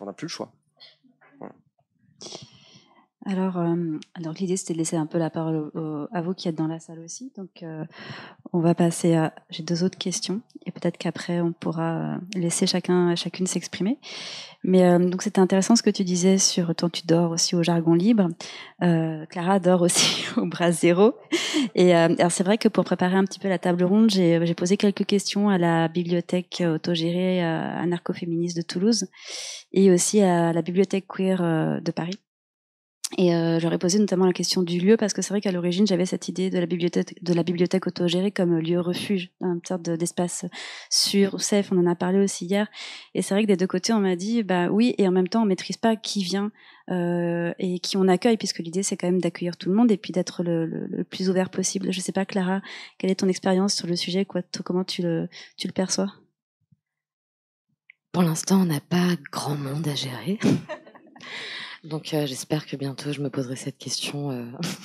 on 0.00 0.06
n'a 0.06 0.12
plus 0.12 0.26
le 0.26 0.30
choix. 0.30 0.52
Alors, 3.24 3.56
euh, 3.56 3.76
alors 4.14 4.34
l'idée 4.34 4.56
c'était 4.56 4.72
de 4.72 4.78
laisser 4.78 4.96
un 4.96 5.06
peu 5.06 5.18
la 5.18 5.30
parole 5.30 5.70
à 6.12 6.22
vous 6.22 6.34
qui 6.34 6.48
êtes 6.48 6.56
dans 6.56 6.66
la 6.66 6.80
salle 6.80 6.98
aussi. 6.98 7.32
Donc, 7.36 7.62
euh, 7.62 7.84
on 8.52 8.60
va 8.60 8.74
passer 8.74 9.14
à. 9.14 9.32
J'ai 9.50 9.62
deux 9.62 9.84
autres 9.84 9.98
questions 9.98 10.40
et 10.66 10.72
peut-être 10.72 10.98
qu'après 10.98 11.40
on 11.40 11.52
pourra 11.52 12.18
laisser 12.34 12.66
chacun, 12.66 13.14
chacune 13.14 13.46
s'exprimer. 13.46 13.98
Mais 14.64 14.84
euh, 14.84 14.98
donc 14.98 15.22
c'était 15.22 15.40
intéressant 15.40 15.76
ce 15.76 15.82
que 15.84 15.90
tu 15.90 16.02
disais 16.02 16.38
sur 16.38 16.74
ton 16.74 16.88
tu 16.88 17.06
dors 17.06 17.30
aussi 17.30 17.54
au 17.54 17.62
jargon 17.62 17.94
libre. 17.94 18.28
Clara 18.80 19.60
dort 19.60 19.82
aussi 19.82 20.24
au 20.36 20.46
bras 20.46 20.72
zéro. 20.72 21.14
Et 21.76 21.94
alors 21.94 22.32
c'est 22.32 22.44
vrai 22.44 22.58
que 22.58 22.68
pour 22.68 22.84
préparer 22.84 23.14
un 23.14 23.24
petit 23.24 23.38
peu 23.38 23.48
la 23.48 23.58
table 23.58 23.84
ronde, 23.84 24.10
j'ai 24.10 24.54
posé 24.54 24.76
quelques 24.76 25.06
questions 25.06 25.48
à 25.48 25.58
la 25.58 25.86
bibliothèque 25.86 26.62
autogérée 26.66 27.40
anarcho-féministe 27.42 28.56
de 28.56 28.62
Toulouse 28.62 29.06
et 29.72 29.92
aussi 29.92 30.20
à 30.22 30.52
la 30.52 30.62
bibliothèque 30.62 31.06
queer 31.06 31.80
de 31.80 31.90
Paris. 31.92 32.18
Et 33.18 33.34
euh, 33.34 33.60
j'aurais 33.60 33.78
posé 33.78 33.98
notamment 33.98 34.24
la 34.24 34.32
question 34.32 34.62
du 34.62 34.78
lieu 34.78 34.96
parce 34.96 35.12
que 35.12 35.20
c'est 35.20 35.34
vrai 35.34 35.42
qu'à 35.42 35.52
l'origine 35.52 35.86
j'avais 35.86 36.06
cette 36.06 36.28
idée 36.28 36.48
de 36.48 36.58
la 36.58 36.64
bibliothèque 36.64 37.22
de 37.22 37.34
la 37.34 37.42
bibliothèque 37.42 37.86
autogérée 37.86 38.30
comme 38.30 38.58
lieu 38.58 38.80
refuge, 38.80 39.30
un 39.42 39.58
sorte 39.68 39.82
d'espace 39.82 40.46
sûr, 40.88 41.38
safe. 41.38 41.72
On 41.72 41.78
en 41.78 41.86
a 41.86 41.94
parlé 41.94 42.20
aussi 42.20 42.46
hier. 42.46 42.68
Et 43.14 43.20
c'est 43.20 43.34
vrai 43.34 43.42
que 43.42 43.48
des 43.48 43.56
deux 43.56 43.66
côtés 43.66 43.92
on 43.92 44.00
m'a 44.00 44.16
dit 44.16 44.42
bah 44.42 44.68
oui 44.68 44.94
et 44.96 45.06
en 45.06 45.10
même 45.10 45.28
temps 45.28 45.42
on 45.42 45.44
maîtrise 45.44 45.76
pas 45.76 45.94
qui 45.94 46.24
vient 46.24 46.52
euh, 46.90 47.52
et 47.58 47.80
qui 47.80 47.98
on 47.98 48.08
accueille 48.08 48.38
puisque 48.38 48.60
l'idée 48.60 48.82
c'est 48.82 48.96
quand 48.96 49.08
même 49.08 49.20
d'accueillir 49.20 49.58
tout 49.58 49.68
le 49.68 49.74
monde 49.74 49.92
et 49.92 49.98
puis 49.98 50.12
d'être 50.12 50.42
le, 50.42 50.64
le, 50.64 50.86
le, 50.86 51.04
plus 51.04 51.28
ouvert 51.28 51.50
possible. 51.50 51.92
Je 51.92 52.00
sais 52.00 52.12
pas 52.12 52.24
Clara, 52.24 52.62
quelle 52.96 53.10
est 53.10 53.20
ton 53.20 53.28
expérience 53.28 53.74
sur 53.74 53.86
le 53.86 53.96
sujet? 53.96 54.24
Quoi, 54.24 54.40
Comment 54.64 54.84
tu 54.84 55.02
le 55.02 55.28
tu 55.58 55.66
le 55.66 55.74
perçois? 55.74 56.14
Pour 58.10 58.22
l'instant 58.22 58.62
on 58.62 58.66
n'a 58.66 58.80
pas 58.80 59.16
grand 59.30 59.56
monde 59.56 59.86
à 59.86 59.94
gérer. 59.94 60.38
Donc 61.84 62.14
euh, 62.14 62.26
j'espère 62.26 62.66
que 62.66 62.76
bientôt 62.76 63.10
je 63.12 63.20
me 63.20 63.28
poserai 63.28 63.56
cette 63.56 63.76
question 63.76 64.30
euh, 64.30 64.44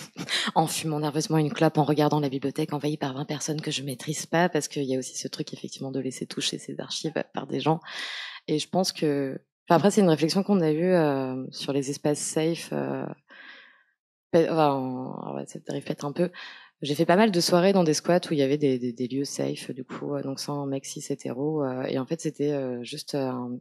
en 0.55 0.65
fumant 0.65 0.99
nerveusement 0.99 1.37
une 1.37 1.53
clope, 1.53 1.77
en 1.77 1.83
regardant 1.83 2.19
la 2.19 2.29
bibliothèque 2.29 2.73
envahie 2.73 2.97
par 2.97 3.13
20 3.13 3.25
personnes 3.25 3.61
que 3.61 3.69
je 3.69 3.83
maîtrise 3.83 4.25
pas, 4.25 4.49
parce 4.49 4.67
qu'il 4.67 4.83
y 4.83 4.95
a 4.95 4.99
aussi 4.99 5.15
ce 5.15 5.27
truc 5.27 5.53
effectivement 5.53 5.91
de 5.91 5.99
laisser 5.99 6.25
toucher 6.25 6.57
ces 6.57 6.79
archives 6.79 7.13
par 7.33 7.45
des 7.45 7.59
gens. 7.59 7.81
Et 8.47 8.57
je 8.57 8.67
pense 8.67 8.91
que, 8.91 9.39
enfin, 9.67 9.77
après 9.77 9.91
c'est 9.91 10.01
une 10.01 10.09
réflexion 10.09 10.41
qu'on 10.41 10.59
a 10.61 10.71
eue 10.71 10.91
euh, 10.91 11.45
sur 11.51 11.71
les 11.71 11.91
espaces 11.91 12.19
safe. 12.19 12.73
Enfin, 14.33 14.75
on 14.75 15.33
va 15.33 15.43
peut-être 15.45 16.05
un 16.05 16.11
peu. 16.11 16.31
J'ai 16.81 16.95
fait 16.95 17.05
pas 17.05 17.15
mal 17.15 17.31
de 17.31 17.39
soirées 17.39 17.73
dans 17.73 17.83
des 17.83 17.93
squats 17.93 18.21
où 18.29 18.33
il 18.33 18.39
y 18.39 18.43
avait 18.43 18.57
des, 18.57 18.79
des, 18.79 18.91
des 18.93 19.07
lieux 19.07 19.25
safe, 19.25 19.71
du 19.71 19.83
coup, 19.83 20.19
donc 20.21 20.39
sans 20.39 20.67
cis 20.83 21.05
hétéro. 21.09 21.63
et 21.85 21.97
en 21.99 22.05
fait, 22.05 22.21
c'était 22.21 22.83
juste 22.83 23.15
un, 23.15 23.59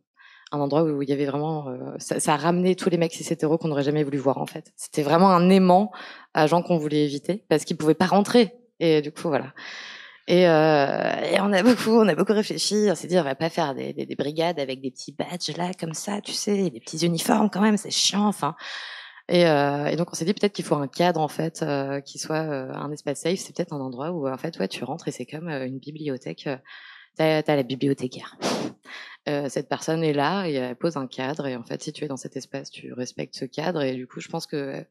un 0.53 0.61
endroit 0.61 0.83
où 0.85 1.03
il 1.03 1.09
y 1.09 1.13
avait 1.13 1.27
vraiment 1.27 1.69
euh, 1.69 1.95
ça, 1.99 2.21
ça, 2.21 2.35
a 2.35 2.37
ramené 2.37 2.77
tous 2.77 2.89
les 2.89 2.99
mecs 2.99 3.13
cis 3.13 3.37
qu'on 3.37 3.69
n'aurait 3.69 3.83
jamais 3.83 4.05
voulu 4.05 4.19
voir 4.19 4.39
en 4.39 4.47
fait. 4.47 4.73
C'était 4.77 5.03
vraiment 5.03 5.31
un 5.31 5.51
aimant 5.51 5.91
à 6.35 6.47
gens 6.47 6.63
qu'on 6.63 6.79
voulait 6.79 7.05
éviter 7.05 7.45
parce 7.49 7.65
qu'ils 7.65 7.77
pouvaient 7.77 7.95
pas 7.95 8.07
rentrer 8.07 8.55
et 8.79 9.03
du 9.03 9.11
coup 9.13 9.29
voilà. 9.29 9.53
Et, 10.29 10.49
euh, 10.49 11.39
on 11.41 11.53
a 11.53 11.63
beaucoup, 11.63 11.91
on 11.91 12.09
a 12.09 12.15
beaucoup 12.15 12.33
réfléchi. 12.33 12.89
On 12.91 12.97
s'est 12.97 13.07
dit, 13.07 13.17
on 13.19 13.23
va 13.23 13.37
pas 13.37 13.49
faire 13.49 13.75
des, 13.75 13.93
des, 13.93 14.07
des, 14.07 14.17
brigades 14.17 14.59
avec 14.59 14.81
des 14.81 14.91
petits 14.91 15.13
badges 15.13 15.57
là, 15.57 15.71
comme 15.79 15.95
ça, 15.95 16.21
tu 16.21 16.33
sais, 16.33 16.69
des 16.69 16.81
petits 16.81 17.07
uniformes 17.07 17.49
quand 17.49 17.61
même, 17.61 17.77
c'est 17.77 17.93
chiant. 17.93 18.27
Enfin, 18.27 18.57
et, 19.29 19.47
euh, 19.47 19.95
donc 19.95 20.09
on 20.13 20.15
s'est 20.15 20.25
dit 20.25 20.35
peut-être 20.35 20.53
qu'il 20.53 20.65
faut 20.65 20.75
un 20.75 20.89
cadre 20.89 21.21
en 21.21 21.29
fait 21.29 21.65
qui 22.05 22.19
soit 22.19 22.39
un 22.39 22.91
espace 22.93 23.21
safe. 23.21 23.39
C'est 23.39 23.55
peut-être 23.55 23.73
un 23.73 23.81
endroit 23.81 24.11
où 24.11 24.29
en 24.29 24.37
fait, 24.37 24.59
ouais, 24.59 24.69
tu 24.69 24.85
rentres 24.85 25.09
et 25.09 25.13
c'est 25.13 25.27
comme 25.27 25.49
une 25.49 25.79
bibliothèque. 25.79 26.49
T'as 27.17 27.43
as 27.47 27.57
la 27.57 27.63
bibliothécaire. 27.63 28.37
Euh, 29.29 29.49
cette 29.49 29.69
personne 29.69 30.05
est 30.05 30.13
là 30.13 30.47
et 30.49 30.55
elle 30.55 30.77
pose 30.77 30.97
un 30.97 31.07
cadre. 31.07 31.47
Et 31.47 31.57
en 31.57 31.65
fait, 31.65 31.83
si 31.83 31.93
tu 31.93 32.05
es 32.05 32.09
dans 32.09 32.17
cet 32.17 32.37
espace, 32.37 32.71
tu 32.71 32.93
respectes 32.93 33.35
ce 33.35 33.45
cadre. 33.45 33.83
Et 33.83 33.95
du 33.95 34.07
coup, 34.07 34.21
je 34.21 34.29
pense 34.29 34.47
que 34.47 34.85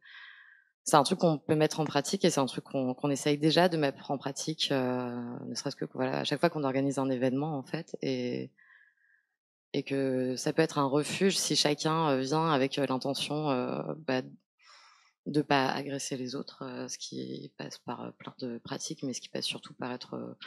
c'est 0.83 0.97
un 0.97 1.03
truc 1.03 1.19
qu'on 1.19 1.37
peut 1.37 1.55
mettre 1.55 1.79
en 1.79 1.85
pratique 1.85 2.25
et 2.25 2.29
c'est 2.29 2.41
un 2.41 2.45
truc 2.45 2.65
qu'on 2.65 3.09
essaye 3.09 3.37
déjà 3.37 3.69
de 3.69 3.77
mettre 3.77 4.11
en 4.11 4.17
pratique, 4.17 4.69
euh, 4.71 5.15
ne 5.47 5.55
serait-ce 5.55 5.75
que 5.75 5.85
voilà, 5.93 6.19
à 6.19 6.23
chaque 6.25 6.39
fois 6.39 6.49
qu'on 6.49 6.63
organise 6.63 6.99
un 6.99 7.09
événement, 7.09 7.57
en 7.57 7.63
fait. 7.63 7.95
Et, 8.01 8.51
que 9.85 10.37
ça 10.37 10.53
peut 10.53 10.61
être 10.61 10.79
un 10.79 10.85
refuge 10.85 11.37
si 11.37 11.57
chacun 11.57 12.11
euh, 12.11 12.19
vient 12.21 12.49
avec 12.49 12.77
l'intention 12.77 13.49
bah, 14.07 14.21
de 15.25 15.41
pas 15.41 15.67
agresser 15.67 16.15
les 16.15 16.33
autres, 16.33 16.63
ce 16.87 16.97
qui 16.97 17.51
passe 17.57 17.79
par 17.79 18.13
plein 18.13 18.33
de 18.39 18.57
pratiques, 18.59 19.03
mais 19.03 19.11
ce 19.11 19.19
qui 19.19 19.27
passe 19.27 19.43
surtout 19.43 19.73
par 19.73 19.91
être 19.91 20.37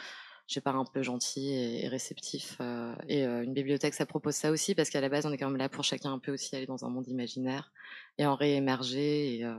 je 0.49 0.55
sais 0.55 0.61
pas, 0.61 0.71
un 0.71 0.83
peu 0.83 1.03
gentil 1.03 1.53
et, 1.53 1.87
réceptif. 1.87 2.57
Euh, 2.59 2.95
et 3.07 3.23
euh, 3.23 3.43
une 3.43 3.53
bibliothèque, 3.53 3.93
ça 3.93 4.07
propose 4.07 4.33
ça 4.33 4.49
aussi, 4.49 4.73
parce 4.73 4.89
qu'à 4.89 4.99
la 4.99 5.07
base, 5.07 5.27
on 5.27 5.31
est 5.31 5.37
quand 5.37 5.47
même 5.47 5.57
là 5.57 5.69
pour 5.69 5.83
chacun 5.83 6.11
un 6.11 6.17
peu 6.17 6.33
aussi 6.33 6.55
aller 6.55 6.65
dans 6.65 6.83
un 6.83 6.89
monde 6.89 7.07
imaginaire 7.07 7.71
et 8.17 8.25
en 8.25 8.33
réémerger. 8.33 9.41
Euh, 9.43 9.53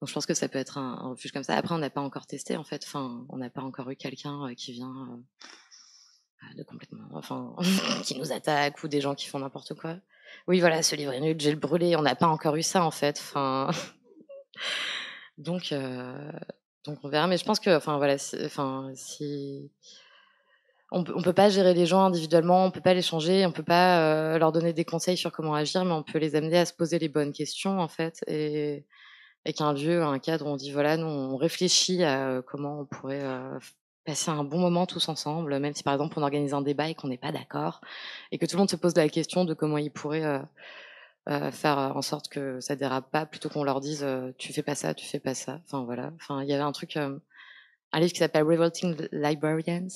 donc 0.00 0.08
je 0.08 0.12
pense 0.12 0.26
que 0.26 0.34
ça 0.34 0.48
peut 0.48 0.58
être 0.58 0.76
un, 0.76 1.10
refuge 1.10 1.30
comme 1.30 1.44
ça. 1.44 1.56
Après, 1.56 1.72
on 1.72 1.78
n'a 1.78 1.88
pas 1.88 2.00
encore 2.00 2.26
testé, 2.26 2.56
en 2.56 2.64
fait. 2.64 2.82
Enfin, 2.84 3.24
on 3.28 3.36
n'a 3.36 3.48
pas 3.48 3.62
encore 3.62 3.88
eu 3.90 3.96
quelqu'un 3.96 4.52
qui 4.56 4.72
vient 4.72 5.22
de 6.56 6.64
complètement, 6.64 7.06
enfin, 7.12 7.54
qui 8.02 8.18
nous 8.18 8.32
attaque 8.32 8.82
ou 8.82 8.88
des 8.88 9.00
gens 9.00 9.14
qui 9.14 9.28
font 9.28 9.38
n'importe 9.38 9.74
quoi. 9.74 9.98
Oui, 10.48 10.58
voilà, 10.58 10.82
ce 10.82 10.96
livre 10.96 11.12
est 11.12 11.20
nul, 11.20 11.36
j'ai 11.38 11.52
le 11.52 11.58
brûlé. 11.58 11.94
On 11.94 12.02
n'a 12.02 12.16
pas 12.16 12.26
encore 12.26 12.56
eu 12.56 12.62
ça, 12.62 12.84
en 12.84 12.90
fait. 12.90 13.22
Donc, 15.38 15.72
donc 16.84 16.98
on 17.02 17.08
verra, 17.08 17.26
mais 17.26 17.36
je 17.36 17.44
pense 17.44 17.60
que, 17.60 17.76
enfin 17.76 17.96
on, 20.90 21.22
peut 21.22 21.32
pas 21.32 21.48
gérer 21.48 21.74
les 21.74 21.86
gens 21.86 22.04
individuellement, 22.04 22.66
on 22.66 22.70
peut 22.70 22.80
pas 22.80 22.94
les 22.94 23.02
changer, 23.02 23.46
on 23.46 23.52
peut 23.52 23.62
pas 23.62 24.00
euh, 24.00 24.38
leur 24.38 24.52
donner 24.52 24.72
des 24.72 24.84
conseils 24.84 25.16
sur 25.16 25.32
comment 25.32 25.54
agir, 25.54 25.84
mais 25.84 25.92
on 25.92 26.02
peut 26.02 26.18
les 26.18 26.34
amener 26.34 26.58
à 26.58 26.66
se 26.66 26.74
poser 26.74 26.98
les 26.98 27.08
bonnes 27.08 27.32
questions 27.32 27.80
en 27.80 27.88
fait, 27.88 28.24
et 28.26 28.84
avec 29.44 29.60
un 29.60 29.72
lieu, 29.72 30.02
un 30.02 30.18
cadre, 30.18 30.46
on 30.46 30.56
dit 30.56 30.72
voilà, 30.72 30.96
nous 30.96 31.06
on 31.06 31.36
réfléchit 31.36 32.02
à 32.02 32.28
euh, 32.28 32.42
comment 32.42 32.80
on 32.80 32.84
pourrait 32.84 33.22
euh, 33.22 33.58
passer 34.04 34.30
un 34.30 34.44
bon 34.44 34.58
moment 34.58 34.86
tous 34.86 35.08
ensemble, 35.08 35.58
même 35.60 35.74
si 35.74 35.82
par 35.84 35.94
exemple 35.94 36.18
on 36.18 36.22
organise 36.22 36.52
un 36.52 36.62
débat 36.62 36.88
et 36.88 36.94
qu'on 36.94 37.08
n'est 37.08 37.16
pas 37.16 37.32
d'accord, 37.32 37.80
et 38.32 38.38
que 38.38 38.46
tout 38.46 38.56
le 38.56 38.58
monde 38.58 38.70
se 38.70 38.76
pose 38.76 38.96
la 38.96 39.08
question 39.08 39.44
de 39.44 39.54
comment 39.54 39.78
il 39.78 39.90
pourrait 39.90 40.42
faire 41.26 41.78
en 41.78 42.02
sorte 42.02 42.28
que 42.28 42.60
ça 42.60 42.76
dérape 42.76 43.10
pas, 43.10 43.26
plutôt 43.26 43.48
qu'on 43.48 43.64
leur 43.64 43.80
dise 43.80 44.02
euh, 44.02 44.32
tu 44.38 44.52
fais 44.52 44.62
pas 44.62 44.74
ça, 44.74 44.94
tu 44.94 45.06
fais 45.06 45.20
pas 45.20 45.34
ça. 45.34 45.60
Enfin 45.64 45.84
voilà. 45.84 46.12
Enfin 46.16 46.42
il 46.42 46.48
y 46.48 46.52
avait 46.52 46.62
un 46.62 46.72
truc, 46.72 46.96
euh, 46.96 47.18
un 47.92 48.00
livre 48.00 48.12
qui 48.12 48.18
s'appelle 48.18 48.44
Revolting 48.44 48.96
Librarians, 49.12 49.88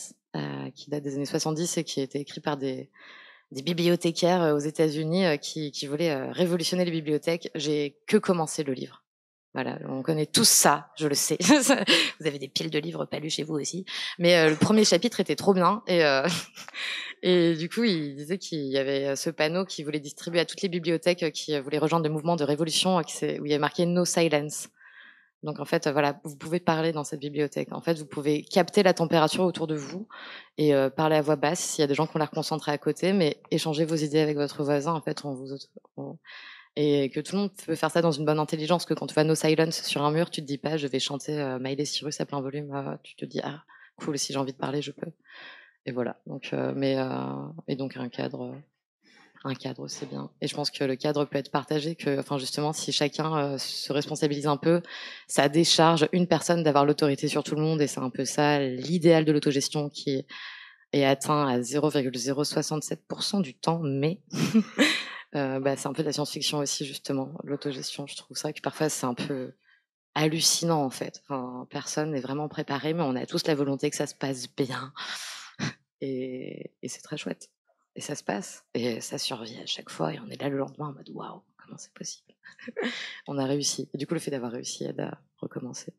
qui 0.74 0.90
date 0.90 1.02
des 1.02 1.14
années 1.14 1.24
70 1.24 1.78
et 1.78 1.84
qui 1.84 2.00
a 2.00 2.02
été 2.02 2.20
écrit 2.20 2.40
par 2.40 2.56
des 2.56 2.90
des 3.52 3.62
bibliothécaires 3.62 4.54
aux 4.54 4.58
États-Unis 4.58 5.38
qui, 5.40 5.70
qui 5.70 5.86
voulaient 5.86 6.30
révolutionner 6.32 6.84
les 6.84 6.90
bibliothèques. 6.90 7.48
J'ai 7.54 7.96
que 8.08 8.16
commencé 8.16 8.64
le 8.64 8.72
livre. 8.72 9.05
Voilà, 9.56 9.78
on 9.88 10.02
connaît 10.02 10.26
tous 10.26 10.46
ça, 10.46 10.90
je 10.98 11.08
le 11.08 11.14
sais. 11.14 11.38
vous 12.20 12.26
avez 12.26 12.38
des 12.38 12.46
piles 12.46 12.68
de 12.68 12.78
livres 12.78 13.06
pas 13.06 13.20
lus 13.20 13.30
chez 13.30 13.42
vous 13.42 13.54
aussi. 13.54 13.86
Mais 14.18 14.36
euh, 14.36 14.50
le 14.50 14.56
premier 14.56 14.84
chapitre 14.84 15.18
était 15.18 15.34
trop 15.34 15.54
bien. 15.54 15.82
Et, 15.86 16.04
euh, 16.04 16.28
et 17.22 17.54
du 17.54 17.70
coup, 17.70 17.82
il 17.84 18.16
disait 18.16 18.36
qu'il 18.36 18.66
y 18.66 18.76
avait 18.76 19.16
ce 19.16 19.30
panneau 19.30 19.64
qui 19.64 19.82
voulait 19.82 19.98
distribuer 19.98 20.40
à 20.40 20.44
toutes 20.44 20.60
les 20.60 20.68
bibliothèques 20.68 21.32
qui 21.32 21.58
voulaient 21.58 21.78
rejoindre 21.78 22.06
le 22.06 22.12
mouvement 22.12 22.36
de 22.36 22.44
révolution, 22.44 22.98
où 22.98 23.46
il 23.46 23.50
y 23.50 23.54
a 23.54 23.58
marqué 23.58 23.86
No 23.86 24.04
Silence. 24.04 24.68
Donc 25.42 25.58
en 25.58 25.64
fait, 25.64 25.88
voilà, 25.88 26.20
vous 26.24 26.36
pouvez 26.36 26.60
parler 26.60 26.92
dans 26.92 27.04
cette 27.04 27.20
bibliothèque. 27.20 27.72
En 27.72 27.80
fait, 27.80 27.94
vous 27.94 28.04
pouvez 28.04 28.42
capter 28.42 28.82
la 28.82 28.92
température 28.92 29.44
autour 29.44 29.66
de 29.66 29.74
vous 29.74 30.06
et 30.58 30.74
euh, 30.74 30.90
parler 30.90 31.16
à 31.16 31.22
voix 31.22 31.36
basse 31.36 31.60
s'il 31.60 31.80
y 31.80 31.84
a 31.84 31.86
des 31.86 31.94
gens 31.94 32.06
qui 32.06 32.14
ont 32.14 32.18
l'air 32.18 32.30
concentrés 32.30 32.72
à 32.72 32.78
côté, 32.78 33.14
mais 33.14 33.40
échanger 33.50 33.86
vos 33.86 33.96
idées 33.96 34.20
avec 34.20 34.36
votre 34.36 34.62
voisin. 34.64 34.92
En 34.92 35.00
fait, 35.00 35.24
on 35.24 35.32
vous, 35.32 35.46
et 36.76 37.08
que 37.08 37.20
tout 37.20 37.34
le 37.34 37.42
monde 37.42 37.50
peut 37.64 37.74
faire 37.74 37.90
ça 37.90 38.02
dans 38.02 38.12
une 38.12 38.24
bonne 38.24 38.38
intelligence. 38.38 38.84
Que 38.84 38.94
quand 38.94 39.06
tu 39.06 39.14
vas 39.14 39.24
No 39.24 39.34
Silence 39.34 39.82
sur 39.82 40.02
un 40.02 40.10
mur, 40.10 40.30
tu 40.30 40.42
te 40.42 40.46
dis 40.46 40.58
pas 40.58 40.76
je 40.76 40.86
vais 40.86 40.98
chanter 41.00 41.38
euh, 41.38 41.58
Miley 41.58 41.86
Cyrus 41.86 42.20
à 42.20 42.26
plein 42.26 42.40
volume. 42.40 42.72
Euh, 42.74 42.96
tu 43.02 43.16
te 43.16 43.24
dis 43.24 43.40
ah 43.42 43.64
cool 43.96 44.18
si 44.18 44.32
j'ai 44.32 44.38
envie 44.38 44.52
de 44.52 44.58
parler 44.58 44.82
je 44.82 44.92
peux. 44.92 45.10
Et 45.86 45.92
voilà. 45.92 46.18
Donc 46.26 46.50
euh, 46.52 46.72
mais 46.76 46.98
euh, 46.98 47.08
et 47.66 47.76
donc 47.76 47.96
un 47.96 48.10
cadre, 48.10 48.54
un 49.44 49.54
cadre 49.54 49.88
c'est 49.88 50.08
bien. 50.08 50.30
Et 50.42 50.48
je 50.48 50.54
pense 50.54 50.70
que 50.70 50.84
le 50.84 50.96
cadre 50.96 51.24
peut 51.24 51.38
être 51.38 51.50
partagé. 51.50 51.94
Que 51.94 52.18
enfin 52.18 52.36
justement 52.36 52.74
si 52.74 52.92
chacun 52.92 53.56
se 53.56 53.92
responsabilise 53.94 54.46
un 54.46 54.58
peu, 54.58 54.82
ça 55.28 55.48
décharge 55.48 56.08
une 56.12 56.26
personne 56.26 56.62
d'avoir 56.62 56.84
l'autorité 56.84 57.26
sur 57.28 57.42
tout 57.42 57.54
le 57.54 57.62
monde 57.62 57.80
et 57.80 57.86
c'est 57.86 58.00
un 58.00 58.10
peu 58.10 58.26
ça 58.26 58.60
l'idéal 58.60 59.24
de 59.24 59.32
l'autogestion 59.32 59.88
qui 59.88 60.26
est 60.92 61.04
atteint 61.04 61.46
à 61.46 61.58
0,067% 61.58 63.42
du 63.42 63.54
temps, 63.54 63.80
mais 63.82 64.20
Euh, 65.34 65.60
bah, 65.60 65.76
c'est 65.76 65.88
un 65.88 65.92
peu 65.92 66.02
de 66.02 66.06
la 66.06 66.12
science-fiction 66.12 66.58
aussi, 66.58 66.84
justement, 66.86 67.32
l'autogestion. 67.44 68.06
Je 68.06 68.16
trouve 68.16 68.36
ça 68.36 68.52
que 68.52 68.60
parfois 68.60 68.88
c'est 68.88 69.06
un 69.06 69.14
peu 69.14 69.52
hallucinant 70.14 70.82
en 70.82 70.90
fait. 70.90 71.22
Personne 71.70 72.12
n'est 72.12 72.20
vraiment 72.20 72.48
préparé, 72.48 72.94
mais 72.94 73.02
on 73.02 73.14
a 73.16 73.26
tous 73.26 73.46
la 73.46 73.54
volonté 73.54 73.90
que 73.90 73.96
ça 73.96 74.06
se 74.06 74.14
passe 74.14 74.48
bien. 74.54 74.92
Et, 76.02 76.72
et 76.82 76.88
c'est 76.88 77.00
très 77.00 77.16
chouette. 77.16 77.50
Et 77.94 78.02
ça 78.02 78.14
se 78.14 78.22
passe. 78.22 78.64
Et 78.74 79.00
ça 79.00 79.16
survit 79.16 79.58
à 79.58 79.66
chaque 79.66 79.88
fois. 79.88 80.12
Et 80.12 80.20
on 80.20 80.28
est 80.28 80.40
là 80.40 80.50
le 80.50 80.58
lendemain 80.58 80.88
en 80.88 80.92
mode 80.92 81.08
waouh, 81.08 81.40
comment 81.56 81.78
c'est 81.78 81.94
possible? 81.94 82.34
On 83.26 83.38
a 83.38 83.46
réussi. 83.46 83.88
Et 83.94 83.98
du 83.98 84.06
coup, 84.06 84.12
le 84.12 84.20
fait 84.20 84.30
d'avoir 84.30 84.52
réussi 84.52 84.84
aide 84.84 85.00
à 85.00 85.18
recommencer. 85.38 85.94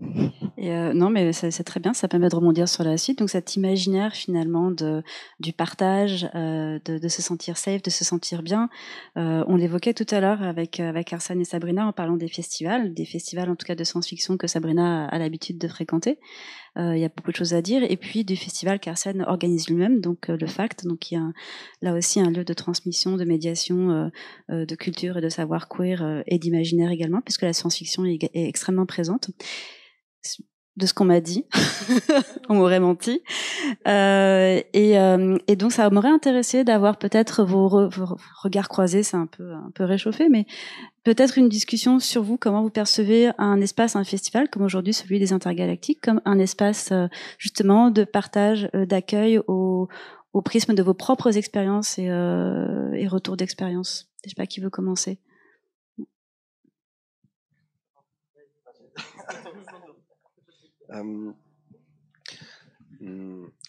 Euh, 0.00 0.92
non, 0.92 1.10
mais 1.10 1.32
c'est 1.32 1.64
très 1.64 1.80
bien, 1.80 1.92
ça 1.92 2.08
permet 2.08 2.28
de 2.28 2.34
rebondir 2.34 2.68
sur 2.68 2.84
la 2.84 2.96
suite. 2.96 3.18
Donc 3.18 3.30
cet 3.30 3.56
imaginaire 3.56 4.14
finalement 4.14 4.70
du 4.70 5.52
partage, 5.52 6.28
euh, 6.34 6.78
de, 6.84 7.08
se 7.08 7.22
sentir 7.22 7.56
safe, 7.56 7.82
de 7.82 7.90
se 7.90 8.04
sentir 8.04 8.42
bien, 8.42 8.68
euh, 9.16 9.44
on 9.48 9.56
l'évoquait 9.56 9.94
tout 9.94 10.06
à 10.10 10.20
l'heure 10.20 10.42
avec, 10.42 10.80
Arsène 11.12 11.40
et 11.40 11.44
Sabrina 11.44 11.86
en 11.86 11.92
parlant 11.92 12.16
des 12.16 12.28
festivals, 12.28 12.94
des 12.94 13.04
festivals 13.04 13.50
en 13.50 13.56
tout 13.56 13.66
cas 13.66 13.74
de 13.74 13.84
science-fiction 13.84 14.36
que 14.36 14.46
Sabrina 14.46 15.06
a, 15.06 15.18
l'habitude 15.18 15.58
de 15.58 15.68
fréquenter. 15.68 16.18
Il 16.76 16.98
y 16.98 17.04
a 17.04 17.08
beaucoup 17.08 17.32
de 17.32 17.36
choses 17.36 17.54
à 17.54 17.62
dire. 17.62 17.82
Et 17.82 17.96
puis 17.96 18.24
du 18.24 18.36
festival 18.36 18.78
qu'Arsène 18.78 19.22
organise 19.26 19.68
lui-même, 19.68 20.00
donc 20.00 20.28
le 20.28 20.46
FACT, 20.46 20.86
donc 20.86 21.10
il 21.10 21.14
y 21.14 21.16
a 21.16 21.32
là 21.82 21.92
aussi 21.92 22.20
un 22.20 22.30
lieu 22.30 22.44
de 22.44 22.52
transmission, 22.52 23.16
de 23.16 23.24
médiation, 23.24 24.12
de 24.48 24.74
culture 24.76 25.18
et 25.18 25.20
de 25.20 25.28
savoir 25.28 25.66
queer 25.66 26.22
et 26.28 26.38
d'imaginaire 26.38 26.92
également, 26.92 27.20
puisque 27.20 27.42
la 27.42 27.52
science-fiction 27.52 28.04
est, 28.04 28.22
est 28.32 28.48
extrêmement 28.48 28.86
présente 28.86 29.30
de 30.78 30.86
ce 30.86 30.94
qu'on 30.94 31.04
m'a 31.04 31.20
dit. 31.20 31.44
On 32.48 32.54
m'aurait 32.54 32.78
menti. 32.78 33.20
Euh, 33.88 34.60
et, 34.72 34.98
euh, 34.98 35.36
et, 35.48 35.56
donc, 35.56 35.72
ça 35.72 35.90
m'aurait 35.90 36.08
intéressé 36.08 36.62
d'avoir 36.62 36.98
peut-être 36.98 37.42
vos, 37.42 37.68
regards 38.42 38.68
croisés. 38.68 39.02
C'est 39.02 39.16
un 39.16 39.26
peu, 39.26 39.52
un 39.52 39.72
peu 39.74 39.82
réchauffé, 39.82 40.28
mais 40.28 40.46
peut-être 41.02 41.36
une 41.36 41.48
discussion 41.48 41.98
sur 41.98 42.22
vous, 42.22 42.36
comment 42.36 42.62
vous 42.62 42.70
percevez 42.70 43.30
un 43.38 43.60
espace, 43.60 43.96
un 43.96 44.04
festival, 44.04 44.48
comme 44.48 44.62
aujourd'hui 44.62 44.94
celui 44.94 45.18
des 45.18 45.32
intergalactiques, 45.32 46.00
comme 46.00 46.20
un 46.24 46.38
espace 46.38 46.92
euh, 46.92 47.08
justement 47.38 47.90
de 47.90 48.04
partage, 48.04 48.70
d'accueil 48.72 49.40
au, 49.48 49.88
au, 50.32 50.42
prisme 50.42 50.74
de 50.74 50.82
vos 50.84 50.94
propres 50.94 51.36
expériences 51.36 51.98
et, 51.98 52.04
et 52.04 53.08
retours 53.08 53.36
d'expérience. 53.36 54.08
Je 54.24 54.30
sais 54.30 54.36
pas 54.36 54.46
qui 54.46 54.60
veut 54.60 54.70
commencer. 54.70 55.18
Euh, 55.98 56.04
hmm, 56.04 56.04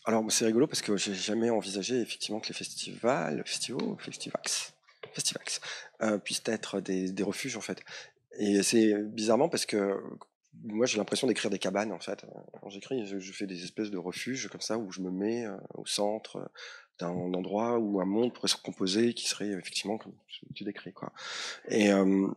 alors 0.05 0.31
c'est 0.31 0.45
rigolo 0.45 0.67
parce 0.67 0.81
que 0.81 0.97
j'ai 0.97 1.13
jamais 1.13 1.49
envisagé 1.49 1.99
effectivement 2.01 2.39
que 2.39 2.47
les 2.47 2.53
festivals, 2.53 3.43
festivals, 3.45 3.95
festivax, 3.99 4.73
festivax 5.13 5.61
euh, 6.01 6.17
puissent 6.17 6.43
être 6.45 6.79
des, 6.79 7.23
refuges 7.23 7.57
en 7.57 7.61
fait. 7.61 7.81
Et 8.37 8.63
c'est 8.63 8.93
bizarrement 8.95 9.49
parce 9.49 9.65
que 9.65 10.01
moi 10.63 10.85
j'ai 10.85 10.97
l'impression 10.97 11.27
d'écrire 11.27 11.51
des 11.51 11.59
cabanes 11.59 11.91
en 11.91 11.99
fait. 11.99 12.25
Quand 12.61 12.69
j'écris, 12.69 13.05
je, 13.05 13.19
je, 13.19 13.31
fais 13.31 13.47
des 13.47 13.63
espèces 13.63 13.91
de 13.91 13.97
refuges 13.97 14.47
comme 14.47 14.61
ça 14.61 14.77
où 14.77 14.91
je 14.91 15.01
me 15.01 15.11
mets 15.11 15.45
euh, 15.45 15.57
au 15.75 15.85
centre 15.85 16.51
d'un 16.99 17.09
endroit 17.09 17.79
où 17.79 18.01
un 18.01 18.05
monde 18.05 18.33
pourrait 18.33 18.49
se 18.49 18.57
composer 18.57 19.13
qui 19.13 19.27
serait 19.27 19.49
effectivement 19.49 19.97
comme 19.97 20.13
tu 20.53 20.63
décris 20.63 20.93
quoi. 20.93 21.13
Et 21.69 21.91
euh, 21.91 22.27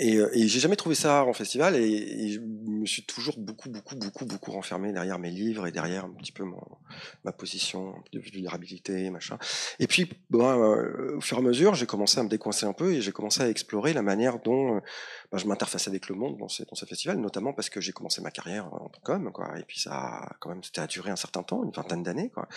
et, 0.00 0.16
euh, 0.16 0.30
et 0.32 0.48
j'ai 0.48 0.60
jamais 0.60 0.76
trouvé 0.76 0.94
ça 0.94 1.24
en 1.24 1.34
festival 1.34 1.76
et, 1.76 2.30
je 2.30 2.40
me 2.40 2.86
suis 2.86 3.02
toujours 3.02 3.36
beaucoup, 3.36 3.68
beaucoup, 3.68 3.94
beaucoup, 3.96 4.24
beaucoup 4.24 4.50
renfermé 4.52 4.92
derrière 4.94 5.18
mes 5.18 5.30
livres 5.30 5.66
et 5.66 5.72
derrière 5.72 6.06
un 6.06 6.10
petit 6.10 6.32
peu 6.32 6.44
mon, 6.44 6.62
ma 7.24 7.32
position 7.32 7.94
de 8.12 8.18
vulnérabilité, 8.18 9.10
machin. 9.10 9.38
Et 9.78 9.86
puis, 9.86 10.10
bon, 10.30 10.48
euh, 10.48 11.16
au 11.18 11.20
fur 11.20 11.36
et 11.36 11.40
à 11.40 11.42
mesure, 11.42 11.74
j'ai 11.74 11.84
commencé 11.84 12.18
à 12.18 12.22
me 12.22 12.30
décoincer 12.30 12.64
un 12.64 12.72
peu 12.72 12.94
et 12.94 13.02
j'ai 13.02 13.12
commencé 13.12 13.42
à 13.42 13.50
explorer 13.50 13.92
la 13.92 14.00
manière 14.00 14.38
dont 14.38 14.76
euh, 14.76 14.80
ben, 15.30 15.36
je 15.36 15.46
m'interface 15.46 15.86
avec 15.86 16.08
le 16.08 16.14
monde 16.14 16.38
dans 16.38 16.48
ce, 16.48 16.62
dans 16.62 16.74
ce 16.74 16.86
festival, 16.86 17.18
notamment 17.18 17.52
parce 17.52 17.68
que 17.68 17.82
j'ai 17.82 17.92
commencé 17.92 18.22
ma 18.22 18.30
carrière 18.30 18.72
en 18.72 18.88
tant 18.88 19.00
qu'homme, 19.04 19.30
quoi. 19.32 19.58
Et 19.58 19.64
puis 19.64 19.80
ça, 19.80 19.92
a, 19.92 20.36
quand 20.40 20.48
même, 20.48 20.64
c'était 20.64 20.80
à 20.80 20.86
durer 20.86 21.10
un 21.10 21.16
certain 21.16 21.42
temps, 21.42 21.62
une 21.62 21.72
vingtaine 21.72 22.02
d'années, 22.02 22.30
quoi. 22.30 22.48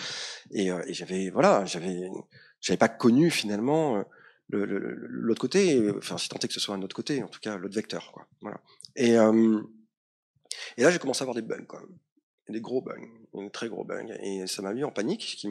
Et, 0.52 0.72
euh, 0.72 0.82
et 0.88 0.94
j'avais, 0.94 1.30
voilà, 1.30 1.66
j'avais, 1.66 2.10
j'avais 2.62 2.78
pas 2.78 2.88
connu 2.88 3.30
finalement 3.30 4.06
l'autre 4.58 5.42
côté, 5.42 5.92
enfin 5.98 6.18
si 6.18 6.30
tant 6.30 6.38
est 6.38 6.48
que 6.48 6.54
ce 6.54 6.60
soit 6.60 6.76
un 6.76 6.82
autre 6.82 6.96
côté, 6.96 7.24
en 7.24 7.28
tout 7.28 7.40
cas 7.40 7.58
l'autre 7.58 7.76
vecteur. 7.76 8.12
Quoi. 8.12 8.28
Voilà. 8.42 8.62
Et, 8.96 9.18
euh, 9.18 9.62
et 10.78 10.84
là 10.84 10.92
j'ai 10.92 11.00
commencé 11.00 11.22
à 11.22 11.24
avoir 11.24 11.36
des 11.36 11.42
bugs, 11.42 11.66
quoi. 11.66 11.82
des 12.50 12.62
gros 12.62 12.82
bugs, 12.82 13.08
des 13.34 13.50
très 13.52 13.70
gros 13.70 13.84
bugs, 13.84 14.14
et 14.22 14.48
ça 14.48 14.62
m'a 14.62 14.74
mis 14.74 14.84
en 14.84 14.92
panique. 14.92 15.46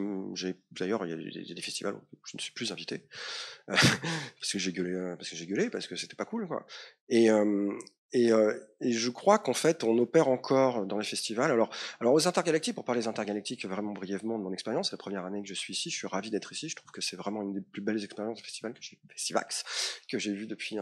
D'ailleurs, 0.72 1.06
il 1.06 1.46
y, 1.48 1.52
a 1.52 1.54
des 1.54 1.62
festivals 1.62 1.94
où 1.94 2.18
je 2.26 2.36
ne 2.36 2.40
suis 2.40 2.52
plus 2.52 2.72
invité 2.72 3.06
parce 3.66 4.52
que 4.52 4.58
j'ai 4.58 4.72
gueulé, 4.72 5.14
parce 5.16 5.30
que 5.30 5.36
j'ai 5.36 5.46
gueulé, 5.46 5.70
parce 5.70 5.86
que 5.86 5.96
c'était 5.96 6.16
pas 6.16 6.24
cool, 6.24 6.46
quoi. 6.46 6.66
Et, 7.08 7.30
euh, 7.30 7.72
et, 8.12 8.30
euh, 8.30 8.58
et, 8.80 8.92
je 8.92 9.10
crois 9.10 9.38
qu'en 9.38 9.54
fait, 9.54 9.84
on 9.84 9.96
opère 9.98 10.28
encore 10.28 10.84
dans 10.84 10.98
les 10.98 11.04
festivals. 11.04 11.50
Alors, 11.50 11.70
alors 12.00 12.12
aux 12.12 12.28
intergalactiques, 12.28 12.74
pour 12.74 12.84
parler 12.84 13.00
des 13.00 13.08
intergalactiques 13.08 13.64
vraiment 13.64 13.92
brièvement 13.92 14.38
de 14.38 14.44
mon 14.44 14.52
expérience, 14.52 14.90
c'est 14.90 14.94
la 14.94 14.98
première 14.98 15.24
année 15.24 15.42
que 15.42 15.48
je 15.48 15.54
suis 15.54 15.72
ici, 15.72 15.90
je 15.90 15.96
suis 15.96 16.06
ravi 16.06 16.30
d'être 16.30 16.52
ici. 16.52 16.68
Je 16.68 16.76
trouve 16.76 16.90
que 16.90 17.00
c'est 17.00 17.16
vraiment 17.16 17.42
une 17.42 17.54
des 17.54 17.60
plus 17.62 17.80
belles 17.80 18.02
expériences 18.04 18.38
de 18.38 18.44
festival 18.44 18.74
que 18.74 18.82
j'ai, 18.82 18.98
Festivax, 19.08 19.64
que 20.08 20.18
j'ai 20.18 20.34
vu 20.34 20.46
depuis 20.46 20.76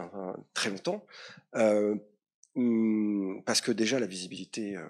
très 0.53 0.69
longtemps. 0.69 1.05
Euh, 1.55 1.95
hmm, 2.55 3.41
parce 3.45 3.61
que 3.61 3.71
déjà 3.71 3.99
la 3.99 4.07
visibilité 4.07 4.75
euh, 4.75 4.87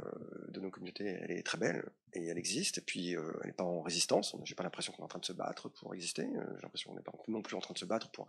de 0.49 0.59
nos 0.59 0.71
communautés 0.71 1.05
elle 1.05 1.31
est 1.31 1.43
très 1.43 1.59
belle 1.59 1.85
et 2.13 2.25
elle 2.25 2.37
existe 2.39 2.79
et 2.79 2.81
puis 2.81 3.11
elle 3.11 3.21
n'est 3.45 3.53
pas 3.53 3.63
en 3.63 3.81
résistance 3.81 4.35
j'ai 4.43 4.55
pas 4.55 4.63
l'impression 4.63 4.91
qu'on 4.93 5.03
est 5.03 5.05
en 5.05 5.07
train 5.07 5.19
de 5.19 5.25
se 5.25 5.33
battre 5.33 5.69
pour 5.69 5.93
exister 5.93 6.23
j'ai 6.23 6.61
l'impression 6.63 6.89
qu'on 6.89 6.97
n'est 6.97 7.03
pas 7.03 7.13
non 7.27 7.43
plus 7.43 7.55
en 7.55 7.59
train 7.59 7.73
de 7.73 7.77
se 7.77 7.85
battre 7.85 8.09
pour 8.09 8.27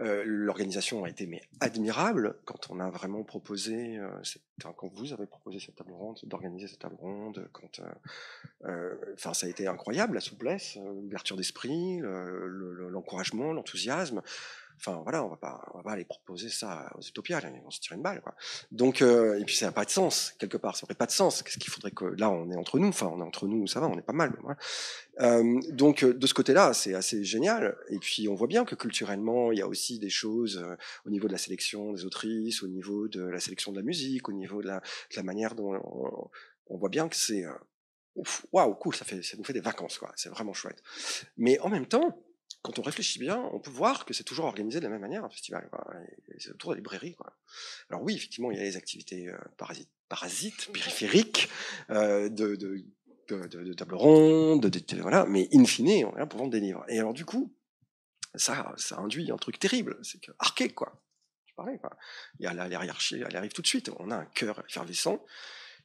euh, 0.00 0.24
l'organisation 0.26 1.04
a 1.04 1.08
été 1.08 1.26
mais 1.26 1.42
admirable 1.60 2.36
quand 2.44 2.68
on 2.70 2.80
a 2.80 2.90
vraiment 2.90 3.22
proposé, 3.22 3.96
euh, 3.98 4.10
quand 4.76 4.88
vous 4.92 5.12
avez 5.12 5.26
proposé 5.26 5.60
cette 5.60 5.76
table 5.76 5.92
ronde, 5.92 6.18
d'organiser 6.24 6.66
cette 6.66 6.80
table 6.80 6.96
ronde, 6.98 7.48
quand, 7.52 7.80
euh, 8.64 8.94
enfin 9.14 9.34
ça 9.34 9.46
a 9.46 9.48
été 9.48 9.68
incroyable 9.68 10.14
la 10.14 10.20
souplesse, 10.20 10.76
l'ouverture 10.76 11.36
d'esprit, 11.36 12.00
l'encouragement, 12.00 13.50
le, 13.50 13.56
l'enthousiasme. 13.56 14.20
Enfin 14.76 15.00
voilà, 15.02 15.24
on 15.24 15.28
va 15.28 15.36
pas, 15.36 15.64
on 15.72 15.78
va 15.78 15.84
pas 15.84 15.92
aller 15.92 16.04
proposer 16.04 16.48
ça 16.48 16.90
aux 16.96 17.00
utopias, 17.00 17.40
on 17.64 17.70
se 17.70 17.80
tire 17.80 17.92
une 17.92 18.02
balle 18.02 18.20
quoi. 18.20 18.34
Donc 18.70 19.02
euh, 19.02 19.38
et 19.38 19.44
puis 19.44 19.56
ça 19.56 19.66
n'a 19.66 19.72
pas 19.72 19.84
de 19.84 19.90
sens 19.90 20.34
quelque 20.38 20.56
part, 20.56 20.76
ça 20.76 20.84
n'aurait 20.84 20.94
pas 20.94 21.06
de 21.06 21.12
sens. 21.12 21.42
Qu'est-ce 21.42 21.58
qu'il 21.58 21.72
faudrait 21.72 21.92
que 21.92 22.04
là 22.04 22.30
on 22.30 22.50
est 22.50 22.56
entre 22.56 22.78
nous, 22.78 22.88
enfin 22.88 23.10
on 23.12 23.20
est 23.20 23.24
entre 23.24 23.46
nous, 23.46 23.66
ça 23.66 23.80
va, 23.80 23.88
on 23.88 23.96
est 23.96 24.02
pas 24.02 24.12
mal. 24.12 24.32
Voilà. 24.42 24.58
Euh, 25.20 25.60
donc 25.70 26.04
de 26.04 26.26
ce 26.26 26.34
côté-là, 26.34 26.74
c'est 26.74 26.94
assez 26.94 27.24
génial. 27.24 27.76
Et 27.88 27.98
puis 27.98 28.28
on 28.28 28.34
voit 28.34 28.48
bien 28.48 28.64
que 28.64 28.74
culturellement, 28.74 29.52
il 29.52 29.58
y 29.58 29.62
a 29.62 29.68
aussi 29.68 29.98
des 29.98 30.10
choses 30.10 30.58
euh, 30.58 30.76
au 31.06 31.10
niveau 31.10 31.28
de 31.28 31.32
la 31.32 31.38
sélection 31.38 31.92
des 31.92 32.04
autrices, 32.04 32.62
au 32.62 32.68
niveau 32.68 33.08
de 33.08 33.22
la 33.22 33.40
sélection 33.40 33.72
de 33.72 33.76
la 33.76 33.82
musique, 33.84 34.28
au 34.28 34.32
niveau 34.32 34.62
de 34.62 34.66
la, 34.66 34.80
de 34.80 35.16
la 35.16 35.22
manière 35.22 35.54
dont 35.54 35.74
on, 35.74 36.30
on, 36.66 36.78
voit 36.78 36.88
bien 36.88 37.08
que 37.08 37.16
c'est 37.16 37.44
euh, 37.44 37.52
waouh 38.52 38.74
cool, 38.74 38.94
ça 38.94 39.04
fait 39.04 39.22
ça 39.22 39.36
nous 39.36 39.44
fait 39.44 39.52
des 39.52 39.60
vacances 39.60 39.98
quoi. 39.98 40.12
C'est 40.16 40.28
vraiment 40.28 40.52
chouette. 40.52 40.82
Mais 41.36 41.58
en 41.60 41.68
même 41.68 41.86
temps 41.86 42.23
quand 42.64 42.78
on 42.78 42.82
réfléchit 42.82 43.18
bien, 43.18 43.38
on 43.52 43.60
peut 43.60 43.70
voir 43.70 44.06
que 44.06 44.14
c'est 44.14 44.24
toujours 44.24 44.46
organisé 44.46 44.78
de 44.78 44.84
la 44.84 44.90
même 44.90 45.02
manière 45.02 45.22
un 45.22 45.28
festival. 45.28 45.68
C'est 46.38 46.50
autour 46.50 46.70
de 46.70 46.76
la 46.76 46.78
librairie. 46.78 47.14
Quoi. 47.14 47.36
Alors 47.90 48.02
oui, 48.02 48.14
effectivement, 48.16 48.50
il 48.50 48.56
y 48.56 48.60
a 48.60 48.62
les 48.62 48.76
activités 48.76 49.28
euh, 49.28 49.36
parasites, 49.58 49.90
parasites 50.08 50.72
périphériques, 50.72 51.50
euh, 51.90 52.30
de, 52.30 52.56
de, 52.56 52.82
de, 53.28 53.46
de, 53.46 53.72
table 53.74 53.94
ronde, 53.94 54.66
de, 54.66 55.00
voilà, 55.02 55.26
mais 55.26 55.46
in 55.52 55.66
fine, 55.66 56.06
on 56.06 56.16
est 56.16 56.26
pour 56.26 56.38
vendre 56.38 56.52
des 56.52 56.60
livres. 56.60 56.86
Et 56.88 56.98
alors 56.98 57.12
du 57.12 57.26
coup, 57.26 57.54
ça, 58.34 58.72
ça 58.78 58.96
induit 58.96 59.30
un 59.30 59.36
truc 59.36 59.58
terrible, 59.58 59.98
c'est 60.02 60.20
que 60.20 60.32
archaïque, 60.38 60.74
quoi. 60.74 61.04
Je 61.44 61.54
parlais, 61.54 61.78
quoi. 61.78 61.90
Il 62.38 62.44
y 62.44 62.46
a 62.46 62.54
la, 62.54 62.66
la 62.66 62.82
hiérarchie, 62.82 63.22
elle 63.28 63.36
arrive 63.36 63.52
tout 63.52 63.62
de 63.62 63.66
suite. 63.66 63.90
On 63.98 64.10
a 64.10 64.16
un 64.16 64.24
cœur 64.24 64.64
effervescent 64.66 65.22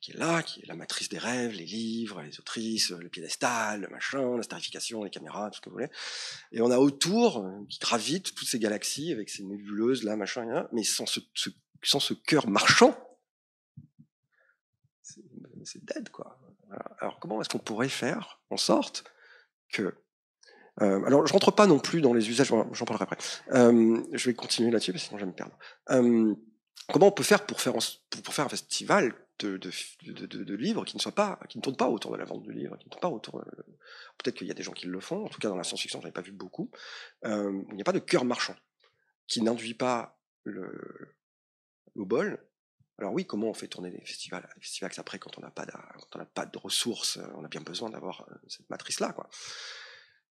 qui 0.02 0.12
est 0.12 0.18
là, 0.18 0.44
qui 0.44 0.62
est 0.62 0.66
la 0.66 0.76
matrice 0.76 1.10
des 1.10 1.18
rêves, 1.18 1.52
les 1.52 1.66
livres, 1.66 2.22
les 2.22 2.40
autrices, 2.40 2.92
le 2.92 3.10
piédestal, 3.10 3.82
le 3.82 3.88
machin, 3.90 4.38
la 4.38 4.44
starification, 4.44 5.04
les 5.04 5.10
caméras, 5.10 5.50
tout 5.50 5.58
ce 5.58 5.62
que 5.62 5.70
vous 5.70 5.76
voulez. 5.76 5.90
Et 6.52 6.62
on 6.62 6.72
a 6.72 6.78
autour, 6.78 7.40
euh, 7.40 7.66
qui 7.70 7.80
gravite 7.80 8.34
toutes 8.34 8.48
ces 8.48 8.60
galaxies 8.60 9.12
avec 9.12 9.30
ces 9.30 9.44
nébuleuses 9.44 10.04
là, 10.04 10.16
machin, 10.16 10.68
mais 10.72 10.84
sans 10.84 11.06
ce, 11.06 12.14
cœur 12.14 12.48
marchand, 12.48 12.98
c'est 15.66 15.84
dead, 15.84 16.10
quoi. 16.10 16.40
Alors 17.00 17.20
comment 17.20 17.42
est-ce 17.42 17.50
qu'on 17.50 17.60
pourrait 17.60 17.90
faire 17.90 18.40
en 18.50 18.58
sorte 18.58 19.04
que 19.72 19.94
euh, 20.82 21.04
alors, 21.04 21.28
je 21.28 21.34
rentre 21.34 21.52
pas 21.52 21.68
non 21.68 21.78
plus 21.78 22.00
dans 22.00 22.14
les 22.14 22.30
usages, 22.30 22.48
j'en 22.48 22.86
parlerai 22.86 23.04
après. 23.04 23.18
Euh, 23.52 24.02
je 24.14 24.30
vais 24.30 24.34
continuer 24.34 24.72
là-dessus, 24.72 24.94
parce 24.94 25.04
que 25.04 25.08
sinon 25.10 25.20
je 25.20 25.26
vais 25.26 25.32
me 25.32 25.36
perdre. 25.36 25.58
Comment 26.94 27.08
on 27.08 27.12
peut 27.12 27.24
faire 27.24 27.46
pour 27.46 27.60
faire 27.60 27.76
un 27.76 28.50
festival 28.50 29.14
de, 29.40 29.58
de, 29.58 29.72
de, 30.26 30.44
de, 30.44 30.56
livres 30.56 30.86
qui 30.86 30.98
ne 30.98 31.62
tournent 31.62 31.76
pas 31.76 31.90
autour 31.90 32.12
de 32.12 32.18
la 32.18 32.26
vente 32.26 32.44
de 32.44 32.52
livres, 32.52 32.78
qui 32.78 32.86
ne 32.86 32.90
tournent 32.92 33.02
pas 33.02 33.10
autour. 33.10 33.44
Peut-être 34.18 34.36
qu'il 34.36 34.48
y 34.48 34.52
a 34.52 34.54
des 34.54 34.64
gens 34.64 34.74
qui 34.74 34.88
le 34.88 35.00
font. 35.00 35.26
En 35.26 35.30
tout 35.30 35.40
cas, 35.40 35.50
dans 35.50 35.56
la 35.56 35.64
science-fiction, 35.64 36.02
j'en 36.02 36.08
ai 36.08 36.12
pas 36.12 36.22
vu 36.22 36.32
beaucoup. 36.32 36.70
Euh, 37.26 37.64
il 37.70 37.76
n'y 37.76 37.82
a 37.82 37.86
pas 37.86 37.94
de 37.94 38.00
cœur 38.00 38.26
marchand 38.26 38.56
qui 39.28 39.42
n'induit 39.42 39.74
pas 39.74 40.20
le, 40.44 41.16
bol. 41.96 42.46
Alors 42.98 43.14
oui, 43.14 43.26
comment 43.26 43.48
on 43.50 43.54
fait 43.54 43.68
tourner 43.68 43.92
des 43.92 44.02
festivals, 44.06 44.48
des 44.56 44.62
festivals 44.62 44.92
après 44.98 45.20
quand 45.20 45.38
on 45.38 45.42
n'a 45.42 45.52
pas, 45.52 45.66
de, 45.66 45.72
pas 46.34 46.46
de 46.46 46.58
ressources, 46.58 47.20
on 47.36 47.46
a 47.46 47.48
bien 47.48 47.62
besoin 47.62 47.90
d'avoir 47.90 48.28
euh, 48.30 48.36
cette 48.48 48.70
matrice-là, 48.70 49.14
quoi. 49.14 49.30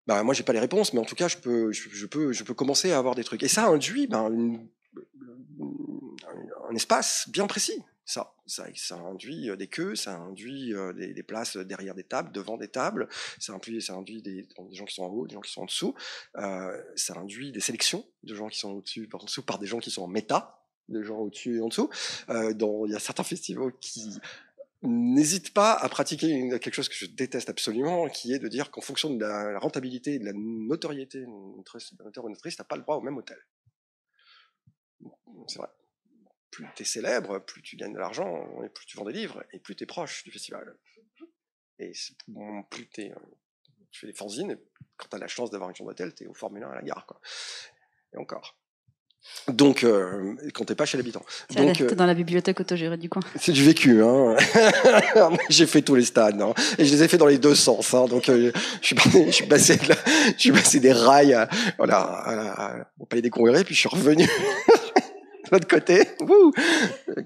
Bah 0.07 0.23
moi 0.23 0.35
j'ai 0.35 0.43
pas 0.43 0.55
les 0.55 0.61
réponses, 0.61 0.93
mais 0.93 0.99
en 0.99 1.05
tout 1.05 1.15
cas 1.15 1.29
je 1.29 1.37
peux, 1.37 1.73
je, 1.73 2.07
peux, 2.07 2.33
je 2.33 2.43
peux 2.43 2.55
commencer 2.55 2.91
à 2.91 2.99
avoir 2.99 3.15
des 3.15 3.23
trucs. 3.23 3.43
Et 3.43 3.49
ça 3.49 3.67
induit 3.67 4.07
ben, 4.07 4.31
un 6.69 6.75
espace 6.75 7.29
bien 7.29 7.47
précis. 7.47 7.83
Ça, 8.11 8.35
ça, 8.75 8.97
induit 8.97 9.51
euh, 9.51 9.55
des 9.55 9.69
queues, 9.69 9.95
ça 9.95 10.17
induit 10.17 10.75
euh, 10.75 10.93
des, 10.93 11.23
places 11.23 11.57
derrière 11.57 11.95
des 11.95 12.03
tables, 12.03 12.33
devant 12.33 12.57
des 12.57 12.67
tables, 12.67 13.09
ça 13.39 13.53
induit, 13.53 13.79
des, 14.21 14.49
gens 14.73 14.85
qui 14.85 14.95
sont 14.97 15.05
en 15.05 15.11
haut, 15.11 15.29
des 15.29 15.35
gens 15.35 15.41
qui 15.41 15.53
sont 15.53 15.63
en 15.63 15.67
dessous, 15.67 15.95
euh, 16.37 16.83
ça 16.97 17.17
induit 17.17 17.53
des 17.53 17.61
sélections 17.61 18.05
de 18.25 18.35
gens 18.35 18.49
qui 18.49 18.59
sont 18.59 18.73
au-dessus, 18.73 19.07
par 19.07 19.25
dessous, 19.25 19.45
par 19.45 19.61
des 19.61 19.69
gens 19.69 19.79
qui 19.79 19.93
sont 19.93 20.03
en 20.03 20.09
méta, 20.09 20.67
des 20.89 21.05
gens 21.05 21.19
au-dessus 21.19 21.59
et 21.59 21.61
en 21.61 21.69
dessous. 21.69 21.89
Il 22.29 22.91
y 22.91 22.97
a 22.97 22.99
certains 22.99 23.23
festivals 23.23 23.73
qui 23.81 24.19
n'hésitent 24.83 25.55
pas 25.55 25.75
à 25.75 25.89
pratiquer 25.89 26.49
quelque 26.59 26.75
chose 26.75 26.89
que 26.89 26.97
je 26.97 27.07
déteste 27.07 27.49
absolument, 27.49 28.09
qui 28.09 28.33
est 28.33 28.41
de 28.41 28.49
dire 28.49 28.73
qu'en 28.73 28.81
fonction 28.81 29.15
de 29.15 29.21
la, 29.21 29.57
rentabilité 29.61 30.15
et 30.15 30.19
de 30.19 30.25
la 30.25 30.33
notoriété 30.35 31.21
d'un 31.21 32.07
auteur 32.07 32.25
ou 32.25 32.29
d'une 32.29 32.37
autrice, 32.37 32.57
t'as 32.57 32.65
pas 32.65 32.75
le 32.75 32.83
droit 32.83 32.97
au 32.97 33.03
même 33.03 33.17
hôtel. 33.17 33.39
C'est 35.47 35.59
vrai. 35.59 35.69
Plus 36.51 36.67
tu 36.75 36.83
es 36.83 36.87
célèbre, 36.87 37.39
plus 37.39 37.63
tu 37.63 37.77
gagnes 37.77 37.93
de 37.93 37.99
l'argent, 37.99 38.63
et 38.65 38.69
plus 38.69 38.87
tu 38.87 38.97
vends 38.97 39.05
des 39.05 39.13
livres, 39.13 39.45
et 39.53 39.59
plus 39.59 39.77
tu 39.77 39.85
es 39.85 39.87
proche 39.87 40.25
du 40.25 40.33
festival. 40.33 40.77
Et 41.79 41.93
plus 42.71 42.89
es, 42.99 43.13
tu 43.91 44.01
fais 44.01 44.07
des 44.07 44.13
fanzines, 44.13 44.51
et 44.51 44.59
quand 44.97 45.09
tu 45.09 45.17
as 45.17 45.19
la 45.19 45.29
chance 45.29 45.51
d'avoir 45.51 45.71
une 45.71 45.77
chambre 45.77 45.91
d'hôtel, 45.91 46.15
tu 46.15 46.25
es 46.25 46.27
au 46.27 46.35
Formule 46.35 46.63
1 46.65 46.71
à 46.71 46.75
la 46.75 46.83
gare. 46.83 47.07
Quoi. 47.07 47.21
Et 48.13 48.19
encore. 48.19 48.61
Donc, 49.49 49.85
euh, 49.85 50.35
quand 50.55 50.65
t'es 50.65 50.75
pas 50.75 50.87
chez 50.87 50.97
l'habitant. 50.97 51.23
Donc, 51.55 51.81
euh, 51.81 51.95
dans 51.95 52.07
la 52.07 52.15
bibliothèque 52.15 52.61
autogérée 52.61 52.97
du 52.97 53.09
coin. 53.11 53.23
C'est 53.39 53.53
du 53.53 53.63
vécu, 53.63 54.03
hein. 54.03 54.35
J'ai 55.51 55.67
fait 55.67 55.83
tous 55.83 55.95
les 55.95 56.05
stades, 56.05 56.41
hein. 56.41 56.55
Et 56.79 56.85
je 56.85 56.95
les 56.95 57.03
ai 57.03 57.09
fait 57.09 57.19
dans 57.19 57.27
les 57.27 57.39
deux 57.39 57.55
sens, 57.55 57.93
hein. 57.93 58.07
Donc, 58.07 58.29
euh, 58.29 58.51
je 58.81 58.87
suis 59.31 59.47
passé, 59.47 59.79
je 60.39 60.63
suis 60.63 60.81
des 60.81 60.93
rails, 60.93 61.35
à, 61.35 61.49
voilà, 61.77 62.87
au 62.99 63.05
palais 63.05 63.23
des 63.23 63.31
congrès, 63.31 63.63
puis 63.65 63.75
je 63.75 63.81
suis 63.81 63.89
revenu. 63.89 64.27
L'autre 65.51 65.69
côté, 65.69 66.09
Wouh 66.21 66.53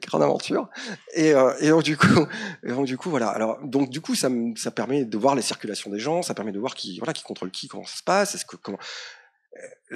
grande 0.07 0.22
aventure. 0.22 0.68
Et, 1.14 1.35
euh, 1.35 1.53
donc 1.70 1.83
du 1.83 1.97
coup, 1.97 2.27
donc 2.62 2.87
du 2.87 2.97
coup, 2.97 3.11
voilà. 3.11 3.29
Alors 3.29 3.59
donc 3.62 3.91
du 3.91 4.01
coup, 4.01 4.14
ça, 4.14 4.29
ça 4.57 4.70
permet 4.70 5.05
de 5.05 5.18
voir 5.18 5.35
les 5.35 5.43
circulations 5.43 5.91
des 5.91 5.99
gens, 5.99 6.22
ça 6.22 6.35
permet 6.35 6.53
de 6.53 6.59
voir 6.59 6.75
qui, 6.75 6.99
voilà, 6.99 7.12
qui 7.12 7.22
contrôle 7.22 7.51
qui, 7.51 7.68
comment 7.68 7.85
ça 7.85 7.97
se 7.97 8.03
passe, 8.03 8.35
est-ce 8.35 8.45
que 8.45 8.57
comment 8.57 8.79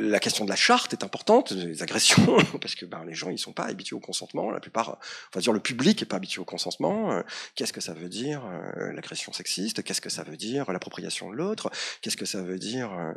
la 0.01 0.21
question 0.21 0.45
de 0.45 0.51
la 0.51 0.57
charte 0.57 0.93
est 0.93 1.05
importante, 1.05 1.51
les 1.53 1.83
agressions, 1.83 2.37
parce 2.61 2.75
que 2.75 2.87
ben, 2.87 3.05
les 3.05 3.15
gens 3.15 3.31
ils 3.31 3.39
sont 3.39 3.53
pas 3.53 3.65
habitués 3.65 3.97
au 3.97 4.01
consentement. 4.01 4.51
La 4.51 4.61
plupart, 4.61 4.99
on 5.33 5.39
va 5.39 5.41
dire 5.41 5.53
le 5.53 5.61
public 5.61 6.03
est 6.03 6.07
pas 6.07 6.17
habitué 6.17 6.41
au 6.41 6.45
consentement. 6.45 7.13
Euh, 7.13 7.23
qu'est-ce 7.55 7.73
que 7.73 7.81
ça 7.81 7.93
veut 7.93 8.09
dire 8.09 8.43
euh, 8.47 8.93
l'agression 8.93 9.33
sexiste? 9.33 9.83
Qu'est-ce 9.83 10.01
que 10.01 10.11
ça 10.11 10.23
veut 10.23 10.37
dire 10.37 10.71
l'appropriation 10.73 11.31
de 11.31 11.37
l'autre? 11.37 11.71
Qu'est-ce 12.01 12.17
que 12.17 12.27
ça 12.27 12.43
veut 12.43 12.59
dire 12.59 12.93
euh, 12.93 13.13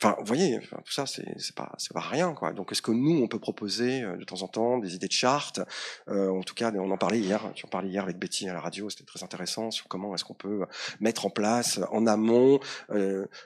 Enfin, 0.00 0.16
vous 0.18 0.26
voyez, 0.26 0.60
tout 0.60 0.92
ça 0.92 1.06
c'est 1.06 1.54
pas 1.54 1.72
c'est 1.78 1.92
pas 1.92 2.00
rien 2.00 2.32
quoi. 2.34 2.52
Donc 2.52 2.72
est-ce 2.72 2.82
que 2.82 2.92
nous 2.92 3.22
on 3.22 3.28
peut 3.28 3.38
proposer 3.38 4.02
de 4.02 4.24
temps 4.24 4.42
en 4.42 4.48
temps 4.48 4.78
des 4.78 4.94
idées 4.94 5.08
de 5.08 5.12
charte? 5.12 5.60
En 6.08 6.42
tout 6.42 6.54
cas, 6.54 6.72
on 6.74 6.90
en 6.90 6.98
parlait 6.98 7.18
hier. 7.18 7.40
Tu 7.54 7.64
en 7.66 7.68
parlais 7.68 7.88
hier 7.88 8.02
avec 8.02 8.18
Betty 8.18 8.48
à 8.48 8.52
la 8.52 8.60
radio. 8.60 8.90
C'était 8.90 9.04
très 9.04 9.22
intéressant 9.22 9.70
sur 9.70 9.88
comment 9.88 10.14
est-ce 10.14 10.24
qu'on 10.24 10.34
peut 10.34 10.66
mettre 11.00 11.26
en 11.26 11.30
place 11.30 11.80
en 11.90 12.06
amont 12.06 12.60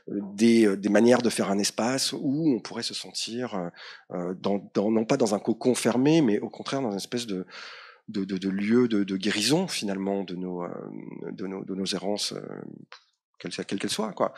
des 0.09 0.77
des 0.77 0.89
manières 0.89 1.23
de 1.23 1.31
faire 1.31 1.51
un 1.51 1.59
espace 1.59 2.13
où 2.13 2.55
on 2.55 2.61
pourrait 2.61 2.80
se 2.83 2.95
sentir 2.95 3.55
euh, 3.55 3.69
euh, 4.13 4.91
non 4.91 5.05
pas 5.05 5.17
dans 5.17 5.35
un 5.35 5.39
cocon 5.39 5.75
fermé, 5.75 6.23
mais 6.23 6.39
au 6.41 6.51
contraire 6.51 6.83
dans 6.83 6.91
une 6.91 6.97
espèce 6.97 7.27
de, 7.27 7.47
lieu 8.09 8.89
de, 8.89 9.17
guérison 9.17 9.69
finalement 9.69 10.25
de 10.25 10.35
nos, 10.35 10.65
euh, 10.65 11.85
errances 11.95 12.35
quelles 13.39 13.53
qu'elles 13.65 13.91
soient, 13.91 14.13
quoi. 14.13 14.35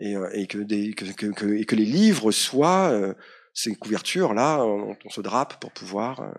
Et, 0.00 0.14
et 0.32 0.46
que, 0.46 0.58
les 1.74 1.84
livres 1.84 2.32
soient 2.32 3.14
ces 3.54 3.74
couvertures 3.76 4.34
là, 4.34 4.64
on, 4.64 4.96
se 5.08 5.20
drape 5.20 5.60
pour 5.60 5.70
pouvoir 5.72 6.32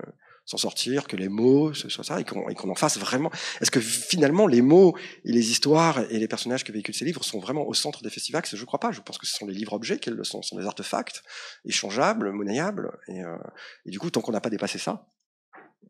s'en 0.51 0.57
sortir, 0.57 1.07
que 1.07 1.15
les 1.15 1.29
mots, 1.29 1.73
ce 1.73 1.87
soit 1.89 2.03
ça, 2.03 2.19
et 2.19 2.25
qu'on 2.25 2.69
en 2.69 2.75
fasse 2.75 2.97
vraiment. 2.97 3.31
Est-ce 3.61 3.71
que 3.71 3.79
finalement 3.79 4.47
les 4.47 4.61
mots 4.61 4.95
et 5.23 5.31
les 5.31 5.49
histoires 5.49 5.99
et 6.11 6.19
les 6.19 6.27
personnages 6.27 6.63
que 6.63 6.71
véhiculent 6.71 6.95
ces 6.95 7.05
livres 7.05 7.23
sont 7.23 7.39
vraiment 7.39 7.65
au 7.67 7.73
centre 7.73 8.03
des 8.03 8.09
festivals? 8.09 8.43
Je 8.45 8.57
ne 8.57 8.65
crois 8.65 8.79
pas. 8.79 8.91
Je 8.91 9.01
pense 9.01 9.17
que 9.17 9.25
ce 9.25 9.33
sont 9.35 9.47
les 9.47 9.53
livres-objets 9.53 9.97
qu'elles 9.97 10.15
le 10.15 10.23
sont. 10.23 10.41
Ce 10.41 10.49
sont 10.49 10.57
des 10.57 10.65
artefacts 10.65 11.23
échangeables, 11.65 12.31
monnayables. 12.31 12.91
Et, 13.07 13.23
euh, 13.23 13.37
et 13.85 13.91
du 13.91 13.99
coup, 13.99 14.09
tant 14.09 14.21
qu'on 14.21 14.33
n'a 14.33 14.41
pas 14.41 14.49
dépassé 14.49 14.77
ça, 14.77 15.07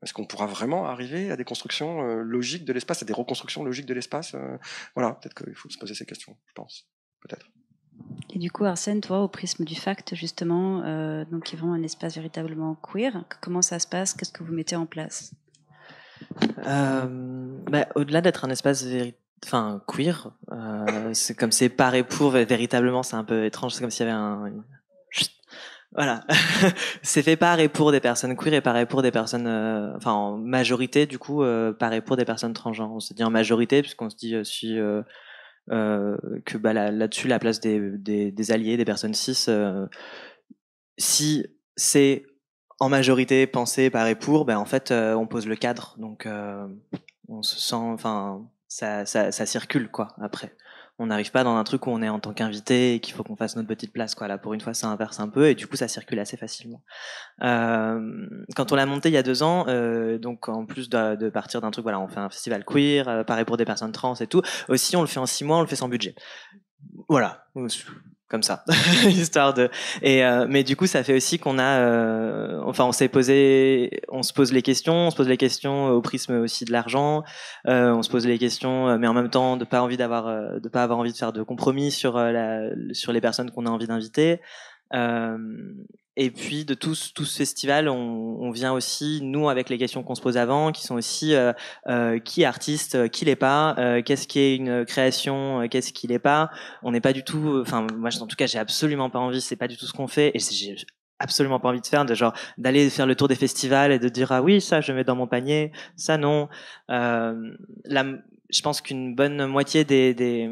est-ce 0.03 0.13
qu'on 0.13 0.25
pourra 0.25 0.45
vraiment 0.45 0.85
arriver 0.85 1.31
à 1.31 1.35
des 1.35 1.43
constructions 1.43 2.03
euh, 2.03 2.21
logiques 2.21 2.65
de 2.65 2.73
l'espace, 2.73 3.01
à 3.01 3.05
des 3.05 3.13
reconstructions 3.13 3.63
logiques 3.63 3.85
de 3.85 3.93
l'espace 3.93 4.33
euh, 4.35 4.57
Voilà, 4.95 5.13
peut-être 5.13 5.43
qu'il 5.43 5.55
faut 5.55 5.69
se 5.69 5.77
poser 5.77 5.95
ces 5.95 6.05
questions, 6.05 6.37
je 6.47 6.53
pense. 6.53 6.87
Peut-être. 7.21 7.47
Et 8.33 8.39
du 8.39 8.49
coup, 8.49 8.63
Arsène, 8.63 9.01
toi, 9.01 9.21
au 9.21 9.27
prisme 9.27 9.65
du 9.65 9.75
fact, 9.75 10.15
justement, 10.15 10.83
euh, 10.85 11.25
donc 11.25 11.43
qui 11.43 11.55
vont 11.57 11.73
un 11.73 11.83
espace 11.83 12.15
véritablement 12.15 12.75
queer, 12.75 13.23
comment 13.41 13.61
ça 13.61 13.77
se 13.79 13.87
passe? 13.87 14.13
Qu'est-ce 14.13 14.31
que 14.31 14.43
vous 14.43 14.53
mettez 14.53 14.75
en 14.75 14.85
place? 14.85 15.33
Euh, 16.65 17.57
bah, 17.69 17.87
Au-delà 17.95 18.21
d'être 18.21 18.45
un 18.45 18.49
espace 18.49 18.85
enfin 19.45 19.81
queer, 19.87 20.31
euh, 20.51 21.09
c'est 21.13 21.35
comme 21.35 21.51
c'est 21.51 21.69
par 21.69 21.93
et 21.95 22.03
pour 22.03 22.29
véritablement, 22.29 23.03
c'est 23.03 23.15
un 23.15 23.23
peu 23.23 23.45
étrange. 23.45 23.73
C'est 23.73 23.81
comme 23.81 23.91
s'il 23.91 24.05
y 24.05 24.09
avait 24.09 24.17
un 24.17 24.63
voilà, 25.93 26.23
c'est 27.01 27.21
fait 27.21 27.35
par 27.35 27.59
et 27.59 27.67
pour 27.67 27.91
des 27.91 27.99
personnes 27.99 28.37
queer 28.37 28.53
et 28.53 28.61
par 28.61 28.77
et 28.77 28.85
pour 28.85 29.01
des 29.01 29.11
personnes, 29.11 29.47
euh, 29.47 29.93
enfin 29.97 30.13
en 30.13 30.37
majorité 30.37 31.05
du 31.05 31.19
coup 31.19 31.43
par 31.79 31.91
et 31.91 31.99
pour 31.99 32.15
des 32.15 32.23
personnes 32.23 32.53
transgenres. 32.53 32.93
On 32.93 33.01
se 33.01 33.13
dit 33.13 33.25
en 33.25 33.29
majorité 33.29 33.81
puisqu'on 33.81 34.09
se 34.09 34.15
dit 34.15 34.35
si 34.45 34.77
que 35.71 36.57
bah, 36.57 36.73
là-dessus, 36.73 37.27
la 37.27 37.39
place 37.39 37.59
des, 37.59 37.79
des, 37.97 38.31
des, 38.31 38.51
alliés, 38.51 38.77
des 38.77 38.85
personnes 38.85 39.13
cis, 39.13 39.45
euh, 39.47 39.87
si 40.97 41.45
c'est 41.75 42.25
en 42.79 42.89
majorité 42.89 43.47
pensé 43.47 43.89
par 43.89 44.07
et 44.07 44.15
pour, 44.15 44.45
ben 44.45 44.57
en 44.57 44.65
fait, 44.65 44.91
euh, 44.91 45.13
on 45.13 45.27
pose 45.27 45.47
le 45.47 45.55
cadre, 45.55 45.95
donc 45.97 46.27
on 47.27 47.41
se 47.41 47.59
sent, 47.59 47.75
enfin, 47.75 48.45
ça, 48.67 49.05
ça, 49.05 49.31
ça 49.31 49.45
circule 49.45 49.89
quoi. 49.89 50.09
Après, 50.21 50.55
on 51.01 51.07
n'arrive 51.07 51.31
pas 51.31 51.43
dans 51.43 51.55
un 51.55 51.63
truc 51.63 51.87
où 51.87 51.89
on 51.89 52.01
est 52.01 52.09
en 52.09 52.19
tant 52.19 52.33
qu'invité 52.33 52.95
et 52.95 52.99
qu'il 52.99 53.13
faut 53.15 53.23
qu'on 53.23 53.35
fasse 53.35 53.55
notre 53.55 53.67
petite 53.67 53.91
place 53.91 54.13
quoi. 54.13 54.27
Là 54.27 54.37
pour 54.37 54.53
une 54.53 54.61
fois 54.61 54.73
ça 54.73 54.87
inverse 54.87 55.19
un 55.19 55.27
peu 55.27 55.47
et 55.47 55.55
du 55.55 55.67
coup 55.67 55.75
ça 55.75 55.87
circule 55.87 56.19
assez 56.19 56.37
facilement. 56.37 56.81
Euh, 57.41 58.27
quand 58.55 58.71
on 58.71 58.75
l'a 58.75 58.85
monté 58.85 59.09
il 59.09 59.13
y 59.13 59.17
a 59.17 59.23
deux 59.23 59.41
ans 59.41 59.65
euh, 59.67 60.19
donc 60.19 60.47
en 60.47 60.65
plus 60.65 60.89
de, 60.89 61.29
partir 61.29 61.61
d'un 61.61 61.71
truc 61.71 61.83
voilà 61.83 61.99
on 61.99 62.07
fait 62.07 62.19
un 62.19 62.29
festival 62.29 62.63
queer 62.63 63.07
euh, 63.07 63.23
pareil 63.23 63.45
pour 63.45 63.57
des 63.57 63.65
personnes 63.65 63.91
trans 63.91 64.15
et 64.15 64.27
tout 64.27 64.41
aussi 64.69 64.95
on 64.95 65.01
le 65.01 65.07
fait 65.07 65.19
en 65.19 65.25
six 65.25 65.43
mois 65.43 65.57
on 65.57 65.61
le 65.61 65.67
fait 65.67 65.75
sans 65.75 65.89
budget. 65.89 66.15
Voilà 67.09 67.45
comme 68.31 68.43
ça, 68.43 68.63
histoire 69.07 69.53
de. 69.53 69.69
Et 70.01 70.23
euh, 70.23 70.47
mais 70.49 70.63
du 70.63 70.77
coup, 70.77 70.87
ça 70.87 71.03
fait 71.03 71.13
aussi 71.13 71.37
qu'on 71.37 71.59
a, 71.59 71.79
euh, 71.81 72.61
enfin, 72.65 72.85
on 72.85 72.93
s'est 72.93 73.09
posé, 73.09 74.01
on 74.07 74.23
se 74.23 74.31
pose 74.31 74.53
les 74.53 74.61
questions, 74.61 74.93
on 74.93 75.11
se 75.11 75.17
pose 75.17 75.27
les 75.27 75.35
questions 75.35 75.89
au 75.89 76.01
prisme 76.01 76.39
aussi 76.39 76.63
de 76.63 76.71
l'argent, 76.71 77.23
euh, 77.67 77.91
on 77.91 78.01
se 78.01 78.09
pose 78.09 78.25
les 78.25 78.39
questions, 78.39 78.97
mais 78.97 79.07
en 79.07 79.13
même 79.13 79.29
temps 79.29 79.57
de 79.57 79.65
pas 79.65 79.81
envie 79.81 79.97
d'avoir, 79.97 80.59
de 80.61 80.69
pas 80.69 80.81
avoir 80.81 80.97
envie 80.97 81.11
de 81.11 81.17
faire 81.17 81.33
de 81.33 81.43
compromis 81.43 81.91
sur 81.91 82.17
la, 82.17 82.61
sur 82.93 83.11
les 83.11 83.19
personnes 83.19 83.51
qu'on 83.51 83.65
a 83.65 83.69
envie 83.69 83.87
d'inviter. 83.87 84.39
Et 86.17 86.29
puis 86.29 86.65
de 86.65 86.73
tout, 86.73 86.93
tout 87.15 87.23
ce 87.23 87.37
festival, 87.37 87.87
on, 87.87 87.95
on, 87.95 88.51
vient 88.51 88.73
aussi, 88.73 89.21
nous, 89.23 89.47
avec 89.47 89.69
les 89.69 89.77
questions 89.77 90.03
qu'on 90.03 90.15
se 90.15 90.21
pose 90.21 90.35
avant, 90.35 90.73
qui 90.73 90.83
sont 90.83 90.95
aussi 90.95 91.33
euh, 91.33 91.53
euh, 91.87 92.19
qui 92.19 92.41
est 92.41 92.45
artiste, 92.45 92.95
euh, 92.95 93.07
qui 93.07 93.23
l'est 93.23 93.37
pas, 93.37 93.75
euh, 93.77 94.01
qu'est-ce 94.01 94.27
qui 94.27 94.39
est 94.39 94.55
une 94.57 94.85
création, 94.85 95.61
euh, 95.61 95.67
qu'est-ce 95.69 95.93
qui 95.93 96.07
l'est 96.07 96.19
pas. 96.19 96.49
On 96.83 96.91
n'est 96.91 96.99
pas 96.99 97.13
du 97.13 97.23
tout, 97.23 97.59
enfin 97.61 97.87
moi 97.95 98.09
en 98.19 98.27
tout 98.27 98.35
cas 98.35 98.45
j'ai 98.45 98.59
absolument 98.59 99.09
pas 99.09 99.19
envie, 99.19 99.39
c'est 99.39 99.55
pas 99.55 99.69
du 99.69 99.77
tout 99.77 99.85
ce 99.85 99.93
qu'on 99.93 100.07
fait, 100.07 100.31
et 100.35 100.39
j'ai 100.39 100.75
absolument 101.19 101.61
pas 101.61 101.69
envie 101.69 101.81
de 101.81 101.87
faire, 101.87 102.03
de 102.03 102.13
genre 102.13 102.33
d'aller 102.57 102.89
faire 102.89 103.07
le 103.07 103.15
tour 103.15 103.29
des 103.29 103.35
festivals 103.35 103.93
et 103.93 103.99
de 103.99 104.09
dire 104.09 104.33
ah 104.33 104.41
oui 104.41 104.59
ça 104.59 104.81
je 104.81 104.91
mets 104.91 105.03
dans 105.05 105.15
mon 105.15 105.27
panier, 105.27 105.71
ça 105.95 106.17
non. 106.17 106.49
là, 106.89 108.05
je 108.49 108.61
pense 108.61 108.81
qu'une 108.81 109.15
bonne 109.15 109.45
moitié 109.45 109.85
des, 109.85 110.13
des 110.13 110.49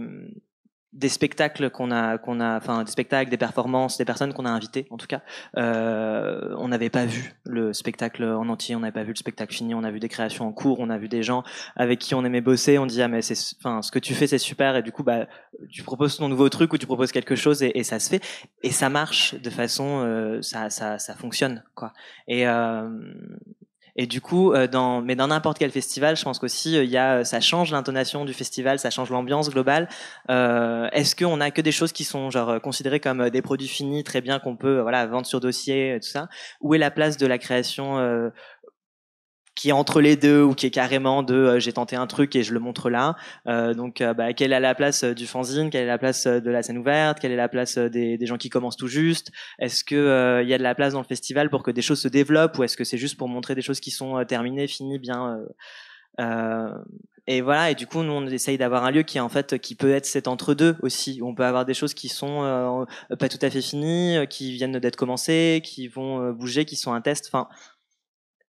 des 0.93 1.09
spectacles 1.09 1.69
qu'on 1.69 1.91
a 1.91 2.17
qu'on 2.17 2.39
a 2.39 2.57
enfin 2.57 2.83
des 2.83 2.91
spectacles 2.91 3.29
des 3.29 3.37
performances 3.37 3.97
des 3.97 4.05
personnes 4.05 4.33
qu'on 4.33 4.45
a 4.45 4.49
invitées 4.49 4.87
en 4.89 4.97
tout 4.97 5.07
cas 5.07 5.21
euh, 5.57 6.55
on 6.57 6.67
n'avait 6.69 6.89
pas 6.89 7.05
vu 7.05 7.35
le 7.45 7.73
spectacle 7.73 8.23
en 8.23 8.49
entier 8.49 8.75
on 8.75 8.79
n'avait 8.79 8.91
pas 8.91 9.03
vu 9.03 9.09
le 9.09 9.17
spectacle 9.17 9.53
fini 9.53 9.75
on 9.75 9.83
a 9.83 9.91
vu 9.91 9.99
des 9.99 10.09
créations 10.09 10.47
en 10.47 10.51
cours 10.51 10.79
on 10.79 10.89
a 10.89 10.97
vu 10.97 11.07
des 11.07 11.21
gens 11.21 11.43
avec 11.75 11.99
qui 11.99 12.15
on 12.15 12.25
aimait 12.25 12.41
bosser 12.41 12.79
on 12.79 12.85
dit 12.85 13.01
ah 13.01 13.07
mais 13.07 13.21
c'est 13.21 13.55
enfin 13.59 13.81
ce 13.81 13.91
que 13.91 13.99
tu 13.99 14.13
fais 14.15 14.27
c'est 14.27 14.39
super 14.39 14.75
et 14.75 14.81
du 14.81 14.91
coup 14.91 15.03
bah 15.03 15.27
tu 15.69 15.83
proposes 15.83 16.17
ton 16.17 16.27
nouveau 16.27 16.49
truc 16.49 16.73
ou 16.73 16.77
tu 16.77 16.85
proposes 16.85 17.11
quelque 17.11 17.35
chose 17.35 17.61
et, 17.61 17.83
ça 17.83 17.99
se 17.99 18.09
fait 18.09 18.23
et 18.63 18.71
ça 18.71 18.89
marche 18.89 19.35
de 19.35 19.49
façon 19.49 20.03
euh, 20.03 20.41
ça 20.41 20.69
ça 20.69 20.99
ça 20.99 21.15
fonctionne 21.15 21.63
quoi. 21.75 21.93
Et 22.27 22.47
euh, 22.47 22.89
et 24.01 24.07
du 24.07 24.21
coup, 24.21 24.53
euh, 24.53 24.65
dans, 24.65 25.01
mais 25.01 25.17
dans 25.17 25.27
n'importe 25.27 25.57
quel 25.59 25.71
festival, 25.71 26.15
je 26.15 26.23
pense 26.23 26.39
qu'aussi 26.39 26.77
euh, 26.77 26.85
il 26.85 26.89
y 26.89 26.95
a, 26.95 27.25
ça 27.25 27.41
change 27.41 27.73
l'intonation 27.73 28.23
du 28.23 28.33
festival, 28.33 28.79
ça 28.79 28.89
change 28.89 29.09
l'ambiance 29.09 29.49
globale. 29.49 29.89
Euh, 30.29 30.87
Est-ce 30.93 31.17
qu'on 31.17 31.41
a 31.41 31.51
que 31.51 31.59
des 31.59 31.73
choses 31.73 31.91
qui 31.91 32.05
sont 32.05 32.29
genre 32.29 32.61
considérées 32.61 33.01
comme 33.01 33.19
euh, 33.19 33.29
des 33.29 33.41
produits 33.41 33.67
finis, 33.67 34.05
très 34.05 34.21
bien 34.21 34.39
qu'on 34.39 34.55
peut 34.55 34.79
voilà 34.79 35.05
vendre 35.05 35.25
sur 35.25 35.41
dossier, 35.41 35.97
tout 36.01 36.07
ça? 36.07 36.29
Où 36.61 36.73
est 36.73 36.77
la 36.77 36.91
place 36.91 37.17
de 37.17 37.27
la 37.27 37.37
création 37.37 37.99
euh, 37.99 38.29
qui 39.59 39.69
est 39.69 39.73
entre 39.73 39.99
les 39.99 40.15
deux 40.15 40.41
ou 40.41 40.53
qui 40.53 40.67
est 40.67 40.71
carrément 40.71 41.21
de 41.21 41.35
euh, 41.35 41.59
j'ai 41.59 41.73
tenté 41.73 41.97
un 41.97 42.07
truc 42.07 42.33
et 42.37 42.43
je 42.43 42.53
le 42.53 42.61
montre 42.61 42.89
là. 42.89 43.17
Euh, 43.45 43.73
donc, 43.73 43.99
euh, 43.99 44.13
bah, 44.13 44.31
quelle 44.31 44.53
est 44.53 44.59
la 44.61 44.73
place 44.73 45.03
du 45.03 45.27
fanzine? 45.27 45.69
Quelle 45.69 45.83
est 45.83 45.87
la 45.87 45.97
place 45.97 46.27
de 46.27 46.49
la 46.49 46.63
scène 46.63 46.77
ouverte? 46.77 47.19
Quelle 47.19 47.33
est 47.33 47.35
la 47.35 47.49
place 47.49 47.77
des, 47.77 48.17
gens 48.25 48.37
qui 48.37 48.47
commencent 48.47 48.77
tout 48.77 48.87
juste? 48.87 49.31
Est-ce 49.59 49.83
que 49.83 50.41
il 50.41 50.47
y 50.47 50.53
a 50.53 50.57
de 50.57 50.63
la 50.63 50.75
place 50.75 50.93
dans 50.93 51.01
le 51.01 51.05
festival 51.05 51.49
pour 51.49 51.61
que 51.63 51.71
des 51.71 51.81
choses 51.81 51.99
se 51.99 52.07
développent 52.07 52.57
ou 52.57 52.63
est-ce 52.63 52.77
que 52.77 52.85
c'est 52.85 52.97
juste 52.97 53.17
pour 53.17 53.27
montrer 53.27 53.53
des 53.53 53.61
choses 53.61 53.81
qui 53.81 53.91
sont 53.91 54.23
terminées, 54.23 54.65
finies, 54.65 54.97
bien 54.97 55.37
et 57.27 57.41
voilà, 57.41 57.69
et 57.69 57.75
du 57.75 57.85
coup, 57.85 58.01
nous, 58.01 58.11
on 58.11 58.25
essaye 58.25 58.57
d'avoir 58.57 58.85
un 58.85 58.91
lieu 58.91 59.03
qui, 59.03 59.19
en 59.19 59.29
fait, 59.29 59.59
qui 59.59 59.75
peut 59.75 59.91
être 59.91 60.07
cet 60.07 60.27
entre-deux 60.27 60.77
aussi, 60.81 61.21
où 61.21 61.27
on 61.27 61.35
peut 61.35 61.45
avoir 61.45 61.63
des 61.63 61.75
choses 61.75 61.93
qui 61.93 62.07
sont 62.09 62.87
pas 63.19 63.29
tout 63.29 63.37
à 63.41 63.49
fait 63.49 63.61
finies, 63.61 64.17
qui 64.29 64.53
viennent 64.53 64.79
d'être 64.79 64.95
commencées, 64.95 65.61
qui 65.63 65.87
vont 65.87 66.31
bouger, 66.31 66.65
qui 66.65 66.75
sont 66.75 66.91
un 66.93 67.01
test. 67.01 67.29
Enfin, 67.31 67.47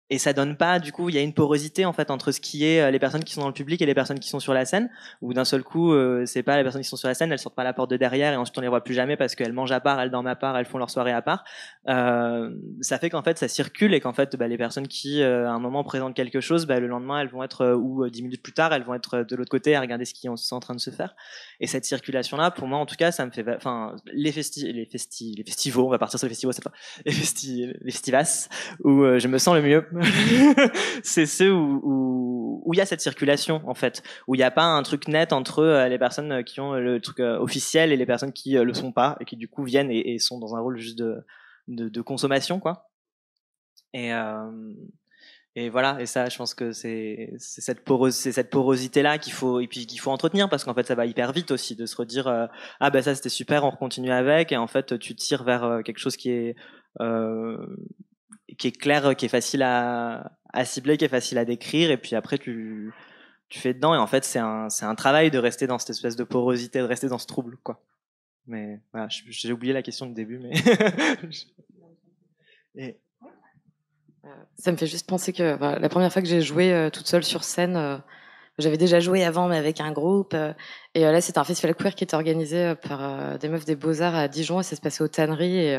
et 0.10 0.18
ça 0.18 0.34
donne 0.34 0.58
pas 0.58 0.80
du 0.80 0.92
coup 0.92 1.10
il 1.10 1.16
y 1.16 1.18
a 1.18 1.22
une 1.22 1.34
porosité 1.34 1.86
en 1.86 1.94
fait 1.94 2.12
entre 2.12 2.32
ce 2.32 2.40
qui 2.40 2.66
est 2.66 2.82
euh, 2.82 2.92
les 2.92 3.00
personnes 3.00 3.24
qui 3.24 3.34
sont 3.34 3.42
dans 3.42 3.48
le 3.48 3.54
public 3.54 3.82
et 3.82 3.86
les 3.86 3.94
personnes 3.94 4.20
qui 4.20 4.30
sont 4.30 4.40
sur 4.40 4.54
la 4.54 4.66
scène 4.66 4.90
où 5.22 5.34
d'un 5.34 5.46
seul 5.46 5.64
coup 5.64 5.94
euh, 5.94 6.26
c'est 6.26 6.44
pas 6.44 6.58
les 6.58 6.64
personnes 6.64 6.82
qui 6.82 6.88
sont 6.88 6.98
sur 6.98 7.08
la 7.08 7.14
scène 7.14 7.32
elles 7.32 7.40
sortent 7.40 7.56
pas 7.56 7.64
la 7.64 7.74
porte 7.74 7.90
de 7.90 7.98
derrière 7.98 8.34
et 8.34 8.36
ensuite 8.36 8.58
on 8.58 8.62
les 8.62 8.68
voit 8.68 8.84
plus 8.84 8.94
jamais 8.94 9.16
parce 9.16 9.36
qu'elles 9.36 9.54
mangent 9.54 9.72
à 9.72 9.80
part 9.80 10.00
elles 10.02 10.12
dorment 10.12 10.28
à 10.28 10.36
part 10.36 10.58
elles 10.58 10.66
font 10.66 10.78
leur 10.78 10.90
soirée 10.90 11.12
à 11.12 11.22
part. 11.22 11.44
Euh, 11.88 12.50
ça 12.82 13.00
fait 13.00 13.10
qu'en 13.10 13.24
fait 13.24 13.38
ça 13.38 13.48
circule 13.48 13.94
et 13.94 14.00
qu'en 14.00 14.14
fait 14.14 14.36
bah, 14.36 14.48
les 14.48 14.58
personnes 14.58 14.88
qui 14.88 15.22
euh, 15.22 15.48
à 15.48 15.52
un 15.52 15.60
moment 15.60 15.84
présentent 15.84 16.16
quelque 16.16 16.42
chose 16.42 16.66
bah, 16.66 16.80
le 16.80 16.88
lendemain 16.88 17.22
elles 17.22 17.30
vont 17.30 17.44
être 17.44 17.62
euh, 17.62 17.76
ou 17.76 18.08
dix 18.10 18.24
minutes 18.24 18.44
plus 18.44 18.54
tard 18.54 18.74
elles 18.74 18.84
vont 18.84 18.94
être 18.94 19.20
de 19.20 19.36
l'autre 19.36 19.52
côté 19.52 19.76
à 19.76 19.82
regarder 19.82 20.06
ce 20.06 20.14
qui 20.14 20.28
est 20.28 20.30
en 20.30 20.60
train 20.60 20.76
de 20.76 20.80
se 20.80 20.90
faire. 20.90 21.16
Et 21.60 21.68
cette 21.68 21.86
circulation 21.86 22.38
là 22.38 22.52
pour 22.52 22.68
moi 22.68 22.78
en 22.78 22.86
tout 22.86 22.96
cas 22.96 23.12
ça 23.12 23.26
me 23.26 23.32
fait 23.32 23.46
enfin 23.56 23.96
les 24.12 24.32
festi 24.32 24.72
les 24.72 24.86
festi 24.86 25.34
les 25.38 25.44
festivals 25.44 25.86
on 25.86 25.90
va 25.90 25.98
partir 25.98 26.20
sur 26.20 26.26
les 26.26 26.30
festivals 26.30 26.54
cette 26.54 26.64
fois 26.64 26.74
les 27.06 27.12
festi 27.12 27.74
les 27.82 27.92
festivas 27.92 28.50
où 28.84 29.04
je 29.18 29.28
me 29.28 29.38
sens 29.38 29.56
le 29.56 29.62
mieux 29.62 29.86
c'est 31.04 31.26
ceux 31.26 31.54
où 31.54 32.72
il 32.74 32.78
y 32.78 32.82
a 32.82 32.86
cette 32.86 33.02
circulation 33.02 33.62
en 33.66 33.74
fait, 33.74 34.04
où 34.28 34.36
il 34.36 34.40
n'y 34.40 34.44
a 34.44 34.52
pas 34.52 34.66
un 34.66 34.84
truc 34.84 35.08
net 35.08 35.34
entre 35.34 35.60
euh, 35.60 35.88
les 35.88 35.98
personnes 35.98 36.44
qui 36.44 36.60
ont 36.60 36.74
le 36.74 37.00
truc 37.00 37.20
euh, 37.20 37.38
officiel 37.40 37.92
et 37.92 37.98
les 37.98 38.06
personnes 38.06 38.34
qui 38.34 38.58
euh, 38.58 38.64
le 38.64 38.74
sont 38.74 38.92
pas 38.92 39.18
et 39.20 39.26
qui 39.26 39.38
du 39.38 39.48
coup 39.48 39.64
viennent 39.64 39.92
et, 39.92 40.18
sont 40.20 40.40
dans 40.40 40.56
un 40.56 40.60
rôle 40.60 40.78
juste 40.78 40.98
de, 40.98 41.26
de, 41.68 41.90
de 41.90 42.02
consommation 42.02 42.60
quoi. 42.60 42.90
Et 43.94 44.12
et 45.56 45.70
voilà, 45.70 46.02
et 46.02 46.08
ça, 46.08 46.30
je 46.30 46.36
pense 46.36 46.56
que 46.56 46.72
c'est 46.72 47.32
cette, 47.38 47.88
cette 48.16 48.50
porosité 48.50 49.04
là 49.04 49.20
qu'il 49.20 49.34
faut 49.34 49.60
et 49.60 49.68
puis 49.68 49.86
qu'il 49.86 50.00
faut 50.00 50.10
entretenir 50.10 50.50
parce 50.50 50.64
qu'en 50.64 50.74
fait, 50.74 50.88
ça 50.88 50.96
va 50.96 51.06
hyper 51.06 51.32
vite 51.32 51.52
aussi 51.52 51.76
de 51.76 51.86
se 51.86 51.96
redire 51.96 52.50
ah 52.80 52.90
ben 52.90 53.04
ça 53.04 53.14
c'était 53.14 53.30
super, 53.30 53.64
on 53.64 53.70
continue 53.70 54.12
avec. 54.12 54.52
Et 54.52 54.58
en 54.58 54.66
fait 54.66 54.98
tu 54.98 55.16
tires 55.16 55.44
vers 55.44 55.82
quelque 55.86 56.00
chose 56.00 56.18
qui 56.18 56.32
est 56.32 56.56
euh, 57.02 57.58
qui 58.58 58.68
est 58.68 58.78
clair, 58.78 59.16
qui 59.16 59.26
est 59.26 59.30
facile 59.30 59.64
à, 59.64 60.32
cibler, 60.66 60.98
qui 60.98 61.06
est 61.06 61.10
facile 61.10 61.38
à 61.38 61.46
décrire, 61.46 61.92
et 61.92 61.98
puis 61.98 62.16
après 62.16 62.38
tu, 62.38 62.94
fais 63.50 63.74
dedans, 63.74 63.94
et 63.94 63.98
en 63.98 64.08
fait 64.08 64.24
c'est 64.24 64.40
un, 64.40 64.96
travail 64.96 65.32
de 65.32 65.38
rester 65.38 65.68
dans 65.68 65.80
cette 65.80 65.92
espèce 65.92 66.16
de 66.16 66.24
porosité, 66.24 66.80
de 66.80 66.86
rester 66.86 67.08
dans 67.08 67.20
ce 67.20 67.28
trouble, 67.28 67.58
quoi. 67.64 67.82
Mais 68.46 68.82
voilà, 68.92 69.08
j'ai 69.10 69.54
oublié 69.54 69.74
la 69.74 69.82
question 69.82 70.06
du 70.06 70.14
début, 70.14 70.40
mais. 70.40 70.52
Ça 74.58 74.72
me 74.72 74.78
fait 74.78 74.88
juste 74.88 75.08
penser 75.08 75.34
que 75.34 75.58
la 75.60 75.90
première 75.90 76.12
fois 76.12 76.22
que 76.22 76.28
j'ai 76.28 76.42
joué 76.42 76.72
euh, 76.72 76.90
toute 76.90 77.08
seule 77.08 77.24
sur 77.24 77.44
scène, 77.44 77.76
euh, 77.76 77.98
j'avais 78.58 78.78
déjà 78.78 79.02
joué 79.02 79.26
avant, 79.26 79.50
mais 79.50 79.58
avec 79.58 79.82
un 79.82 79.92
groupe. 79.92 80.34
Euh, 80.34 80.54
et 80.94 81.02
là, 81.02 81.20
c'était 81.20 81.40
un 81.40 81.44
festival 81.44 81.76
queer 81.76 81.94
qui 81.94 82.06
était 82.06 82.16
organisé 82.16 82.74
par 82.76 83.38
des 83.38 83.50
meufs 83.50 83.66
des 83.66 83.76
Beaux-Arts 83.76 84.16
à 84.16 84.28
Dijon, 84.30 84.62
et 84.62 84.64
ça 84.64 84.76
se 84.76 84.82
passait 84.82 85.04
aux 85.04 85.10
tanneries. 85.10 85.76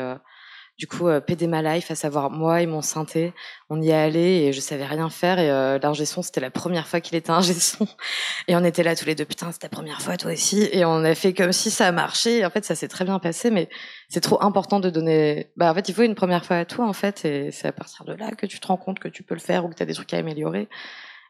Du 0.77 0.87
coup, 0.87 1.07
euh, 1.07 1.21
PD 1.21 1.47
My 1.47 1.63
Life, 1.63 1.89
à 1.89 1.95
savoir 1.95 2.29
moi 2.29 2.61
et 2.61 2.65
mon 2.65 2.81
synthé, 2.81 3.33
on 3.69 3.81
y 3.81 3.89
est 3.89 3.93
allé 3.93 4.19
et 4.19 4.53
je 4.53 4.59
savais 4.59 4.85
rien 4.85 5.09
faire. 5.09 5.39
Et 5.39 5.49
euh, 5.49 5.79
l'ingé 5.81 6.05
son, 6.05 6.21
c'était 6.21 6.41
la 6.41 6.51
première 6.51 6.87
fois 6.87 6.99
qu'il 6.99 7.15
était 7.15 7.31
ingé 7.31 7.53
son. 7.53 7.87
Et 8.47 8.55
on 8.55 8.63
était 8.63 8.83
là 8.83 8.95
tous 8.95 9.05
les 9.05 9.15
deux, 9.15 9.25
putain, 9.25 9.51
c'était 9.51 9.67
la 9.67 9.71
première 9.71 10.01
fois, 10.01 10.17
toi 10.17 10.33
aussi. 10.33 10.67
Et 10.71 10.83
on 10.85 11.03
a 11.03 11.15
fait 11.15 11.33
comme 11.33 11.53
si 11.53 11.71
ça 11.71 11.91
marchait. 11.91 12.45
En 12.45 12.49
fait, 12.49 12.65
ça 12.65 12.75
s'est 12.75 12.89
très 12.89 13.05
bien 13.05 13.19
passé, 13.19 13.49
mais 13.51 13.69
c'est 14.09 14.21
trop 14.21 14.41
important 14.43 14.79
de 14.79 14.89
donner. 14.89 15.51
Bah, 15.55 15.71
en 15.71 15.73
fait, 15.73 15.87
il 15.87 15.95
faut 15.95 16.03
une 16.03 16.15
première 16.15 16.45
fois 16.45 16.57
à 16.57 16.65
toi, 16.65 16.85
en 16.85 16.93
fait. 16.93 17.23
Et 17.25 17.51
c'est 17.51 17.69
à 17.69 17.71
partir 17.71 18.05
de 18.05 18.13
là 18.13 18.31
que 18.31 18.45
tu 18.45 18.59
te 18.59 18.67
rends 18.67 18.77
compte 18.77 18.99
que 18.99 19.07
tu 19.07 19.23
peux 19.23 19.33
le 19.33 19.39
faire 19.39 19.65
ou 19.65 19.69
que 19.69 19.75
tu 19.75 19.83
as 19.83 19.85
des 19.85 19.93
trucs 19.93 20.13
à 20.13 20.17
améliorer. 20.17 20.67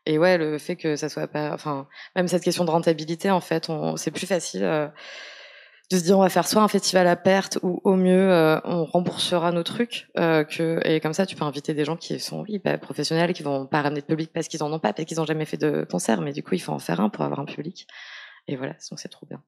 Et 0.07 0.17
ouais, 0.17 0.37
le 0.37 0.57
fait 0.57 0.75
que 0.75 0.95
ça 0.95 1.07
soit 1.07 1.27
pas. 1.27 1.53
Enfin, 1.53 1.87
même 2.15 2.27
cette 2.27 2.43
question 2.43 2.65
de 2.65 2.71
rentabilité, 2.71 3.31
en 3.31 3.41
fait, 3.41 3.69
on... 3.69 3.95
c'est 3.95 4.11
plus 4.11 4.27
facile. 4.27 4.63
Euh, 4.63 4.87
de 5.91 5.97
se 5.97 6.03
dire 6.03 6.17
on 6.17 6.21
va 6.21 6.29
faire 6.29 6.47
soit 6.47 6.61
un 6.61 6.67
festival 6.67 7.07
à 7.07 7.15
perte 7.15 7.59
ou 7.61 7.79
au 7.83 7.95
mieux 7.95 8.31
euh, 8.31 8.59
on 8.63 8.85
remboursera 8.85 9.51
nos 9.51 9.63
trucs 9.63 10.07
euh, 10.17 10.43
et 10.83 10.99
comme 10.99 11.13
ça 11.13 11.25
tu 11.25 11.35
peux 11.35 11.45
inviter 11.45 11.73
des 11.73 11.85
gens 11.85 11.95
qui 11.95 12.19
sont 12.19 12.41
oui 12.41 12.59
bah, 12.63 12.77
professionnels 12.77 13.33
qui 13.33 13.43
vont 13.43 13.65
pas 13.65 13.81
ramener 13.81 14.01
de 14.01 14.05
public 14.05 14.31
parce 14.33 14.47
qu'ils 14.47 14.63
en 14.63 14.73
ont 14.73 14.79
pas 14.79 14.93
parce 14.93 15.07
qu'ils 15.07 15.21
ont 15.21 15.25
jamais 15.25 15.45
fait 15.45 15.57
de 15.57 15.85
concert 15.89 16.21
mais 16.21 16.33
du 16.33 16.43
coup 16.43 16.55
il 16.55 16.59
faut 16.59 16.71
en 16.71 16.79
faire 16.79 16.99
un 16.99 17.09
pour 17.09 17.23
avoir 17.23 17.39
un 17.39 17.45
public. 17.45 17.87
Et 18.47 18.55
voilà 18.55 18.73
donc 18.89 18.99
c'est 18.99 19.09
trop 19.09 19.25
bien 19.25 19.41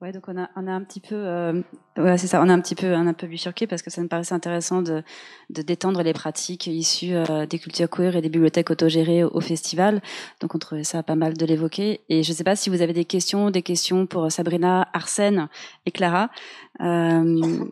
Ouais, 0.00 0.12
donc 0.12 0.28
on 0.28 0.40
a, 0.40 0.48
on 0.56 0.66
a 0.66 0.72
un 0.72 0.82
petit 0.82 1.00
peu, 1.00 1.14
euh, 1.14 1.60
ouais, 1.98 2.16
c'est 2.16 2.26
ça, 2.26 2.40
on 2.40 2.48
a 2.48 2.54
un 2.54 2.60
petit 2.60 2.74
peu, 2.74 2.94
un, 2.94 3.06
un 3.06 3.12
peu 3.12 3.26
bifurqué 3.26 3.66
parce 3.66 3.82
que 3.82 3.90
ça 3.90 4.00
me 4.00 4.08
paraissait 4.08 4.34
intéressant 4.34 4.80
de, 4.80 5.02
de 5.50 5.60
détendre 5.60 6.02
les 6.02 6.14
pratiques 6.14 6.68
issues 6.68 7.14
euh, 7.14 7.44
des 7.44 7.58
cultures 7.58 7.90
queer 7.90 8.16
et 8.16 8.22
des 8.22 8.30
bibliothèques 8.30 8.70
autogérées 8.70 9.24
au, 9.24 9.40
festival. 9.42 10.00
Donc 10.40 10.54
on 10.54 10.58
trouvait 10.58 10.84
ça 10.84 11.02
pas 11.02 11.16
mal 11.16 11.36
de 11.36 11.44
l'évoquer. 11.44 12.00
Et 12.08 12.22
je 12.22 12.30
ne 12.30 12.34
sais 12.34 12.44
pas 12.44 12.56
si 12.56 12.70
vous 12.70 12.80
avez 12.80 12.94
des 12.94 13.04
questions, 13.04 13.50
des 13.50 13.60
questions 13.60 14.06
pour 14.06 14.32
Sabrina, 14.32 14.88
Arsène 14.94 15.48
et 15.84 15.90
Clara. 15.90 16.30
Euh, 16.80 17.66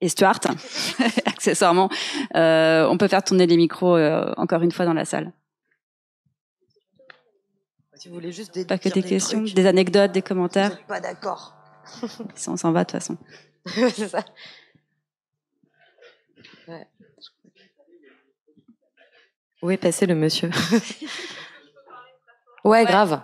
et 0.00 0.08
Stuart, 0.08 0.40
accessoirement. 1.26 1.90
Euh, 2.34 2.86
on 2.88 2.96
peut 2.96 3.08
faire 3.08 3.22
tourner 3.22 3.46
les 3.46 3.56
micros 3.56 3.96
euh, 3.96 4.32
encore 4.36 4.62
une 4.62 4.72
fois 4.72 4.86
dans 4.86 4.94
la 4.94 5.04
salle. 5.04 5.32
Si 7.94 8.08
vous 8.08 8.14
voulez 8.14 8.32
juste 8.32 8.54
des, 8.54 8.64
pas 8.64 8.76
que 8.76 8.88
des, 8.88 9.02
questions, 9.02 9.42
des 9.42 9.66
anecdotes, 9.66 10.12
des 10.12 10.20
commentaires. 10.22 10.78
pas 10.86 11.00
d'accord. 11.00 11.54
on 12.48 12.56
s'en 12.56 12.72
va 12.72 12.84
de 12.84 12.90
toute 12.90 13.00
façon. 13.00 13.16
c'est 13.66 14.08
ça. 14.08 14.24
Où 19.62 19.70
est 19.70 19.76
passé 19.76 20.06
le 20.06 20.14
monsieur? 20.14 20.50
Ouais, 22.64 22.86
grave. 22.86 23.20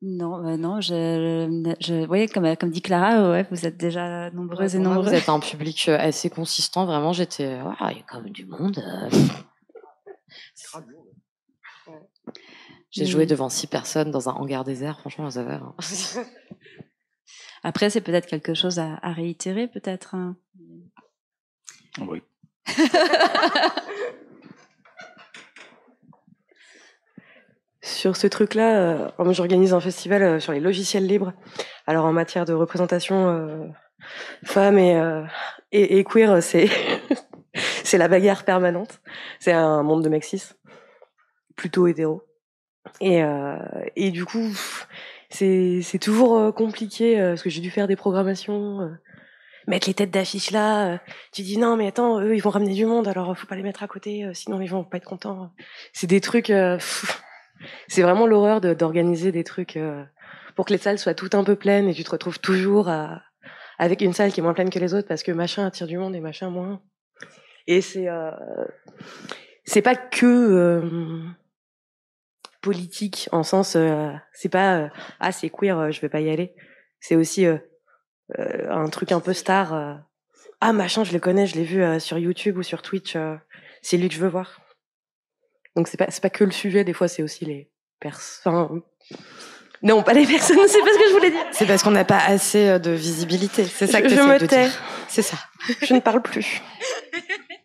Non, 0.00 0.46
euh, 0.46 0.56
non, 0.56 0.80
je, 0.80 1.74
je, 1.80 2.06
voyez, 2.06 2.28
comme, 2.28 2.56
comme 2.56 2.70
dit 2.70 2.82
Clara, 2.82 3.30
ouais, 3.30 3.46
vous 3.50 3.66
êtes 3.66 3.76
déjà 3.76 4.30
nombreuses 4.30 4.76
et 4.76 4.78
nombreux. 4.78 5.02
Vous 5.02 5.14
êtes 5.14 5.28
un 5.28 5.40
public 5.40 5.88
euh, 5.88 5.98
assez 5.98 6.30
consistant, 6.30 6.86
vraiment. 6.86 7.12
J'étais, 7.12 7.44
il 7.44 7.96
y 7.96 8.00
a 8.00 8.04
quand 8.06 8.22
même 8.22 8.32
du 8.32 8.46
monde. 8.46 8.80
J'ai 12.90 13.06
joué 13.06 13.24
mm. 13.24 13.28
devant 13.28 13.48
six 13.48 13.66
personnes 13.66 14.12
dans 14.12 14.28
un 14.28 14.32
hangar 14.34 14.62
désert, 14.62 15.00
franchement, 15.00 15.30
ça 15.30 15.42
va. 15.42 15.54
Hein. 15.54 15.74
Après, 17.64 17.90
c'est 17.90 18.00
peut-être 18.00 18.26
quelque 18.26 18.54
chose 18.54 18.78
à, 18.78 19.00
à 19.02 19.12
réitérer, 19.12 19.66
peut-être. 19.66 20.14
Hein. 20.14 20.36
Oui. 22.00 22.22
sur 27.88 28.16
ce 28.16 28.26
truc-là, 28.26 29.10
euh, 29.18 29.32
j'organise 29.32 29.72
un 29.72 29.80
festival 29.80 30.22
euh, 30.22 30.40
sur 30.40 30.52
les 30.52 30.60
logiciels 30.60 31.06
libres. 31.06 31.32
Alors 31.86 32.04
en 32.04 32.12
matière 32.12 32.44
de 32.44 32.52
représentation 32.52 33.28
euh, 33.28 33.66
femmes 34.44 34.78
et, 35.72 36.04
queer, 36.04 36.42
c'est 36.42 37.98
la 37.98 38.08
bagarre 38.08 38.44
permanente. 38.44 39.00
C'est 39.40 39.52
un 39.52 39.82
monde 39.82 40.04
de 40.04 40.08
mexis, 40.08 40.54
plutôt 41.56 41.86
hétéro. 41.86 42.22
Et, 43.00 44.10
du 44.10 44.24
coup, 44.24 44.48
c'est 45.28 45.80
c'est 45.82 45.98
toujours 45.98 46.54
compliqué 46.54 47.18
parce 47.20 47.42
que 47.42 47.50
j'ai 47.50 47.60
dû 47.60 47.70
faire 47.70 47.86
des 47.86 47.96
programmations 47.96 48.90
mettre 49.66 49.88
les 49.88 49.94
têtes 49.94 50.10
d'affiche 50.10 50.50
là. 50.50 50.98
tu 51.32 51.42
dis 51.42 51.58
non, 51.58 51.76
mais 51.76 51.88
attends, 51.88 52.20
eux, 52.20 52.34
ils 52.34 52.40
vont 52.40 52.48
ramener 52.48 52.72
du 52.72 52.86
monde, 52.86 53.06
alors 53.08 53.36
faut 53.36 53.46
pas 53.46 53.56
les 53.56 53.62
mettre 53.62 53.82
à 53.82 53.88
côté, 53.88 54.26
sinon 54.32 54.60
ils 54.62 54.70
vont 54.70 54.84
pas 54.84 54.96
être 54.96 55.04
contents. 55.04 55.50
C'est 55.92 56.06
des 56.06 56.22
trucs. 56.22 56.50
C'est 57.88 58.02
vraiment 58.02 58.26
l'horreur 58.26 58.60
d'organiser 58.60 59.32
des 59.32 59.44
trucs 59.44 59.78
pour 60.54 60.64
que 60.64 60.72
les 60.72 60.78
salles 60.78 60.98
soient 60.98 61.14
toutes 61.14 61.34
un 61.34 61.44
peu 61.44 61.56
pleines 61.56 61.88
et 61.88 61.94
tu 61.94 62.04
te 62.04 62.10
retrouves 62.10 62.38
toujours 62.38 62.90
avec 63.78 64.00
une 64.00 64.12
salle 64.12 64.32
qui 64.32 64.40
est 64.40 64.42
moins 64.42 64.54
pleine 64.54 64.70
que 64.70 64.78
les 64.78 64.94
autres 64.94 65.08
parce 65.08 65.22
que 65.22 65.32
machin 65.32 65.66
attire 65.66 65.86
du 65.86 65.98
monde 65.98 66.14
et 66.14 66.20
machin 66.20 66.50
moins. 66.50 66.80
Et 67.66 67.80
c'est 67.80 68.06
c'est 69.64 69.82
pas 69.82 69.96
que 69.96 71.34
politique 72.60 73.28
en 73.32 73.42
sens 73.42 73.76
euh, 73.76 74.10
c'est 74.32 74.48
pas 74.48 74.78
euh, 74.78 74.88
ah 75.20 75.32
c'est 75.32 75.50
queer 75.50 75.78
euh, 75.78 75.90
je 75.90 76.00
vais 76.00 76.08
pas 76.08 76.20
y 76.20 76.30
aller 76.30 76.54
c'est 77.00 77.16
aussi 77.16 77.46
un 78.38 78.88
truc 78.90 79.12
un 79.12 79.20
peu 79.20 79.32
star 79.32 80.02
ah 80.60 80.72
machin 80.72 81.04
je 81.04 81.12
le 81.12 81.20
connais 81.20 81.46
je 81.46 81.54
l'ai 81.54 81.64
vu 81.64 82.00
sur 82.00 82.18
YouTube 82.18 82.58
ou 82.58 82.62
sur 82.62 82.82
Twitch 82.82 83.16
c'est 83.82 83.96
lui 83.96 84.08
que 84.08 84.14
je 84.14 84.20
veux 84.20 84.28
voir 84.28 84.60
donc 85.78 85.86
c'est 85.86 85.96
pas 85.96 86.06
c'est 86.08 86.20
pas 86.20 86.30
que 86.30 86.42
le 86.42 86.50
sujet. 86.50 86.82
Des 86.82 86.92
fois 86.92 87.06
c'est 87.06 87.22
aussi 87.22 87.44
les 87.44 87.70
personnes 88.00 88.82
non 89.80 90.02
pas 90.02 90.12
les 90.12 90.26
personnes 90.26 90.58
c'est 90.66 90.80
pas 90.80 90.92
ce 90.92 90.98
que 90.98 91.08
je 91.08 91.12
voulais 91.14 91.30
dire. 91.30 91.46
C'est 91.52 91.66
parce 91.66 91.84
qu'on 91.84 91.92
n'a 91.92 92.04
pas 92.04 92.18
assez 92.18 92.80
de 92.80 92.90
visibilité. 92.90 93.64
C'est 93.64 93.86
ça 93.86 94.02
que 94.02 94.08
je, 94.08 94.16
je 94.16 94.20
me 94.22 94.44
tais. 94.44 94.68
c'est 95.06 95.22
ça. 95.22 95.36
Je 95.82 95.94
ne 95.94 96.00
parle 96.00 96.20
plus 96.20 96.60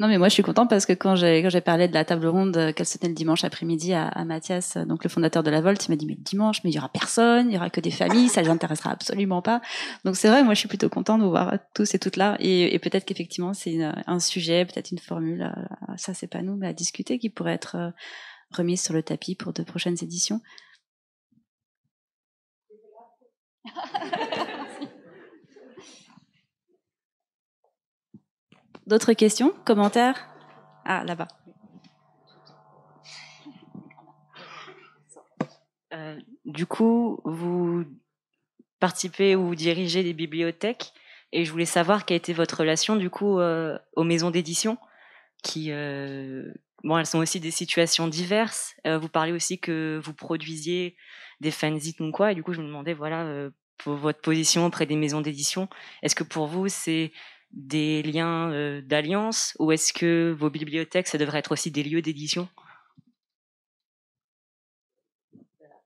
non, 0.00 0.08
mais 0.08 0.16
moi, 0.16 0.28
je 0.28 0.32
suis 0.32 0.42
contente 0.42 0.70
parce 0.70 0.86
que 0.86 0.94
quand 0.94 1.14
j'ai 1.14 1.42
quand 1.42 1.50
j'ai 1.50 1.60
parlé 1.60 1.86
de 1.86 1.92
la 1.92 2.06
table 2.06 2.26
ronde 2.26 2.56
euh, 2.56 2.72
qu'elle 2.72 2.86
se 2.86 2.96
tenait 2.96 3.10
le 3.10 3.14
dimanche 3.14 3.44
après-midi 3.44 3.92
à, 3.92 4.24
Mathias, 4.24 4.76
euh, 4.78 4.86
donc 4.86 5.04
le 5.04 5.10
fondateur 5.10 5.42
de 5.42 5.50
la 5.50 5.60
Volt, 5.60 5.84
il 5.86 5.90
m'a 5.90 5.96
dit 5.96 6.06
mais 6.06 6.14
dimanche, 6.14 6.64
mais 6.64 6.70
il 6.70 6.74
y 6.74 6.78
aura 6.78 6.88
personne, 6.88 7.50
il 7.50 7.54
y 7.54 7.58
aura 7.58 7.68
que 7.68 7.82
des 7.82 7.90
familles, 7.90 8.30
ça 8.30 8.40
les 8.40 8.48
intéressera 8.48 8.92
absolument 8.92 9.42
pas. 9.42 9.60
Donc 10.06 10.16
c'est 10.16 10.28
vrai, 10.28 10.42
moi, 10.42 10.54
je 10.54 10.60
suis 10.60 10.68
plutôt 10.68 10.88
contente 10.88 11.20
de 11.20 11.26
voir 11.26 11.52
tous 11.74 11.94
et 11.94 11.98
toutes 11.98 12.16
là, 12.16 12.38
et, 12.40 12.74
et 12.74 12.78
peut-être 12.78 13.04
qu'effectivement 13.04 13.52
c'est 13.52 13.78
un 14.06 14.20
sujet, 14.20 14.64
peut-être 14.64 14.90
une 14.90 14.98
formule, 14.98 15.42
euh, 15.42 15.92
ça 15.98 16.14
c'est 16.14 16.28
pas 16.28 16.40
nous, 16.40 16.56
mais 16.56 16.68
à 16.68 16.72
discuter 16.72 17.18
qui 17.18 17.28
pourrait 17.28 17.52
être 17.52 17.92
remise 18.52 18.82
sur 18.82 18.94
le 18.94 19.02
tapis 19.02 19.34
pour 19.34 19.52
de 19.52 19.62
prochaines 19.62 19.98
éditions. 20.00 20.40
D'autres 28.90 29.12
questions 29.12 29.54
Commentaires? 29.64 30.28
Ah, 30.84 31.04
là-bas. 31.04 31.28
Euh, 35.94 36.18
du 36.44 36.66
coup, 36.66 37.20
vous 37.24 37.84
participez 38.80 39.36
ou 39.36 39.54
dirigez 39.54 40.02
des 40.02 40.12
bibliothèques 40.12 40.92
et 41.30 41.44
je 41.44 41.52
voulais 41.52 41.66
savoir 41.66 42.04
quelle 42.04 42.16
était 42.16 42.32
votre 42.32 42.56
relation 42.58 42.96
du 42.96 43.10
coup 43.10 43.38
euh, 43.38 43.78
aux 43.94 44.02
maisons 44.02 44.32
d'édition 44.32 44.76
qui 45.44 45.70
euh, 45.70 46.52
bon 46.82 46.98
elles 46.98 47.06
sont 47.06 47.20
aussi 47.20 47.38
des 47.38 47.52
situations 47.52 48.08
diverses 48.08 48.74
vous 48.84 49.08
parlez 49.08 49.32
aussi 49.32 49.60
que 49.60 50.00
vous 50.02 50.14
produisiez 50.14 50.96
des 51.40 51.50
fanzines 51.50 51.94
ou 52.00 52.10
quoi 52.10 52.32
et 52.32 52.34
du 52.34 52.42
coup 52.42 52.54
je 52.54 52.60
me 52.60 52.66
demandais 52.66 52.94
voilà 52.94 53.50
pour 53.76 53.94
votre 53.94 54.20
position 54.22 54.64
auprès 54.64 54.86
des 54.86 54.96
maisons 54.96 55.20
d'édition 55.20 55.68
est-ce 56.02 56.14
que 56.14 56.24
pour 56.24 56.46
vous 56.46 56.68
c'est 56.68 57.12
des 57.52 58.02
liens 58.02 58.50
euh, 58.52 58.80
d'alliance 58.80 59.56
ou 59.58 59.72
est-ce 59.72 59.92
que 59.92 60.34
vos 60.38 60.50
bibliothèques, 60.50 61.08
ça 61.08 61.18
devrait 61.18 61.38
être 61.38 61.52
aussi 61.52 61.70
des 61.70 61.82
lieux 61.82 62.02
d'édition? 62.02 62.48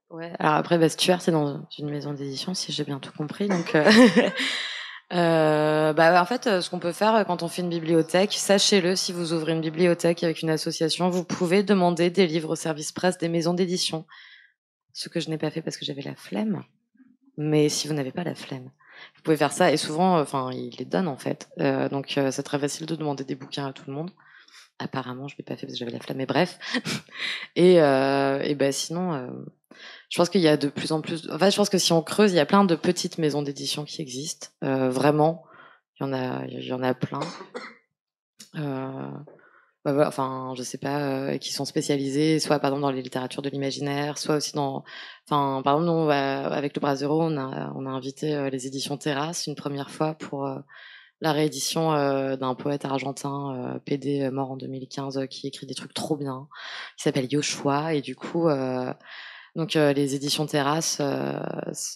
Ouais, 0.09 0.31
alors 0.39 0.53
après, 0.53 0.77
bah, 0.77 0.87
Stuart, 0.87 1.21
c'est 1.21 1.31
dans 1.31 1.67
une 1.77 1.89
maison 1.89 2.13
d'édition, 2.13 2.53
si 2.53 2.71
j'ai 2.71 2.83
bien 2.83 2.99
tout 2.99 3.11
compris. 3.11 3.49
Donc, 3.49 3.75
euh, 3.75 3.83
euh, 5.13 5.93
bah, 5.93 6.21
en 6.21 6.25
fait, 6.25 6.61
ce 6.61 6.69
qu'on 6.69 6.79
peut 6.79 6.93
faire 6.93 7.25
quand 7.25 7.43
on 7.43 7.47
fait 7.47 7.63
une 7.63 7.69
bibliothèque, 7.69 8.33
sachez-le, 8.33 8.95
si 8.95 9.11
vous 9.11 9.33
ouvrez 9.33 9.53
une 9.53 9.61
bibliothèque 9.61 10.23
avec 10.23 10.41
une 10.41 10.51
association, 10.51 11.09
vous 11.09 11.25
pouvez 11.25 11.63
demander 11.63 12.11
des 12.11 12.27
livres 12.27 12.51
au 12.51 12.55
service 12.55 12.91
presse 12.91 13.17
des 13.17 13.27
maisons 13.27 13.53
d'édition. 13.53 14.05
Ce 14.93 15.09
que 15.09 15.19
je 15.19 15.29
n'ai 15.29 15.37
pas 15.37 15.49
fait 15.49 15.61
parce 15.61 15.75
que 15.75 15.83
j'avais 15.83 16.03
la 16.03 16.15
flemme. 16.15 16.63
Mais 17.37 17.67
si 17.67 17.87
vous 17.87 17.93
n'avez 17.93 18.11
pas 18.11 18.23
la 18.23 18.35
flemme, 18.35 18.71
vous 19.15 19.21
pouvez 19.23 19.37
faire 19.37 19.51
ça 19.51 19.71
et 19.71 19.77
souvent, 19.77 20.19
enfin, 20.19 20.51
ils 20.51 20.75
les 20.77 20.85
donnent 20.85 21.07
en 21.07 21.17
fait. 21.17 21.49
Euh, 21.59 21.89
donc 21.89 22.17
euh, 22.17 22.31
c'est 22.31 22.43
très 22.43 22.59
facile 22.59 22.85
de 22.85 22.95
demander 22.95 23.23
des 23.23 23.35
bouquins 23.35 23.67
à 23.67 23.73
tout 23.73 23.83
le 23.87 23.93
monde. 23.93 24.11
Apparemment, 24.77 25.27
je 25.27 25.35
l'ai 25.37 25.43
pas 25.43 25.55
fait 25.55 25.65
parce 25.67 25.73
que 25.73 25.79
j'avais 25.79 25.91
la 25.91 25.99
flamme, 25.99 26.17
mais 26.17 26.25
bref. 26.25 26.59
et, 27.55 27.81
euh, 27.81 28.41
et 28.41 28.55
ben 28.55 28.71
sinon, 28.71 29.13
euh, 29.13 29.27
je 30.09 30.17
pense 30.17 30.29
qu'il 30.29 30.41
y 30.41 30.47
a 30.47 30.57
de 30.57 30.67
plus 30.67 30.91
en 30.91 31.01
plus. 31.01 31.29
Enfin, 31.31 31.49
je 31.49 31.55
pense 31.55 31.69
que 31.69 31.77
si 31.77 31.93
on 31.93 32.01
creuse, 32.01 32.31
il 32.33 32.35
y 32.35 32.39
a 32.39 32.45
plein 32.45 32.65
de 32.65 32.75
petites 32.75 33.17
maisons 33.17 33.41
d'édition 33.41 33.85
qui 33.85 34.01
existent. 34.01 34.47
Euh, 34.63 34.89
vraiment, 34.89 35.43
il 35.99 36.03
y 36.03 36.09
en 36.09 36.13
a, 36.13 36.45
il 36.47 36.65
y 36.65 36.73
en 36.73 36.83
a 36.83 36.93
plein. 36.93 37.21
Euh, 38.55 39.11
enfin, 39.85 40.53
je 40.57 40.63
sais 40.63 40.77
pas, 40.77 40.99
euh, 41.01 41.37
qui 41.37 41.53
sont 41.53 41.65
spécialisés, 41.65 42.39
soit 42.39 42.59
par 42.59 42.69
exemple 42.69 42.81
dans 42.81 42.91
les 42.91 43.01
littératures 43.01 43.41
de 43.41 43.49
l'imaginaire, 43.49 44.17
soit 44.17 44.37
aussi 44.37 44.53
dans, 44.53 44.83
enfin, 45.27 45.61
par 45.63 45.75
exemple, 45.75 45.91
nous, 45.91 46.09
avec 46.09 46.75
le 46.75 46.79
Bras 46.79 46.95
Zéro, 46.95 47.21
on 47.21 47.37
a, 47.37 47.71
on 47.75 47.85
a 47.85 47.89
invité 47.89 48.35
euh, 48.35 48.49
les 48.49 48.67
éditions 48.67 48.97
Terrasse 48.97 49.47
une 49.47 49.55
première 49.55 49.91
fois 49.91 50.15
pour 50.15 50.47
euh, 50.47 50.57
la 51.21 51.31
réédition 51.31 51.91
d'un 52.35 52.55
poète 52.55 52.83
argentin, 52.83 53.79
PD, 53.85 54.29
mort 54.31 54.51
en 54.51 54.57
2015, 54.57 55.27
qui 55.29 55.47
écrit 55.47 55.65
des 55.65 55.73
trucs 55.73 55.93
trop 55.93 56.17
bien, 56.17 56.49
qui 56.97 57.03
s'appelle 57.03 57.31
Yoshua, 57.31 57.93
et 57.93 58.01
du 58.01 58.17
coup, 58.17 58.49
donc 59.55 59.75
les 59.75 60.13
éditions 60.13 60.45
Terrasse, 60.45 61.01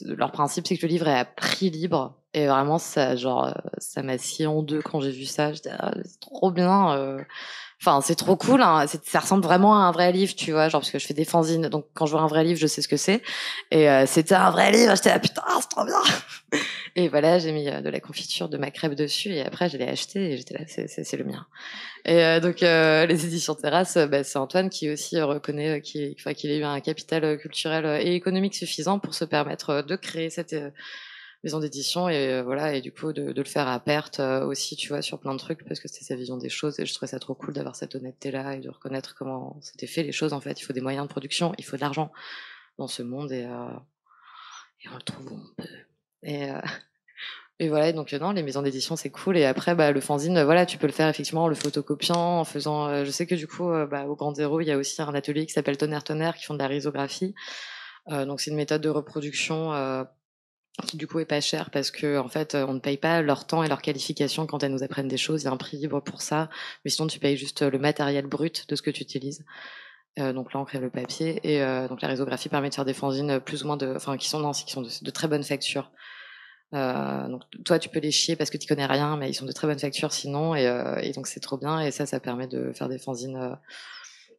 leur 0.06 0.32
principe 0.32 0.68
c'est 0.68 0.78
que 0.78 0.86
le 0.86 0.92
livre 0.92 1.10
est 1.10 1.20
à 1.20 1.26
prix 1.26 1.70
libre 1.70 2.16
et 2.34 2.48
vraiment 2.48 2.78
ça 2.78 3.18
genre 3.18 3.54
ça 3.78 4.04
m'a 4.04 4.18
scié 4.18 4.48
en 4.48 4.64
deux 4.64 4.82
quand 4.82 5.02
j'ai 5.02 5.12
vu 5.12 5.26
ça. 5.26 5.52
J'étais 5.52 5.72
ah, 5.78 5.94
c'est 6.06 6.22
trop 6.22 6.50
bien. 6.50 7.18
Enfin, 7.82 8.02
c'est 8.02 8.16
trop 8.16 8.36
cool. 8.36 8.62
Hein. 8.62 8.86
Ça 9.06 9.20
ressemble 9.20 9.44
vraiment 9.44 9.74
à 9.74 9.80
un 9.86 9.92
vrai 9.92 10.12
livre, 10.12 10.36
tu 10.36 10.52
vois, 10.52 10.68
genre 10.68 10.82
parce 10.82 10.92
que 10.92 11.00
je 11.00 11.06
fais 11.08 11.14
des 11.14 11.24
fanzines, 11.24 11.70
donc 11.70 11.86
quand 11.94 12.06
je 12.06 12.12
vois 12.12 12.22
un 12.22 12.28
vrai 12.28 12.44
livre, 12.44 12.60
je 12.60 12.68
sais 12.68 12.82
ce 12.82 12.90
que 12.90 12.98
c'est. 12.98 13.22
Et 13.72 13.90
euh, 13.90 14.06
c'était 14.06 14.36
un 14.36 14.52
vrai 14.52 14.72
livre. 14.72 14.94
J'étais 14.96 15.10
là, 15.10 15.20
putain, 15.20 15.44
c'est 15.62 15.70
trop 15.70 15.86
bien. 15.86 16.02
Et 16.96 17.08
voilà, 17.08 17.40
j'ai 17.40 17.54
mis 17.54 17.70
euh, 17.70 17.80
de 17.80 17.90
la 17.90 18.02
confiture 18.02 18.50
de 18.50 18.58
ma 18.58 18.70
crêpe 18.72 18.96
dessus, 18.96 19.30
et 19.30 19.42
après 19.42 19.70
je 19.70 19.78
l'ai 19.78 19.88
acheté 19.88 20.34
et 20.34 20.38
j'étais 20.38 20.56
là, 20.56 20.66
c'est 20.68 21.18
le 21.18 21.24
mien. 21.24 21.46
Et 22.04 22.24
euh, 22.24 22.40
donc 22.40 22.62
les 22.62 23.26
éditions 23.26 23.56
Terrasse, 23.56 23.98
bah, 23.98 24.24
c'est 24.24 24.40
Antoine 24.40 24.70
qui 24.70 24.90
aussi 24.90 25.22
reconnaît 25.22 25.82
qu'il 25.82 26.16
enfin, 26.20 26.34
qu'il 26.34 26.52
a 26.52 26.56
eu 26.56 26.64
un 26.64 26.80
capital 26.82 27.38
culturel 27.38 28.02
et 28.06 28.16
économique 28.16 28.56
suffisant 28.56 29.00
pour 29.00 29.14
se 29.14 29.24
permettre 29.24 29.84
de 29.84 29.96
créer 29.96 30.30
cette 30.30 30.56
maison 31.44 31.60
d'édition 31.60 32.10
et 32.10 32.34
euh, 32.34 32.44
voilà 32.44 32.74
et 32.74 32.82
du 32.82 32.92
coup 32.92 33.14
de, 33.14 33.32
le 33.32 33.44
faire 33.46 33.68
à 33.68 33.80
perte 33.80 34.20
euh, 34.20 34.46
aussi 34.46 34.76
tu 34.76 34.90
vois 34.90 35.02
sur 35.02 35.20
plein 35.20 35.34
de 35.34 35.40
trucs 35.40 35.64
parce 35.66 35.80
que 35.80 35.88
c'était 35.88 36.04
sa 36.04 36.16
vision 36.16 36.38
des 36.38 36.50
choses 36.50 36.80
et 36.80 36.86
je 36.86 36.94
trouvais 36.94 37.10
ça 37.10 37.20
trop 37.20 37.34
cool 37.34 37.54
d'avoir 37.54 37.76
cette 37.76 37.96
honnêteté 37.96 38.32
là 38.32 38.56
et 38.56 38.60
de 38.60 38.70
reconnaître 38.70 39.16
comment 39.16 39.58
c'était 39.62 39.88
fait 39.88 40.04
les 40.04 40.12
choses 40.12 40.34
en 40.34 40.42
fait 40.42 40.60
il 40.60 40.64
faut 40.64 40.74
des 40.74 40.82
moyens 40.82 41.08
de 41.08 41.10
production 41.10 41.54
il 41.58 41.64
faut 41.64 41.78
de 41.78 41.82
l'argent 41.82 42.12
dans 42.78 42.88
ce 42.88 43.04
monde 43.04 43.32
et, 43.32 43.46
euh, 43.46 43.70
et 44.84 44.90
on 44.90 44.96
le 44.96 45.02
trouve 45.02 45.32
on 45.32 45.62
peut 45.62 45.70
et 46.24 46.50
et 47.62 47.68
voilà, 47.68 47.92
donc 47.92 48.14
non, 48.14 48.32
les 48.32 48.44
maisons 48.44 48.62
d'édition 48.62 48.96
c'est 48.96 49.10
cool. 49.10 49.38
Et 49.38 49.44
après, 49.44 49.76
bah, 49.76 49.92
le 49.92 50.00
fanzine, 50.00 50.44
voilà, 50.44 50.66
tu 50.66 50.78
peux 50.78 50.88
le 50.88 50.94
faire 50.94 51.10
effectivement 51.10 51.44
en 51.44 51.48
le 51.50 51.56
photocopiant, 51.56 52.40
en 52.40 52.46
faisant. 52.46 53.04
je 53.04 53.12
sais 53.12 53.28
que 53.28 53.36
du 53.36 53.48
coup, 53.48 53.70
bah, 53.90 54.06
au 54.06 54.16
Grand 54.16 54.34
Zéro, 54.34 54.62
il 54.62 54.68
y 54.68 54.72
a 54.72 54.78
aussi 54.78 55.02
un 55.02 55.14
atelier 55.14 55.46
qui 55.46 55.52
s'appelle 55.52 55.76
Tonnerre 55.76 56.06
Tonnerre 56.06 56.36
qui 56.36 56.46
font 56.46 56.54
de 56.54 56.60
la 56.60 56.68
risographie. 56.68 57.36
donc 58.08 58.40
c'est 58.40 58.52
une 58.52 58.56
méthode 58.56 58.82
de 58.82 58.88
reproduction 58.88 59.74
du 60.94 61.08
coup 61.08 61.20
est 61.20 61.26
pas 61.26 61.42
cher 61.42 61.70
parce 61.70 61.92
que 61.92 62.18
en 62.18 62.28
fait 62.28 62.56
on 62.56 62.74
ne 62.74 62.80
paye 62.80 62.98
pas 62.98 63.22
leur 63.22 63.46
temps 63.46 63.64
et 63.64 63.68
leur 63.68 63.82
qualification 63.82 64.46
quand 64.48 64.64
elles 64.64 64.72
nous 64.72 64.84
apprennent 64.84 65.08
des 65.08 65.18
choses. 65.18 65.44
Il 65.44 65.46
y 65.46 65.48
a 65.48 65.52
un 65.52 65.58
prix 65.58 65.78
libre 65.78 66.02
pour 66.02 66.22
ça, 66.22 66.50
mais 66.84 66.92
sinon 66.92 67.08
tu 67.08 67.20
payes 67.20 67.38
juste 67.38 67.62
le 67.62 67.80
matériel 67.80 68.28
brut 68.28 68.68
de 68.70 68.76
ce 68.76 68.82
que 68.82 68.92
tu 68.92 69.02
utilises. 69.04 69.46
Euh, 70.18 70.34
donc 70.34 70.54
l'encre 70.54 70.76
et 70.76 70.80
le 70.80 70.90
papier 70.90 71.40
et 71.44 71.62
euh, 71.62 71.88
donc 71.88 72.02
la 72.02 72.08
risographie 72.08 72.50
permet 72.50 72.70
de 72.70 72.74
faire 72.74 72.84
des 72.84 72.96
fanzines 72.96 73.40
plus 73.40 73.64
ou 73.64 73.68
moins 73.68 73.78
de, 73.78 73.94
enfin 73.96 74.18
qui 74.18 74.28
sont 74.28 74.40
non, 74.40 74.52
qui 74.52 74.72
sont 74.72 74.82
de, 74.82 75.12
très 75.12 75.28
bonne 75.28 75.44
facture. 75.44 75.92
Euh, 76.74 77.28
donc 77.28 77.44
toi 77.64 77.80
tu 77.80 77.90
peux 77.90 78.00
les 78.00 78.12
chier 78.12 78.36
parce 78.36 78.50
que 78.50 78.58
tu 78.58 78.68
connais 78.68 78.86
rien, 78.86 79.18
mais 79.18 79.30
ils 79.30 79.34
sont 79.34 79.46
de 79.46 79.52
très 79.52 79.68
bonne 79.68 79.80
facture 79.80 80.12
sinon 80.12 80.56
et, 80.56 80.68
euh, 80.68 80.98
et 80.98 81.12
donc 81.12 81.28
c'est 81.28 81.40
trop 81.40 81.58
bien 81.58 81.80
et 81.80 81.92
ça 81.92 82.06
ça 82.06 82.20
permet 82.20 82.48
de 82.48 82.72
faire 82.74 82.90
des 82.90 82.98
fanzines 82.98 83.38
euh, 83.38 83.56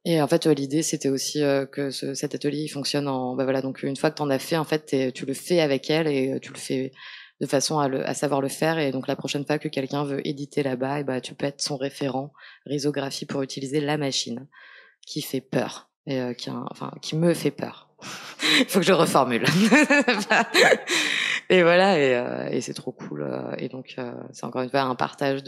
et 0.06 0.22
en 0.22 0.28
fait, 0.28 0.46
l'idée, 0.46 0.82
c'était 0.82 1.10
aussi 1.10 1.42
euh, 1.42 1.66
que 1.66 1.90
ce, 1.90 2.14
cet 2.14 2.34
atelier 2.34 2.68
fonctionne 2.68 3.06
en. 3.06 3.36
Bah 3.36 3.44
voilà, 3.44 3.60
donc 3.60 3.82
une 3.82 3.96
fois 3.96 4.10
que 4.10 4.16
tu 4.16 4.22
en 4.22 4.30
as 4.30 4.38
fait, 4.38 4.56
en 4.56 4.64
fait, 4.64 5.12
tu 5.12 5.26
le 5.26 5.34
fais 5.34 5.60
avec 5.60 5.90
elle 5.90 6.06
et 6.06 6.32
euh, 6.32 6.38
tu 6.38 6.52
le 6.52 6.58
fais 6.58 6.92
de 7.40 7.46
façon 7.46 7.78
à, 7.78 7.88
le, 7.88 8.06
à 8.08 8.14
savoir 8.14 8.40
le 8.40 8.48
faire. 8.48 8.78
Et 8.78 8.92
donc 8.92 9.08
la 9.08 9.16
prochaine 9.16 9.44
fois 9.44 9.58
que 9.58 9.68
quelqu'un 9.68 10.04
veut 10.04 10.26
éditer 10.26 10.62
là-bas, 10.62 11.00
et 11.00 11.04
bah, 11.04 11.20
tu 11.20 11.34
peux 11.34 11.46
être 11.46 11.60
son 11.60 11.76
référent 11.76 12.32
risographie 12.64 13.26
pour 13.26 13.42
utiliser 13.42 13.80
la 13.80 13.98
machine 13.98 14.46
qui 15.06 15.20
fait 15.20 15.42
peur 15.42 15.90
et 16.06 16.18
euh, 16.18 16.32
qui, 16.32 16.50
enfin, 16.50 16.92
qui 17.02 17.16
me 17.16 17.34
fait 17.34 17.50
peur. 17.50 17.90
Il 18.58 18.64
faut 18.68 18.80
que 18.80 18.86
je 18.86 18.94
reformule. 18.94 19.44
et 21.50 21.62
voilà, 21.62 21.98
et, 21.98 22.56
et 22.56 22.60
c'est 22.62 22.72
trop 22.72 22.92
cool. 22.92 23.30
Et 23.58 23.68
donc, 23.68 23.96
c'est 24.32 24.44
encore 24.44 24.62
une 24.62 24.70
fois 24.70 24.80
un 24.80 24.94
partage 24.94 25.42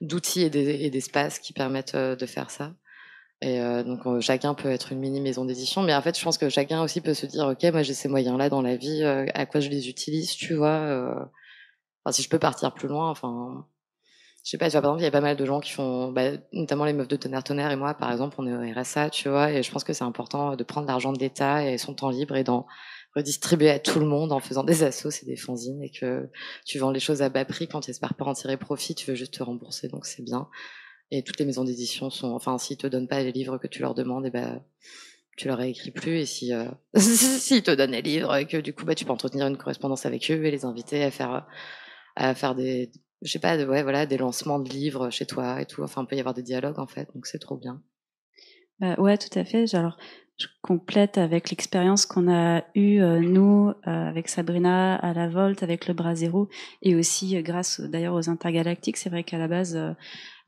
d'outils 0.00 0.44
et 0.44 0.90
d'espaces 0.90 1.38
qui 1.38 1.52
permettent 1.52 1.94
de 1.94 2.26
faire 2.26 2.50
ça. 2.50 2.72
Et 3.42 3.60
euh, 3.60 3.82
donc 3.82 4.06
euh, 4.06 4.20
chacun 4.20 4.52
peut 4.54 4.70
être 4.70 4.92
une 4.92 4.98
mini 5.00 5.20
maison 5.20 5.44
d'édition, 5.46 5.82
mais 5.82 5.94
en 5.94 6.02
fait 6.02 6.18
je 6.18 6.22
pense 6.22 6.36
que 6.36 6.50
chacun 6.50 6.82
aussi 6.82 7.00
peut 7.00 7.14
se 7.14 7.24
dire 7.26 7.46
ok 7.46 7.62
moi 7.72 7.82
j'ai 7.82 7.94
ces 7.94 8.08
moyens 8.08 8.36
là 8.38 8.50
dans 8.50 8.60
la 8.60 8.76
vie, 8.76 9.02
euh, 9.02 9.24
à 9.34 9.46
quoi 9.46 9.60
je 9.60 9.70
les 9.70 9.88
utilise, 9.88 10.32
tu 10.36 10.54
vois. 10.54 10.68
euh. 10.68 11.14
Enfin 12.04 12.12
si 12.12 12.22
je 12.22 12.28
peux 12.28 12.38
partir 12.38 12.74
plus 12.74 12.88
loin, 12.88 13.10
enfin 13.10 13.66
je 14.44 14.50
sais 14.50 14.58
pas, 14.58 14.66
tu 14.66 14.72
vois 14.72 14.82
par 14.82 14.90
exemple 14.92 15.02
il 15.02 15.04
y 15.04 15.08
a 15.08 15.10
pas 15.10 15.20
mal 15.22 15.36
de 15.36 15.44
gens 15.46 15.60
qui 15.60 15.72
font, 15.72 16.12
bah, 16.12 16.32
notamment 16.52 16.84
les 16.84 16.92
meufs 16.92 17.08
de 17.08 17.16
tonnerre 17.16 17.44
tonnerre 17.44 17.70
et 17.70 17.76
moi 17.76 17.94
par 17.94 18.12
exemple 18.12 18.36
on 18.38 18.46
est 18.46 18.54
au 18.54 18.80
RSA, 18.80 19.10
tu 19.10 19.28
vois, 19.30 19.50
et 19.52 19.62
je 19.62 19.70
pense 19.72 19.84
que 19.84 19.92
c'est 19.94 20.04
important 20.04 20.54
de 20.56 20.64
prendre 20.64 20.86
l'argent 20.86 21.12
de 21.12 21.18
l'État 21.18 21.64
et 21.66 21.78
son 21.78 21.94
temps 21.94 22.10
libre 22.10 22.36
et 22.36 22.44
d'en 22.44 22.66
redistribuer 23.16 23.70
à 23.70 23.78
tout 23.78 23.98
le 24.00 24.06
monde 24.06 24.32
en 24.32 24.40
faisant 24.40 24.64
des 24.64 24.82
assos 24.84 25.10
et 25.22 25.26
des 25.26 25.36
fanzines 25.36 25.82
et 25.82 25.90
que 25.90 26.30
tu 26.66 26.78
vends 26.78 26.90
les 26.90 27.00
choses 27.00 27.22
à 27.22 27.28
bas 27.30 27.44
prix 27.44 27.68
quand 27.68 27.80
tu 27.80 27.90
espères 27.90 28.14
pas 28.14 28.24
en 28.26 28.34
tirer 28.34 28.56
profit, 28.58 28.94
tu 28.94 29.10
veux 29.10 29.16
juste 29.16 29.34
te 29.34 29.42
rembourser 29.42 29.88
donc 29.88 30.06
c'est 30.06 30.22
bien. 30.22 30.48
Et 31.10 31.22
toutes 31.22 31.38
les 31.38 31.44
maisons 31.44 31.64
d'édition 31.64 32.10
sont, 32.10 32.32
enfin, 32.32 32.58
s'ils 32.58 32.76
te 32.76 32.86
donnent 32.86 33.08
pas 33.08 33.22
les 33.22 33.32
livres 33.32 33.58
que 33.58 33.66
tu 33.66 33.82
leur 33.82 33.94
demandes, 33.94 34.26
et 34.26 34.30
ben, 34.30 34.62
tu 35.36 35.48
leur 35.48 35.60
écris 35.60 35.90
plus. 35.90 36.18
Et 36.18 36.26
si, 36.26 36.52
euh, 36.52 36.66
s'ils 36.96 37.62
te 37.62 37.70
donnent 37.70 37.92
les 37.92 38.02
livres, 38.02 38.34
et 38.36 38.46
que 38.46 38.58
du 38.58 38.72
coup, 38.72 38.84
bah, 38.84 38.94
tu 38.94 39.04
peux 39.04 39.12
entretenir 39.12 39.46
une 39.46 39.56
correspondance 39.56 40.06
avec 40.06 40.30
eux 40.30 40.44
et 40.44 40.50
les 40.50 40.64
inviter 40.64 41.02
à 41.02 41.10
faire, 41.10 41.46
à 42.16 42.34
faire 42.34 42.54
des, 42.54 42.90
je 43.22 43.30
sais 43.30 43.38
pas, 43.38 43.56
ouais, 43.56 43.82
voilà, 43.82 44.06
des 44.06 44.18
lancements 44.18 44.58
de 44.58 44.68
livres 44.68 45.10
chez 45.10 45.26
toi 45.26 45.60
et 45.60 45.66
tout. 45.66 45.82
Enfin, 45.82 46.02
il 46.02 46.06
peut 46.06 46.16
y 46.16 46.20
avoir 46.20 46.34
des 46.34 46.42
dialogues, 46.42 46.78
en 46.78 46.86
fait. 46.86 47.08
Donc, 47.14 47.26
c'est 47.26 47.38
trop 47.38 47.56
bien. 47.56 47.82
Bah, 48.78 48.94
ouais, 48.98 49.18
tout 49.18 49.38
à 49.38 49.44
fait. 49.44 49.74
Alors, 49.74 49.98
je 50.40 50.46
complète 50.62 51.18
avec 51.18 51.50
l'expérience 51.50 52.06
qu'on 52.06 52.32
a 52.32 52.64
eue, 52.74 53.02
euh, 53.02 53.20
nous, 53.20 53.68
euh, 53.68 53.74
avec 53.84 54.28
Sabrina 54.28 54.96
à 54.96 55.12
la 55.12 55.28
Volte, 55.28 55.62
avec 55.62 55.86
le 55.86 55.92
Bras 55.92 56.14
Zéro, 56.14 56.48
et 56.80 56.94
aussi 56.94 57.36
euh, 57.36 57.42
grâce 57.42 57.80
d'ailleurs 57.80 58.14
aux 58.14 58.30
intergalactiques. 58.30 58.96
C'est 58.96 59.10
vrai 59.10 59.22
qu'à 59.22 59.36
la 59.36 59.48
base, 59.48 59.76
euh, 59.76 59.92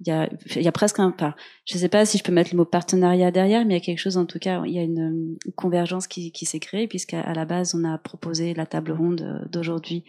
il 0.04 0.62
y, 0.62 0.68
a, 0.68 0.72
presque 0.72 0.98
un 0.98 1.10
pas. 1.12 1.36
Je 1.64 1.78
sais 1.78 1.88
pas 1.88 2.04
si 2.04 2.18
je 2.18 2.24
peux 2.24 2.32
mettre 2.32 2.50
le 2.52 2.56
mot 2.56 2.64
partenariat 2.64 3.30
derrière, 3.30 3.64
mais 3.64 3.74
il 3.74 3.78
y 3.78 3.80
a 3.80 3.84
quelque 3.84 3.98
chose, 3.98 4.16
en 4.16 4.26
tout 4.26 4.40
cas, 4.40 4.62
il 4.66 4.72
y 4.72 4.78
a 4.78 4.82
une, 4.82 5.36
convergence 5.54 6.06
qui, 6.08 6.32
s'est 6.44 6.58
créée, 6.58 6.88
puisqu'à 6.88 7.32
la 7.32 7.44
base, 7.44 7.74
on 7.74 7.84
a 7.84 7.98
proposé 7.98 8.54
la 8.54 8.66
table 8.66 8.92
ronde 8.92 9.22
euh, 9.22 9.48
d'aujourd'hui 9.48 10.04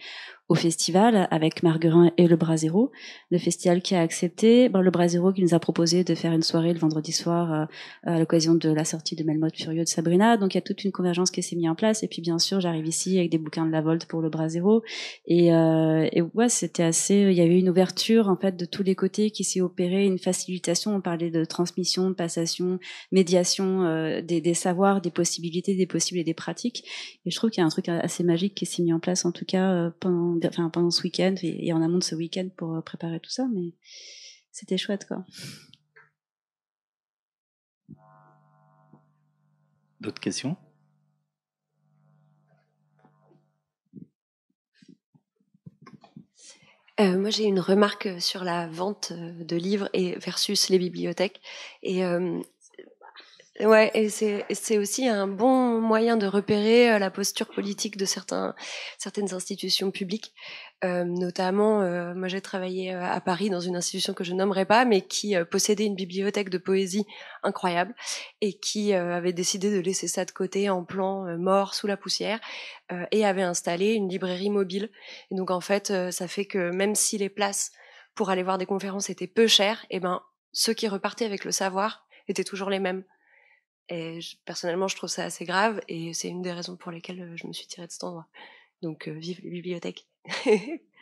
au 0.48 0.54
festival 0.54 1.26
avec 1.30 1.62
Marguerin 1.62 2.12
et 2.18 2.26
le 2.26 2.36
Bras 2.36 2.58
Zéro. 2.58 2.92
Le 3.30 3.38
festival 3.38 3.80
qui 3.80 3.94
a 3.94 4.00
accepté, 4.02 4.68
bon, 4.68 4.80
le 4.80 4.90
Bras 4.90 5.08
Zéro 5.08 5.32
qui 5.32 5.42
nous 5.42 5.54
a 5.54 5.58
proposé 5.58 6.04
de 6.04 6.14
faire 6.14 6.32
une 6.32 6.42
soirée 6.42 6.74
le 6.74 6.78
vendredi 6.78 7.12
soir 7.12 7.52
euh, 7.52 7.64
à 8.02 8.18
l'occasion 8.18 8.54
de 8.54 8.68
la 8.68 8.84
sortie 8.84 9.16
de 9.16 9.24
Melmoth 9.24 9.56
Furieux 9.56 9.84
de 9.84 9.88
Sabrina. 9.88 10.36
Donc 10.36 10.54
il 10.54 10.58
y 10.58 10.58
a 10.58 10.62
toute 10.62 10.84
une 10.84 10.92
convergence 10.92 11.30
qui 11.30 11.42
s'est 11.42 11.56
mise 11.56 11.68
en 11.68 11.74
place. 11.74 12.02
Et 12.02 12.08
puis 12.08 12.20
bien 12.20 12.38
sûr, 12.38 12.60
j'arrive 12.60 12.86
ici 12.86 13.18
avec 13.18 13.30
des 13.30 13.38
bouquins 13.38 13.64
de 13.64 13.72
la 13.72 13.80
Volte 13.80 14.04
pour 14.04 14.20
le 14.20 14.28
Bras 14.28 14.50
Zéro. 14.50 14.82
Et, 15.26 15.54
euh, 15.54 16.06
et 16.12 16.20
ouais, 16.20 16.50
c'était 16.50 16.82
assez. 16.82 17.14
Il 17.14 17.34
y 17.34 17.40
avait 17.40 17.58
une 17.58 17.70
ouverture 17.70 18.28
en 18.28 18.36
fait 18.36 18.54
de 18.54 18.66
tous 18.66 18.82
les 18.82 18.94
côtés 18.94 19.30
qui 19.30 19.44
s'est 19.44 19.62
opérée, 19.62 19.83
une 19.86 20.18
facilitation. 20.18 20.94
On 20.94 21.00
parlait 21.00 21.30
de 21.30 21.44
transmission, 21.44 22.10
de 22.10 22.14
passation, 22.14 22.78
médiation 23.12 23.84
euh, 23.84 24.20
des, 24.22 24.54
savoirs, 24.54 25.00
des 25.00 25.10
possibilités, 25.10 25.74
des 25.74 25.86
possibles 25.86 26.20
et 26.20 26.24
des 26.24 26.34
pratiques. 26.34 26.84
Et 27.24 27.30
je 27.30 27.36
trouve 27.36 27.50
qu'il 27.50 27.60
y 27.60 27.64
a 27.64 27.66
un 27.66 27.70
truc 27.70 27.88
assez 27.88 28.24
magique 28.24 28.54
qui 28.54 28.66
s'est 28.66 28.82
mis 28.82 28.92
en 28.92 29.00
place 29.00 29.24
en 29.24 29.32
tout 29.32 29.44
cas 29.44 29.72
euh, 29.72 29.90
pendant, 30.00 30.38
enfin, 30.46 30.70
pendant 30.70 30.90
ce 30.90 31.02
week-end 31.02 31.34
et, 31.42 31.68
et 31.68 31.72
en 31.72 31.82
amont 31.82 31.98
de 31.98 32.04
ce 32.04 32.14
week-end 32.14 32.48
pour 32.56 32.74
euh, 32.74 32.80
préparer 32.80 33.20
tout 33.20 33.30
ça. 33.30 33.46
Mais 33.52 33.72
c'était 34.52 34.78
chouette 34.78 35.06
quoi. 35.06 35.24
D'autres 40.00 40.20
questions? 40.20 40.56
Euh, 47.00 47.18
moi, 47.18 47.30
j'ai 47.30 47.44
une 47.44 47.58
remarque 47.58 48.06
euh, 48.06 48.20
sur 48.20 48.44
la 48.44 48.68
vente 48.68 49.12
euh, 49.12 49.32
de 49.44 49.56
livres 49.56 49.88
et 49.92 50.16
versus 50.18 50.68
les 50.68 50.78
bibliothèques. 50.78 51.40
Et 51.82 52.02
ouais, 53.60 53.90
et 53.94 54.08
c'est 54.08 54.78
aussi 54.78 55.08
un 55.08 55.26
bon 55.26 55.80
moyen 55.80 56.16
de 56.16 56.26
repérer 56.26 56.92
euh, 56.92 56.98
la 56.98 57.10
posture 57.10 57.48
politique 57.48 57.96
de 57.96 58.04
certains 58.04 58.54
certaines 58.98 59.32
institutions 59.32 59.90
publiques. 59.90 60.34
Euh, 60.84 61.04
notamment, 61.04 61.80
euh, 61.80 62.14
moi, 62.14 62.28
j'ai 62.28 62.42
travaillé 62.42 62.92
euh, 62.92 63.02
à 63.02 63.20
Paris 63.20 63.48
dans 63.48 63.60
une 63.60 63.76
institution 63.76 64.12
que 64.12 64.24
je 64.24 64.34
nommerai 64.34 64.66
pas, 64.66 64.84
mais 64.84 65.00
qui 65.00 65.34
euh, 65.34 65.44
possédait 65.44 65.86
une 65.86 65.94
bibliothèque 65.94 66.50
de 66.50 66.58
poésie 66.58 67.06
incroyable 67.42 67.94
et 68.40 68.52
qui 68.54 68.92
avait 68.92 69.32
décidé 69.32 69.70
de 69.70 69.80
laisser 69.80 70.08
ça 70.08 70.24
de 70.24 70.30
côté 70.30 70.68
en 70.68 70.84
plan 70.84 71.38
mort 71.38 71.74
sous 71.74 71.86
la 71.86 71.96
poussière 71.96 72.40
et 73.10 73.24
avait 73.24 73.42
installé 73.42 73.92
une 73.92 74.08
librairie 74.08 74.50
mobile. 74.50 74.90
Et 75.30 75.34
donc 75.34 75.50
en 75.50 75.60
fait, 75.60 75.92
ça 76.10 76.28
fait 76.28 76.44
que 76.46 76.70
même 76.70 76.94
si 76.94 77.18
les 77.18 77.28
places 77.28 77.72
pour 78.14 78.30
aller 78.30 78.42
voir 78.42 78.58
des 78.58 78.66
conférences 78.66 79.10
étaient 79.10 79.26
peu 79.26 79.46
chères, 79.46 79.84
et 79.90 80.00
ben 80.00 80.22
ceux 80.52 80.72
qui 80.72 80.88
repartaient 80.88 81.26
avec 81.26 81.44
le 81.44 81.52
savoir 81.52 82.06
étaient 82.28 82.44
toujours 82.44 82.70
les 82.70 82.80
mêmes. 82.80 83.04
Et 83.88 84.20
personnellement, 84.44 84.88
je 84.88 84.96
trouve 84.96 85.10
ça 85.10 85.24
assez 85.24 85.44
grave 85.44 85.80
et 85.88 86.14
c'est 86.14 86.28
une 86.28 86.42
des 86.42 86.52
raisons 86.52 86.76
pour 86.76 86.90
lesquelles 86.90 87.20
euh, 87.22 87.36
je 87.36 87.46
me 87.46 87.52
suis 87.52 87.66
tirée 87.66 87.86
de 87.86 87.92
cet 87.92 88.04
endroit. 88.04 88.26
Donc 88.82 89.08
euh, 89.08 89.12
vive 89.12 89.40
les 89.42 89.50
bibliothèques. 89.50 90.06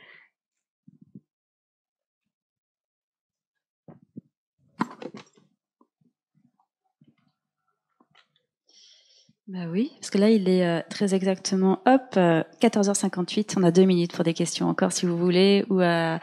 Bah 9.49 9.67
oui, 9.69 9.91
parce 10.01 10.09
que 10.11 10.19
là, 10.19 10.31
il 10.31 10.49
est 10.49 10.65
euh, 10.65 10.81
très 10.89 11.15
exactement, 11.15 11.83
hop, 11.85 12.15
euh, 12.17 12.43
14h58. 12.61 13.55
On 13.59 13.65
a 13.65 13.71
deux 13.71 13.85
minutes 13.85 14.15
pour 14.15 14.25
des 14.25 14.35
questions 14.35 14.67
encore, 14.69 14.93
si 14.93 15.05
vous 15.05 15.19
voulez, 15.19 15.67
ou 15.69 15.81
à 15.81 16.21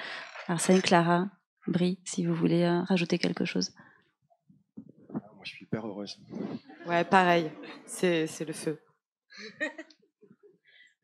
Arsène, 0.48 0.82
Clara, 0.82 1.28
Brie, 1.68 2.00
si 2.06 2.26
vous 2.26 2.34
voulez 2.34 2.64
euh, 2.64 2.82
rajouter 2.84 3.20
quelque 3.20 3.46
chose. 3.46 3.72
Heureuse. 5.72 6.20
Ouais, 6.88 7.04
pareil. 7.04 7.52
C'est, 7.86 8.28
c'est 8.28 8.46
le 8.46 8.54
feu. 8.54 8.82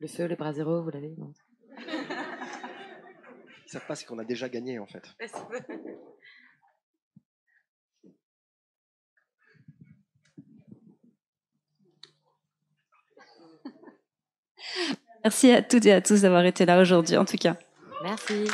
Le 0.00 0.08
feu, 0.08 0.26
le 0.26 0.36
bras 0.36 0.52
zéro, 0.52 0.82
vous 0.82 0.90
l'avez 0.90 1.14
non? 1.16 1.32
Ils 1.78 3.70
savent 3.70 3.86
pas, 3.86 3.94
c'est 3.94 4.04
qu'on 4.04 4.18
a 4.18 4.24
déjà 4.24 4.48
gagné, 4.48 4.78
en 4.78 4.86
fait. 4.86 5.04
Merci 15.24 15.50
à 15.50 15.62
toutes 15.62 15.86
et 15.86 15.92
à 15.92 16.00
tous 16.00 16.22
d'avoir 16.22 16.44
été 16.44 16.66
là 16.66 16.80
aujourd'hui, 16.80 17.16
en 17.16 17.24
tout 17.24 17.36
cas. 17.36 17.56
Merci. 18.02 18.44